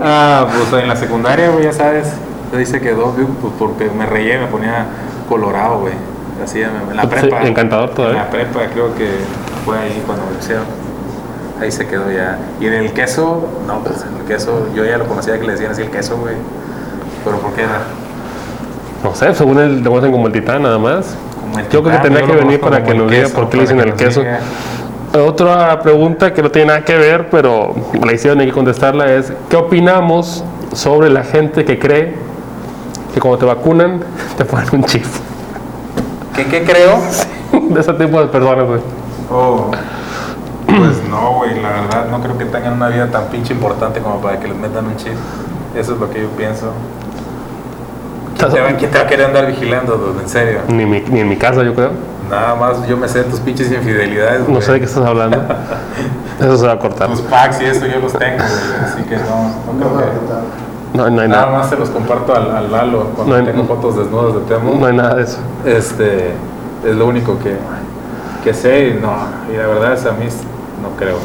Ah, 0.00 0.46
pues 0.46 0.80
en 0.80 0.88
la 0.88 0.94
secundaria, 0.94 1.50
güey, 1.50 1.64
ya 1.64 1.72
sabes. 1.72 2.12
Ahí 2.56 2.66
se 2.66 2.80
quedó, 2.80 3.12
pues 3.12 3.52
porque 3.58 3.88
me 3.96 4.06
reía, 4.06 4.40
me 4.40 4.46
ponía 4.46 4.86
colorado, 5.28 5.80
güey. 5.80 5.92
Así 6.42 6.60
en 6.62 6.96
la 6.96 7.02
Sí, 7.02 7.08
prepa. 7.08 7.42
encantador 7.46 7.90
En 7.90 7.94
todavía. 7.94 8.22
la 8.22 8.30
prepa 8.30 8.60
creo 8.72 8.94
que 8.94 9.08
fue 9.64 9.78
ahí 9.78 10.02
cuando 10.06 10.24
me 10.26 10.32
pusieron. 10.32 10.64
Ahí 11.60 11.70
se 11.70 11.86
quedó 11.86 12.10
ya. 12.10 12.38
Y 12.60 12.66
en 12.66 12.72
el 12.72 12.92
queso, 12.92 13.46
no, 13.66 13.80
pues 13.80 14.04
en 14.10 14.16
el 14.20 14.24
queso, 14.26 14.68
yo 14.74 14.84
ya 14.84 14.96
lo 14.96 15.06
conocía 15.06 15.38
que 15.38 15.44
le 15.46 15.52
decían 15.52 15.72
así 15.72 15.82
el 15.82 15.90
queso, 15.90 16.16
güey. 16.16 16.34
Pero 17.24 17.38
¿por 17.38 17.52
qué 17.52 17.62
era? 17.62 17.82
No 19.04 19.14
sé, 19.14 19.34
según 19.34 19.58
él 19.58 19.82
te 19.82 19.88
conocen 19.88 20.10
como 20.12 20.26
el 20.26 20.32
titán 20.32 20.62
nada 20.62 20.78
más. 20.78 21.16
Yo 21.70 21.82
creo 21.82 21.96
que 21.96 22.02
tendría 22.02 22.26
que 22.26 22.32
lo 22.32 22.38
venir 22.38 22.60
para 22.60 22.82
que 22.82 22.94
nos 22.94 23.10
diga 23.10 23.28
por 23.28 23.48
qué 23.50 23.56
le 23.58 23.62
dicen 23.64 23.80
el 23.80 23.94
queso. 23.94 24.22
Otra 25.12 25.80
pregunta 25.80 26.32
que 26.32 26.42
no 26.42 26.50
tiene 26.50 26.68
nada 26.68 26.84
que 26.84 26.96
ver, 26.96 27.28
pero 27.30 27.74
la 28.04 28.12
hicieron 28.12 28.40
hay 28.40 28.46
que 28.46 28.52
contestarla 28.52 29.12
es, 29.12 29.32
¿qué 29.48 29.56
opinamos 29.56 30.44
sobre 30.72 31.10
la 31.10 31.24
gente 31.24 31.64
que 31.64 31.78
cree 31.80 32.14
que 33.12 33.20
cuando 33.20 33.38
te 33.38 33.44
vacunan 33.46 34.00
te 34.36 34.44
ponen 34.44 34.68
un 34.72 34.84
chip? 34.84 35.04
¿Qué, 36.34 36.44
qué 36.46 36.62
creo? 36.64 36.98
De 37.70 37.80
ese 37.80 37.92
tipo 37.94 38.20
de 38.20 38.26
personas, 38.28 38.66
güey. 38.66 38.80
Oh, 39.30 39.70
pues 40.66 41.02
no, 41.08 41.34
güey, 41.34 41.60
la 41.60 41.68
verdad 41.70 42.06
no 42.10 42.20
creo 42.20 42.38
que 42.38 42.44
tengan 42.46 42.74
una 42.74 42.88
vida 42.88 43.10
tan 43.10 43.24
pinche 43.26 43.52
importante 43.52 44.00
como 44.00 44.20
para 44.20 44.38
que 44.38 44.48
les 44.48 44.56
metan 44.56 44.86
un 44.86 44.96
chip. 44.96 45.12
Eso 45.76 45.94
es 45.94 46.00
lo 46.00 46.10
que 46.10 46.20
yo 46.22 46.28
pienso. 46.30 46.72
¿Quién 48.38 48.50
te 48.52 48.60
va, 48.60 48.66
quién 48.76 48.90
te 48.90 48.98
va 48.98 49.04
a 49.04 49.06
querer 49.06 49.26
andar 49.26 49.46
vigilando, 49.46 49.96
dude? 49.96 50.22
En 50.22 50.28
serio. 50.28 50.60
Ni, 50.68 50.86
mi- 50.86 51.02
ni 51.02 51.20
en 51.20 51.28
mi 51.28 51.36
casa, 51.36 51.62
yo 51.62 51.74
creo. 51.74 51.90
Nada 52.30 52.54
más 52.54 52.86
yo 52.86 52.96
me 52.96 53.08
sé 53.08 53.24
tus 53.24 53.40
pinches 53.40 53.70
infidelidades. 53.70 54.40
No 54.42 54.46
güey. 54.54 54.62
sé 54.62 54.72
de 54.72 54.78
qué 54.78 54.86
estás 54.86 55.04
hablando. 55.04 55.36
Eso 56.40 56.56
se 56.56 56.66
va 56.66 56.72
a 56.72 56.78
cortar. 56.78 57.08
Tus 57.08 57.20
packs 57.22 57.60
y 57.60 57.64
eso 57.66 57.84
yo 57.86 57.98
los 58.00 58.12
tengo, 58.14 58.38
güey. 58.38 58.84
Así 58.84 59.02
que 59.02 59.16
no, 59.16 59.72
no 59.78 59.96
creo 59.96 60.10
que. 60.10 60.69
No, 60.94 61.08
no 61.08 61.20
hay 61.22 61.28
Nada 61.28 61.46
nada. 61.46 61.58
más 61.58 61.68
se 61.68 61.76
los 61.76 61.88
comparto 61.90 62.34
al, 62.34 62.50
al 62.50 62.72
Lalo 62.72 63.04
cuando 63.14 63.34
No 63.38 63.40
hay- 63.40 63.46
tengo 63.52 63.64
fotos 63.64 63.96
desnudas 63.96 64.34
de 64.34 64.40
Temo. 64.40 64.74
No 64.78 64.86
hay 64.86 64.96
nada 64.96 65.14
de 65.14 65.22
eso. 65.22 65.38
Este 65.64 66.32
es 66.84 66.96
lo 66.96 67.06
único 67.06 67.38
que, 67.38 67.56
que 68.42 68.52
sé 68.54 68.88
y 68.88 68.94
no, 69.00 69.12
y 69.52 69.56
la 69.56 69.66
verdad 69.68 69.92
es 69.92 70.04
a 70.06 70.12
mí 70.12 70.26
no 70.82 70.96
creo. 70.98 71.16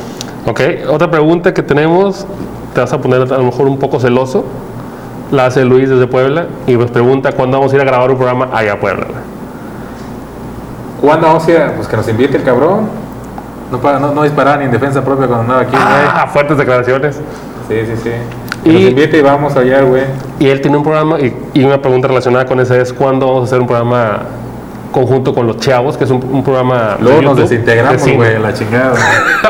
Ok, 0.47 0.61
otra 0.93 1.09
pregunta 1.09 1.53
que 1.53 1.63
tenemos, 1.63 2.27
te 2.75 2.81
vas 2.81 2.93
a 2.93 2.99
poner 3.01 3.21
a 3.21 3.37
lo 3.37 3.43
mejor 3.43 3.67
un 3.67 3.79
poco 3.79 3.99
celoso, 3.99 4.43
la 5.31 5.47
hace 5.47 5.65
Luis 5.65 5.89
desde 5.89 6.05
Puebla 6.05 6.45
y 6.67 6.75
nos 6.77 6.91
pregunta 6.91 7.31
cuándo 7.31 7.57
vamos 7.57 7.73
a 7.73 7.75
ir 7.77 7.81
a 7.81 7.85
grabar 7.85 8.11
un 8.11 8.17
programa 8.17 8.49
allá 8.53 8.73
a 8.73 8.79
Puebla. 8.79 9.07
¿Cuándo 11.01 11.27
vamos 11.27 11.47
a 11.47 11.51
ir? 11.51 11.71
Pues 11.75 11.87
que 11.87 11.97
nos 11.97 12.07
invite 12.07 12.37
el 12.37 12.43
cabrón. 12.43 12.87
No, 13.71 13.99
no, 13.99 14.13
no 14.13 14.23
disparaba 14.23 14.57
ni 14.57 14.65
en 14.65 14.71
defensa 14.71 15.03
propia 15.03 15.25
cuando 15.27 15.41
andaba 15.43 15.61
aquí. 15.61 15.75
Ah, 15.75 16.27
fuertes 16.31 16.57
declaraciones. 16.57 17.15
Sí, 17.67 17.75
sí, 17.85 17.93
sí. 18.03 18.11
Que 18.65 18.69
Y- 18.71 18.73
nos 18.73 18.81
invite 18.89 19.17
y 19.17 19.21
vamos 19.21 19.55
allá, 19.55 19.81
güey. 19.83 20.03
Y 20.39 20.47
él 20.47 20.59
tiene 20.59 20.75
un 20.77 20.83
programa 20.83 21.19
y, 21.19 21.33
y 21.53 21.63
una 21.63 21.81
pregunta 21.81 22.07
relacionada 22.09 22.45
con 22.45 22.59
esa 22.59 22.75
es 22.77 22.91
cuándo 22.91 23.25
vamos 23.27 23.41
a 23.43 23.45
hacer 23.45 23.61
un 23.61 23.67
programa 23.67 24.23
conjunto 24.91 25.33
con 25.35 25.45
los 25.47 25.57
chavos, 25.57 25.95
que 25.97 26.03
es 26.05 26.09
un, 26.09 26.23
un 26.31 26.43
programa... 26.43 26.95
de 26.97 27.03
Luego 27.03 27.21
nos 27.21 27.37
desintegramos, 27.37 28.01
güey, 28.01 28.39
la 28.39 28.53
chingada. 28.53 28.93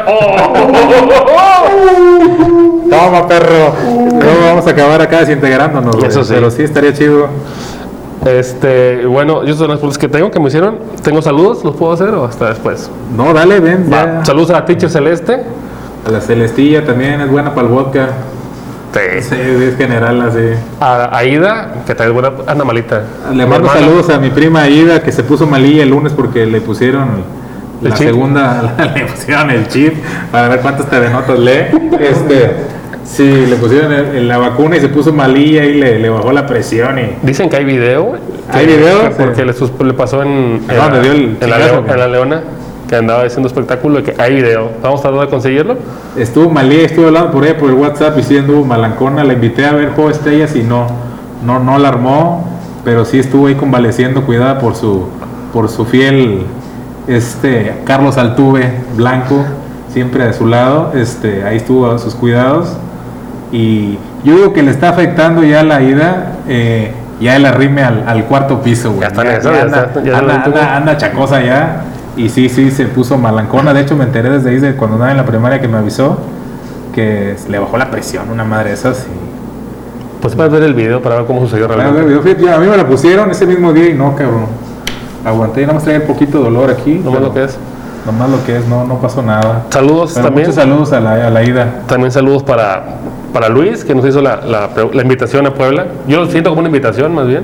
¡Oh! 0.08 0.36
Toma, 2.90 3.28
perro. 3.28 3.74
Luego 4.22 4.40
vamos 4.46 4.68
a 4.68 4.70
acabar 4.72 5.02
acá 5.02 5.20
desintegrándonos, 5.20 5.96
güey. 5.96 6.08
Eso 6.08 6.24
sí. 6.24 6.34
Pero 6.34 6.52
sí 6.52 6.64
estaría 6.64 6.94
chido. 6.94 7.28
Este, 8.26 9.06
bueno, 9.06 9.44
yo 9.44 9.54
son 9.54 9.68
las 9.70 9.78
preguntas 9.78 9.98
que 10.00 10.08
tengo 10.08 10.32
que 10.32 10.40
me 10.40 10.48
hicieron. 10.48 10.80
Tengo 11.04 11.22
saludos, 11.22 11.64
¿los 11.64 11.76
puedo 11.76 11.94
hacer 11.94 12.10
o 12.10 12.26
hasta 12.26 12.50
después? 12.50 12.90
No, 13.16 13.34
dale, 13.34 13.60
ven. 13.60 13.88
Ya. 13.90 14.26
Saludos 14.26 14.50
a 14.50 14.54
la 14.54 14.66
teacher 14.66 14.90
Celeste. 14.90 15.44
A 16.08 16.12
la 16.12 16.22
Celestilla 16.22 16.86
también 16.86 17.22
es 17.22 17.30
buena 17.30 17.54
para 17.54 17.68
el 17.68 17.74
vodka. 17.74 18.10
Sí, 19.22 19.36
es 19.36 19.78
general 19.78 20.22
así. 20.22 20.40
A 20.80 21.18
Aida, 21.18 21.84
que 21.86 21.94
tal 21.96 22.14
buena, 22.14 22.32
anda 22.48 22.64
malita. 22.64 23.02
Le 23.34 23.46
mando 23.46 23.68
saludos 23.70 24.10
a 24.10 24.20
mi 24.20 24.30
prima 24.30 24.62
Aida 24.62 25.02
que 25.04 25.12
se 25.12 25.24
puso 25.24 25.46
malilla 25.46 25.84
el 25.84 25.90
lunes 25.90 26.14
porque 26.14 26.46
le 26.46 26.62
pusieron 26.62 27.24
¿El 27.84 27.90
la 27.90 27.96
chip? 27.96 28.08
segunda, 28.08 28.74
le 28.96 29.06
pusieron 29.06 29.50
el 29.52 29.68
chip 29.68 29.96
para 30.32 30.48
ver 30.48 30.62
cuántas 30.62 30.90
telenotas 30.90 31.38
lee. 31.38 31.90
Este, 32.00 32.52
sí, 33.04 33.46
le 33.50 33.56
pusieron 33.58 33.92
el- 33.92 34.28
la 34.30 34.38
vacuna 34.38 34.78
y 34.78 34.80
se 34.80 34.88
puso 34.88 35.12
malilla 35.12 35.66
y 35.66 35.74
le, 35.74 36.00
le 36.00 36.10
bajó 36.10 36.32
la 36.32 36.48
presión 36.48 36.98
y 36.98 37.18
Dicen 37.22 37.50
que 37.50 37.58
hay 37.58 37.66
video. 37.66 38.14
¿Hay 38.52 38.66
video? 38.66 39.02
que 39.02 39.08
Sí. 39.10 39.14
Porque 39.18 39.44
le, 39.46 39.54
le 39.88 39.94
pasó 39.94 40.22
en, 40.24 40.62
en, 40.70 40.72
¿A 40.72 40.76
dónde 40.76 40.98
la, 40.98 41.04
dio 41.04 41.12
el 41.12 41.20
en, 41.20 41.50
la 41.50 41.56
chingazo, 41.58 41.66
Leo- 41.74 41.82
güey? 41.82 41.92
en 41.94 42.00
la 42.00 42.08
Leona, 42.08 42.42
que 42.88 42.96
andaba 42.96 43.24
haciendo 43.24 43.48
espectáculo, 43.48 44.04
que 44.04 44.14
hay 44.18 44.36
video. 44.36 44.70
Vamos 44.82 45.00
a 45.00 45.04
tratar 45.04 45.22
de 45.22 45.28
conseguirlo. 45.30 45.78
estuvo 46.16 46.50
malilla, 46.50 46.86
estuve 46.86 47.08
hablando 47.08 47.32
por 47.32 47.46
ella 47.46 47.58
por 47.58 47.70
el 47.70 47.76
WhatsApp 47.76 48.18
y 48.20 48.24
sí 48.24 48.38
anduvo 48.38 48.64
malancona, 48.66 49.24
la 49.24 49.34
invité 49.34 49.66
a 49.66 49.72
ver 49.74 49.90
Juego 49.92 50.10
Estrellas 50.10 50.56
y 50.56 50.64
no, 50.64 50.88
no, 51.44 51.60
no 51.60 51.78
la 51.80 51.88
armó, 51.90 52.48
pero 52.84 53.04
sí 53.06 53.20
estuvo 53.20 53.48
ahí 53.48 53.56
convaleciendo, 53.56 54.24
cuidada 54.26 54.60
por 54.60 54.76
su, 54.76 55.08
por 55.52 55.70
su 55.70 55.86
fiel 55.86 56.44
este 57.08 57.74
Carlos 57.86 58.18
Altuve 58.18 58.72
Blanco, 58.96 59.44
siempre 59.92 60.24
a 60.24 60.34
su 60.34 60.48
lado, 60.48 60.92
este, 60.96 61.44
ahí 61.44 61.58
estuvo 61.58 61.90
a 61.92 61.98
sus 62.00 62.16
cuidados 62.16 62.76
y 63.52 63.98
yo 64.24 64.36
digo 64.36 64.54
que 64.54 64.64
le 64.64 64.72
está 64.72 64.90
afectando 64.90 65.44
ya 65.44 65.64
la 65.64 65.82
ida, 65.82 66.34
eh, 66.48 66.92
ya 67.22 67.36
el 67.36 67.46
arrime 67.46 67.84
al, 67.84 68.04
al 68.08 68.26
cuarto 68.26 68.62
piso, 68.62 68.92
güey. 68.92 69.02
Ya 69.08 69.14
ya 69.16 69.62
anda, 69.62 69.86
está, 69.86 70.04
ya 70.04 70.18
anda- 70.18 70.44
tuvo. 70.44 70.56
anda- 70.58 70.76
anda 70.76 70.98
chacosa 70.98 71.42
ya. 71.42 71.84
Y 72.18 72.30
sí, 72.30 72.48
sí, 72.50 72.72
se 72.72 72.86
puso 72.86 73.18
malancona. 73.18 73.74
De 73.74 73.82
hecho, 73.82 73.96
me 73.96 74.06
enteré 74.06 74.30
desde 74.30 74.50
ahí, 74.52 74.60
de 74.60 74.76
cuando 74.76 74.96
andaba 74.96 75.12
en 75.12 75.18
la 75.18 75.26
primaria, 75.26 75.60
que 75.60 75.68
me 75.68 75.78
avisó 75.78 76.18
que 76.94 77.36
le 77.50 77.60
bajó 77.60 77.78
la 77.78 77.92
presión, 77.92 78.30
una 78.32 78.44
madre 78.46 78.70
de 78.70 78.76
esas. 78.76 79.00
Y... 79.06 80.22
Pues 80.22 80.34
puedes 80.34 80.52
ver 80.52 80.64
el 80.64 80.74
video 80.74 81.02
para 81.02 81.16
ver 81.18 81.26
cómo 81.26 81.42
sucedió 81.42 81.68
realmente. 81.68 82.10
yo 82.12 82.22
fui- 82.22 82.38
ya, 82.42 82.56
a 82.56 82.60
mí 82.60 82.68
me 82.68 82.78
la 82.78 82.88
pusieron 82.88 83.30
ese 83.32 83.46
mismo 83.46 83.74
día 83.74 83.90
y 83.90 83.94
no, 83.94 84.16
cabrón. 84.16 84.46
Aguanté, 85.26 85.62
nada 85.62 85.74
más 85.74 85.84
traía 85.84 86.00
un 86.00 86.08
poquito 86.08 86.38
de 86.38 86.44
dolor 86.46 86.70
aquí. 86.70 87.02
Pero 87.04 87.20
lo 87.20 87.34
que 87.34 87.44
es. 87.44 87.58
Nomás 88.06 88.30
lo 88.30 88.44
que 88.46 88.58
es, 88.58 88.68
no, 88.68 88.86
no 88.86 89.00
pasó 89.00 89.22
nada. 89.24 89.64
Saludos 89.72 90.12
Pero 90.14 90.28
también. 90.28 90.48
muchos 90.48 90.62
saludos 90.62 90.94
a 90.94 91.00
la, 91.00 91.28
a 91.28 91.30
la 91.32 91.44
ida. 91.44 91.82
También 91.88 92.12
saludos 92.12 92.44
para, 92.44 92.86
para 93.34 93.50
Luis, 93.50 93.84
que 93.84 93.96
nos 93.96 94.06
hizo 94.06 94.22
la, 94.22 94.38
la, 94.38 94.70
la 94.94 95.02
invitación 95.02 95.48
a 95.48 95.54
Puebla. 95.54 95.88
Yo 96.08 96.20
lo 96.22 96.28
siento 96.28 96.52
como 96.52 96.60
una 96.60 96.70
invitación, 96.70 97.14
más 97.16 97.28
bien. 97.28 97.44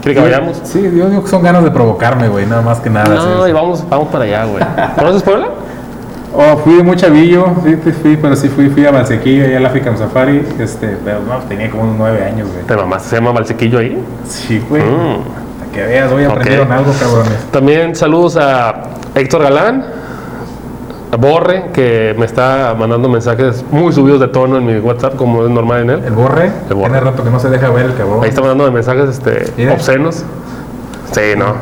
¿Quiere 0.00 0.14
que 0.14 0.20
vayamos? 0.20 0.60
Sí, 0.64 0.82
yo 0.82 1.08
digo 1.08 1.22
que 1.22 1.28
son 1.28 1.42
ganas 1.42 1.62
de 1.62 1.70
provocarme, 1.70 2.28
güey, 2.28 2.46
nada 2.46 2.62
más 2.62 2.80
que 2.80 2.90
nada. 2.90 3.14
No, 3.14 3.46
y 3.46 3.52
vamos, 3.52 3.84
vamos 3.88 4.08
para 4.08 4.24
allá, 4.24 4.44
güey. 4.44 4.64
¿Conoces 4.96 5.22
Puebla? 5.22 5.48
Oh, 6.32 6.56
fui 6.58 6.74
de 6.74 6.82
muy 6.84 6.96
chavillo, 6.96 7.46
sí, 7.64 7.92
fui, 8.02 8.16
pero 8.16 8.36
sí 8.36 8.48
fui, 8.48 8.68
fui 8.68 8.86
a 8.86 8.92
Valsequillo, 8.92 9.44
allá 9.44 9.56
al 9.56 9.66
African 9.66 9.98
Safari, 9.98 10.46
este, 10.60 10.96
pero 11.04 11.20
no, 11.20 11.38
tenía 11.48 11.68
como 11.70 11.82
unos 11.82 11.96
nueve 11.98 12.24
años, 12.24 12.48
güey. 12.52 12.64
Te 12.64 12.76
mamá, 12.76 13.00
se 13.00 13.16
llama 13.16 13.32
Valsequillo 13.32 13.80
ahí. 13.80 14.00
Sí, 14.28 14.62
güey. 14.68 14.80
Mm. 14.80 15.22
Para 15.58 15.72
que 15.72 15.82
veas, 15.82 16.12
hoy 16.12 16.24
aprendieron 16.24 16.70
algo, 16.70 16.92
cabrones. 17.00 17.50
También 17.50 17.96
saludos 17.96 18.36
a 18.36 18.82
Héctor 19.16 19.42
Galán, 19.42 19.84
Borre, 21.18 21.64
que 21.72 22.14
me 22.18 22.24
está 22.24 22.74
mandando 22.78 23.08
mensajes 23.08 23.64
muy 23.72 23.92
subidos 23.92 24.20
de 24.20 24.28
tono 24.28 24.56
en 24.58 24.64
mi 24.66 24.78
WhatsApp, 24.78 25.16
como 25.16 25.44
es 25.44 25.50
normal 25.50 25.82
en 25.82 25.90
él. 25.90 26.02
El 26.04 26.12
borre, 26.12 26.50
El 26.68 26.74
borre. 26.76 26.90
tiene 26.90 27.00
rato 27.00 27.24
que 27.24 27.30
no 27.30 27.40
se 27.40 27.50
deja 27.50 27.68
ver 27.70 27.86
el 27.86 27.94
cabrón. 27.94 28.20
Ahí 28.22 28.28
está 28.28 28.40
mandando 28.40 28.70
mensajes 28.70 29.08
este, 29.10 29.52
Mira. 29.56 29.72
obscenos. 29.74 30.24
Sí, 31.10 31.20
no. 31.36 31.54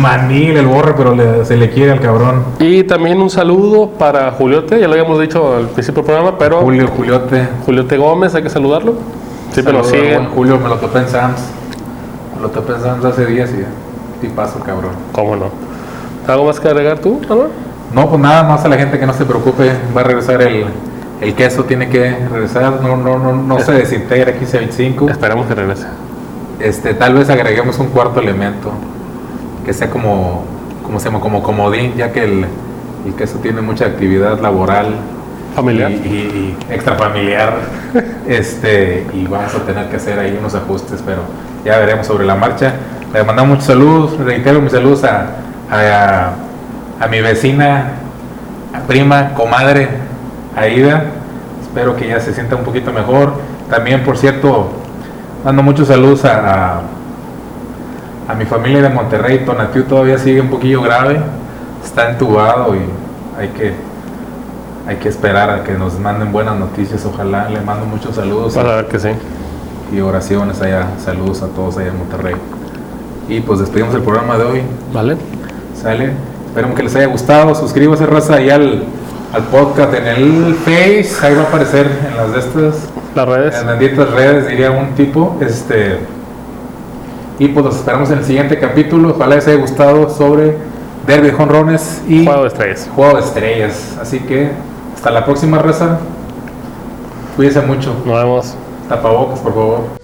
Manil 0.00 0.56
el 0.56 0.66
borre, 0.66 0.94
pero 0.96 1.14
le- 1.14 1.44
se 1.44 1.56
le 1.56 1.70
quiere 1.70 1.92
al 1.92 2.00
cabrón. 2.00 2.42
Y 2.58 2.84
también 2.84 3.20
un 3.20 3.28
saludo 3.28 3.88
para 3.90 4.30
Juliote, 4.32 4.80
ya 4.80 4.86
lo 4.86 4.92
habíamos 4.94 5.20
dicho 5.20 5.56
al 5.56 5.66
principio 5.68 6.02
del 6.02 6.12
programa, 6.12 6.38
pero 6.38 6.60
Julio, 6.60 6.88
Juliote. 6.96 7.48
Juliote 7.66 7.96
Gómez, 7.98 8.34
hay 8.34 8.42
que 8.42 8.50
saludarlo. 8.50 8.94
Nos 9.54 9.64
Saludos, 9.64 9.88
sigue. 9.88 10.18
Julio, 10.34 10.58
me 10.58 10.68
lo 10.68 10.76
topé 10.76 11.00
en 11.00 11.08
Sams. 11.08 11.40
Me 12.36 12.42
lo 12.42 12.48
topé 12.50 12.74
en 12.74 12.80
Sams 12.82 13.04
hace 13.04 13.26
días 13.26 13.50
y 13.52 14.20
tipazo, 14.24 14.60
cabrón. 14.60 14.92
¿Cómo 15.12 15.34
no? 15.36 15.46
¿Algo 16.28 16.44
más 16.46 16.60
que 16.60 16.68
agregar 16.68 16.98
tú, 17.00 17.20
Álvaro? 17.28 17.50
No, 17.94 18.08
pues 18.08 18.20
nada 18.20 18.44
más 18.44 18.64
a 18.64 18.68
la 18.68 18.76
gente 18.76 18.98
que 18.98 19.06
no 19.06 19.12
se 19.12 19.24
preocupe, 19.24 19.72
va 19.96 20.02
a 20.02 20.04
regresar 20.04 20.40
el, 20.42 20.64
el 21.20 21.34
queso, 21.34 21.64
tiene 21.64 21.88
que 21.88 22.16
regresar, 22.30 22.80
no, 22.80 22.96
no, 22.96 23.18
no, 23.18 23.32
no 23.32 23.58
se 23.60 23.72
desintegra 23.72 24.32
1525. 24.32 25.10
Esperamos 25.10 25.46
que 25.46 25.54
regrese. 25.54 25.86
Este, 26.60 26.94
tal 26.94 27.14
vez 27.14 27.28
agreguemos 27.30 27.78
un 27.78 27.88
cuarto 27.88 28.20
elemento 28.20 28.70
que 29.64 29.72
sea 29.72 29.90
como, 29.90 30.44
como 30.84 31.00
se 31.00 31.06
llama, 31.06 31.20
como 31.20 31.42
comodín, 31.42 31.94
ya 31.96 32.12
que 32.12 32.22
el, 32.24 32.44
el 33.06 33.14
queso 33.16 33.38
tiene 33.38 33.60
mucha 33.60 33.86
actividad 33.86 34.38
laboral 34.40 34.94
Familiar. 35.56 35.90
y, 35.90 35.94
y- 35.94 36.56
y 36.70 36.72
extrafamiliar, 36.72 37.54
este, 38.28 39.06
y 39.12 39.26
vamos 39.26 39.52
a 39.54 39.58
tener 39.60 39.88
que 39.88 39.96
hacer 39.96 40.18
ahí 40.18 40.36
unos 40.38 40.54
ajustes, 40.54 41.02
pero 41.04 41.22
ya 41.64 41.78
veremos 41.78 42.06
sobre 42.06 42.24
la 42.24 42.36
marcha. 42.36 42.74
Le 43.12 43.24
mandamos 43.24 43.50
muchos 43.50 43.64
saludos, 43.64 44.16
reitero 44.18 44.60
mis 44.60 44.70
saludos 44.72 45.02
a, 45.04 45.26
a, 45.70 46.32
a 47.00 47.06
mi 47.08 47.20
vecina, 47.20 47.92
a 48.74 48.80
prima, 48.86 49.34
comadre, 49.34 49.88
Aida. 50.54 51.04
Espero 51.62 51.96
que 51.96 52.08
ya 52.08 52.20
se 52.20 52.32
sienta 52.34 52.56
un 52.56 52.64
poquito 52.64 52.92
mejor. 52.92 53.32
También, 53.70 54.04
por 54.04 54.18
cierto, 54.18 54.70
mando 55.44 55.62
muchos 55.62 55.88
saludos 55.88 56.24
a, 56.24 56.74
a, 56.74 56.80
a 58.28 58.34
mi 58.34 58.44
familia 58.44 58.82
de 58.82 58.88
Monterrey. 58.90 59.44
Tonatiu 59.44 59.84
todavía 59.84 60.18
sigue 60.18 60.40
un 60.40 60.48
poquillo 60.50 60.82
grave, 60.82 61.20
está 61.84 62.10
entubado 62.10 62.74
y 62.74 62.80
hay 63.38 63.48
que, 63.48 63.72
hay 64.86 64.96
que 64.96 65.08
esperar 65.08 65.48
a 65.50 65.64
que 65.64 65.72
nos 65.72 65.98
manden 65.98 66.32
buenas 66.32 66.56
noticias. 66.58 67.04
Ojalá 67.06 67.48
le 67.48 67.60
mando 67.60 67.86
muchos 67.86 68.16
saludos 68.16 68.54
Para 68.54 68.76
ver 68.76 68.88
que 68.88 68.98
sí. 68.98 69.10
y 69.92 70.00
oraciones 70.00 70.60
allá. 70.60 70.88
Saludos 71.02 71.42
a 71.42 71.46
todos 71.48 71.78
allá 71.78 71.88
en 71.88 71.98
Monterrey. 71.98 72.34
Y 73.28 73.40
pues 73.40 73.60
despedimos 73.60 73.94
el 73.94 74.02
programa 74.02 74.36
de 74.36 74.44
hoy. 74.44 74.62
¿Vale? 74.92 75.16
Sale. 75.80 76.12
Esperemos 76.50 76.76
que 76.76 76.82
les 76.82 76.96
haya 76.96 77.06
gustado. 77.06 77.54
Suscríbase, 77.54 78.06
raza, 78.06 78.34
ahí 78.34 78.50
al, 78.50 78.82
al 79.32 79.42
podcast 79.44 79.94
en 79.94 80.06
el 80.08 80.54
Face. 80.56 81.10
Ahí 81.22 81.34
va 81.36 81.42
a 81.42 81.44
aparecer 81.44 81.86
en 82.08 82.16
las 82.16 82.32
de 82.32 82.38
estas. 82.40 82.88
Las 83.14 83.28
redes. 83.28 83.54
En 83.54 83.66
las 83.68 83.78
benditas 83.78 84.10
redes, 84.10 84.48
diría 84.48 84.72
un 84.72 84.96
tipo. 84.96 85.38
Este. 85.40 86.00
Y 87.38 87.48
pues 87.48 87.64
los 87.66 87.76
esperamos 87.76 88.10
en 88.10 88.18
el 88.18 88.24
siguiente 88.24 88.58
capítulo. 88.58 89.10
Ojalá 89.10 89.36
les 89.36 89.46
haya 89.46 89.58
gustado 89.58 90.10
sobre 90.10 90.56
Derby 91.06 91.28
de 91.28 91.32
Jonrones 91.34 92.02
y 92.08 92.24
Juego 92.24 92.42
de 92.42 92.48
estrellas. 92.48 92.90
Juego 92.96 93.14
de 93.14 93.20
Estrellas. 93.20 93.98
Así 94.02 94.18
que 94.18 94.50
hasta 94.92 95.12
la 95.12 95.24
próxima 95.24 95.58
raza. 95.58 96.00
Cuídense 97.36 97.60
mucho. 97.60 97.94
Nos 98.04 98.16
vemos. 98.16 98.54
Tapabocas, 98.88 99.38
por 99.38 99.54
favor. 99.54 99.99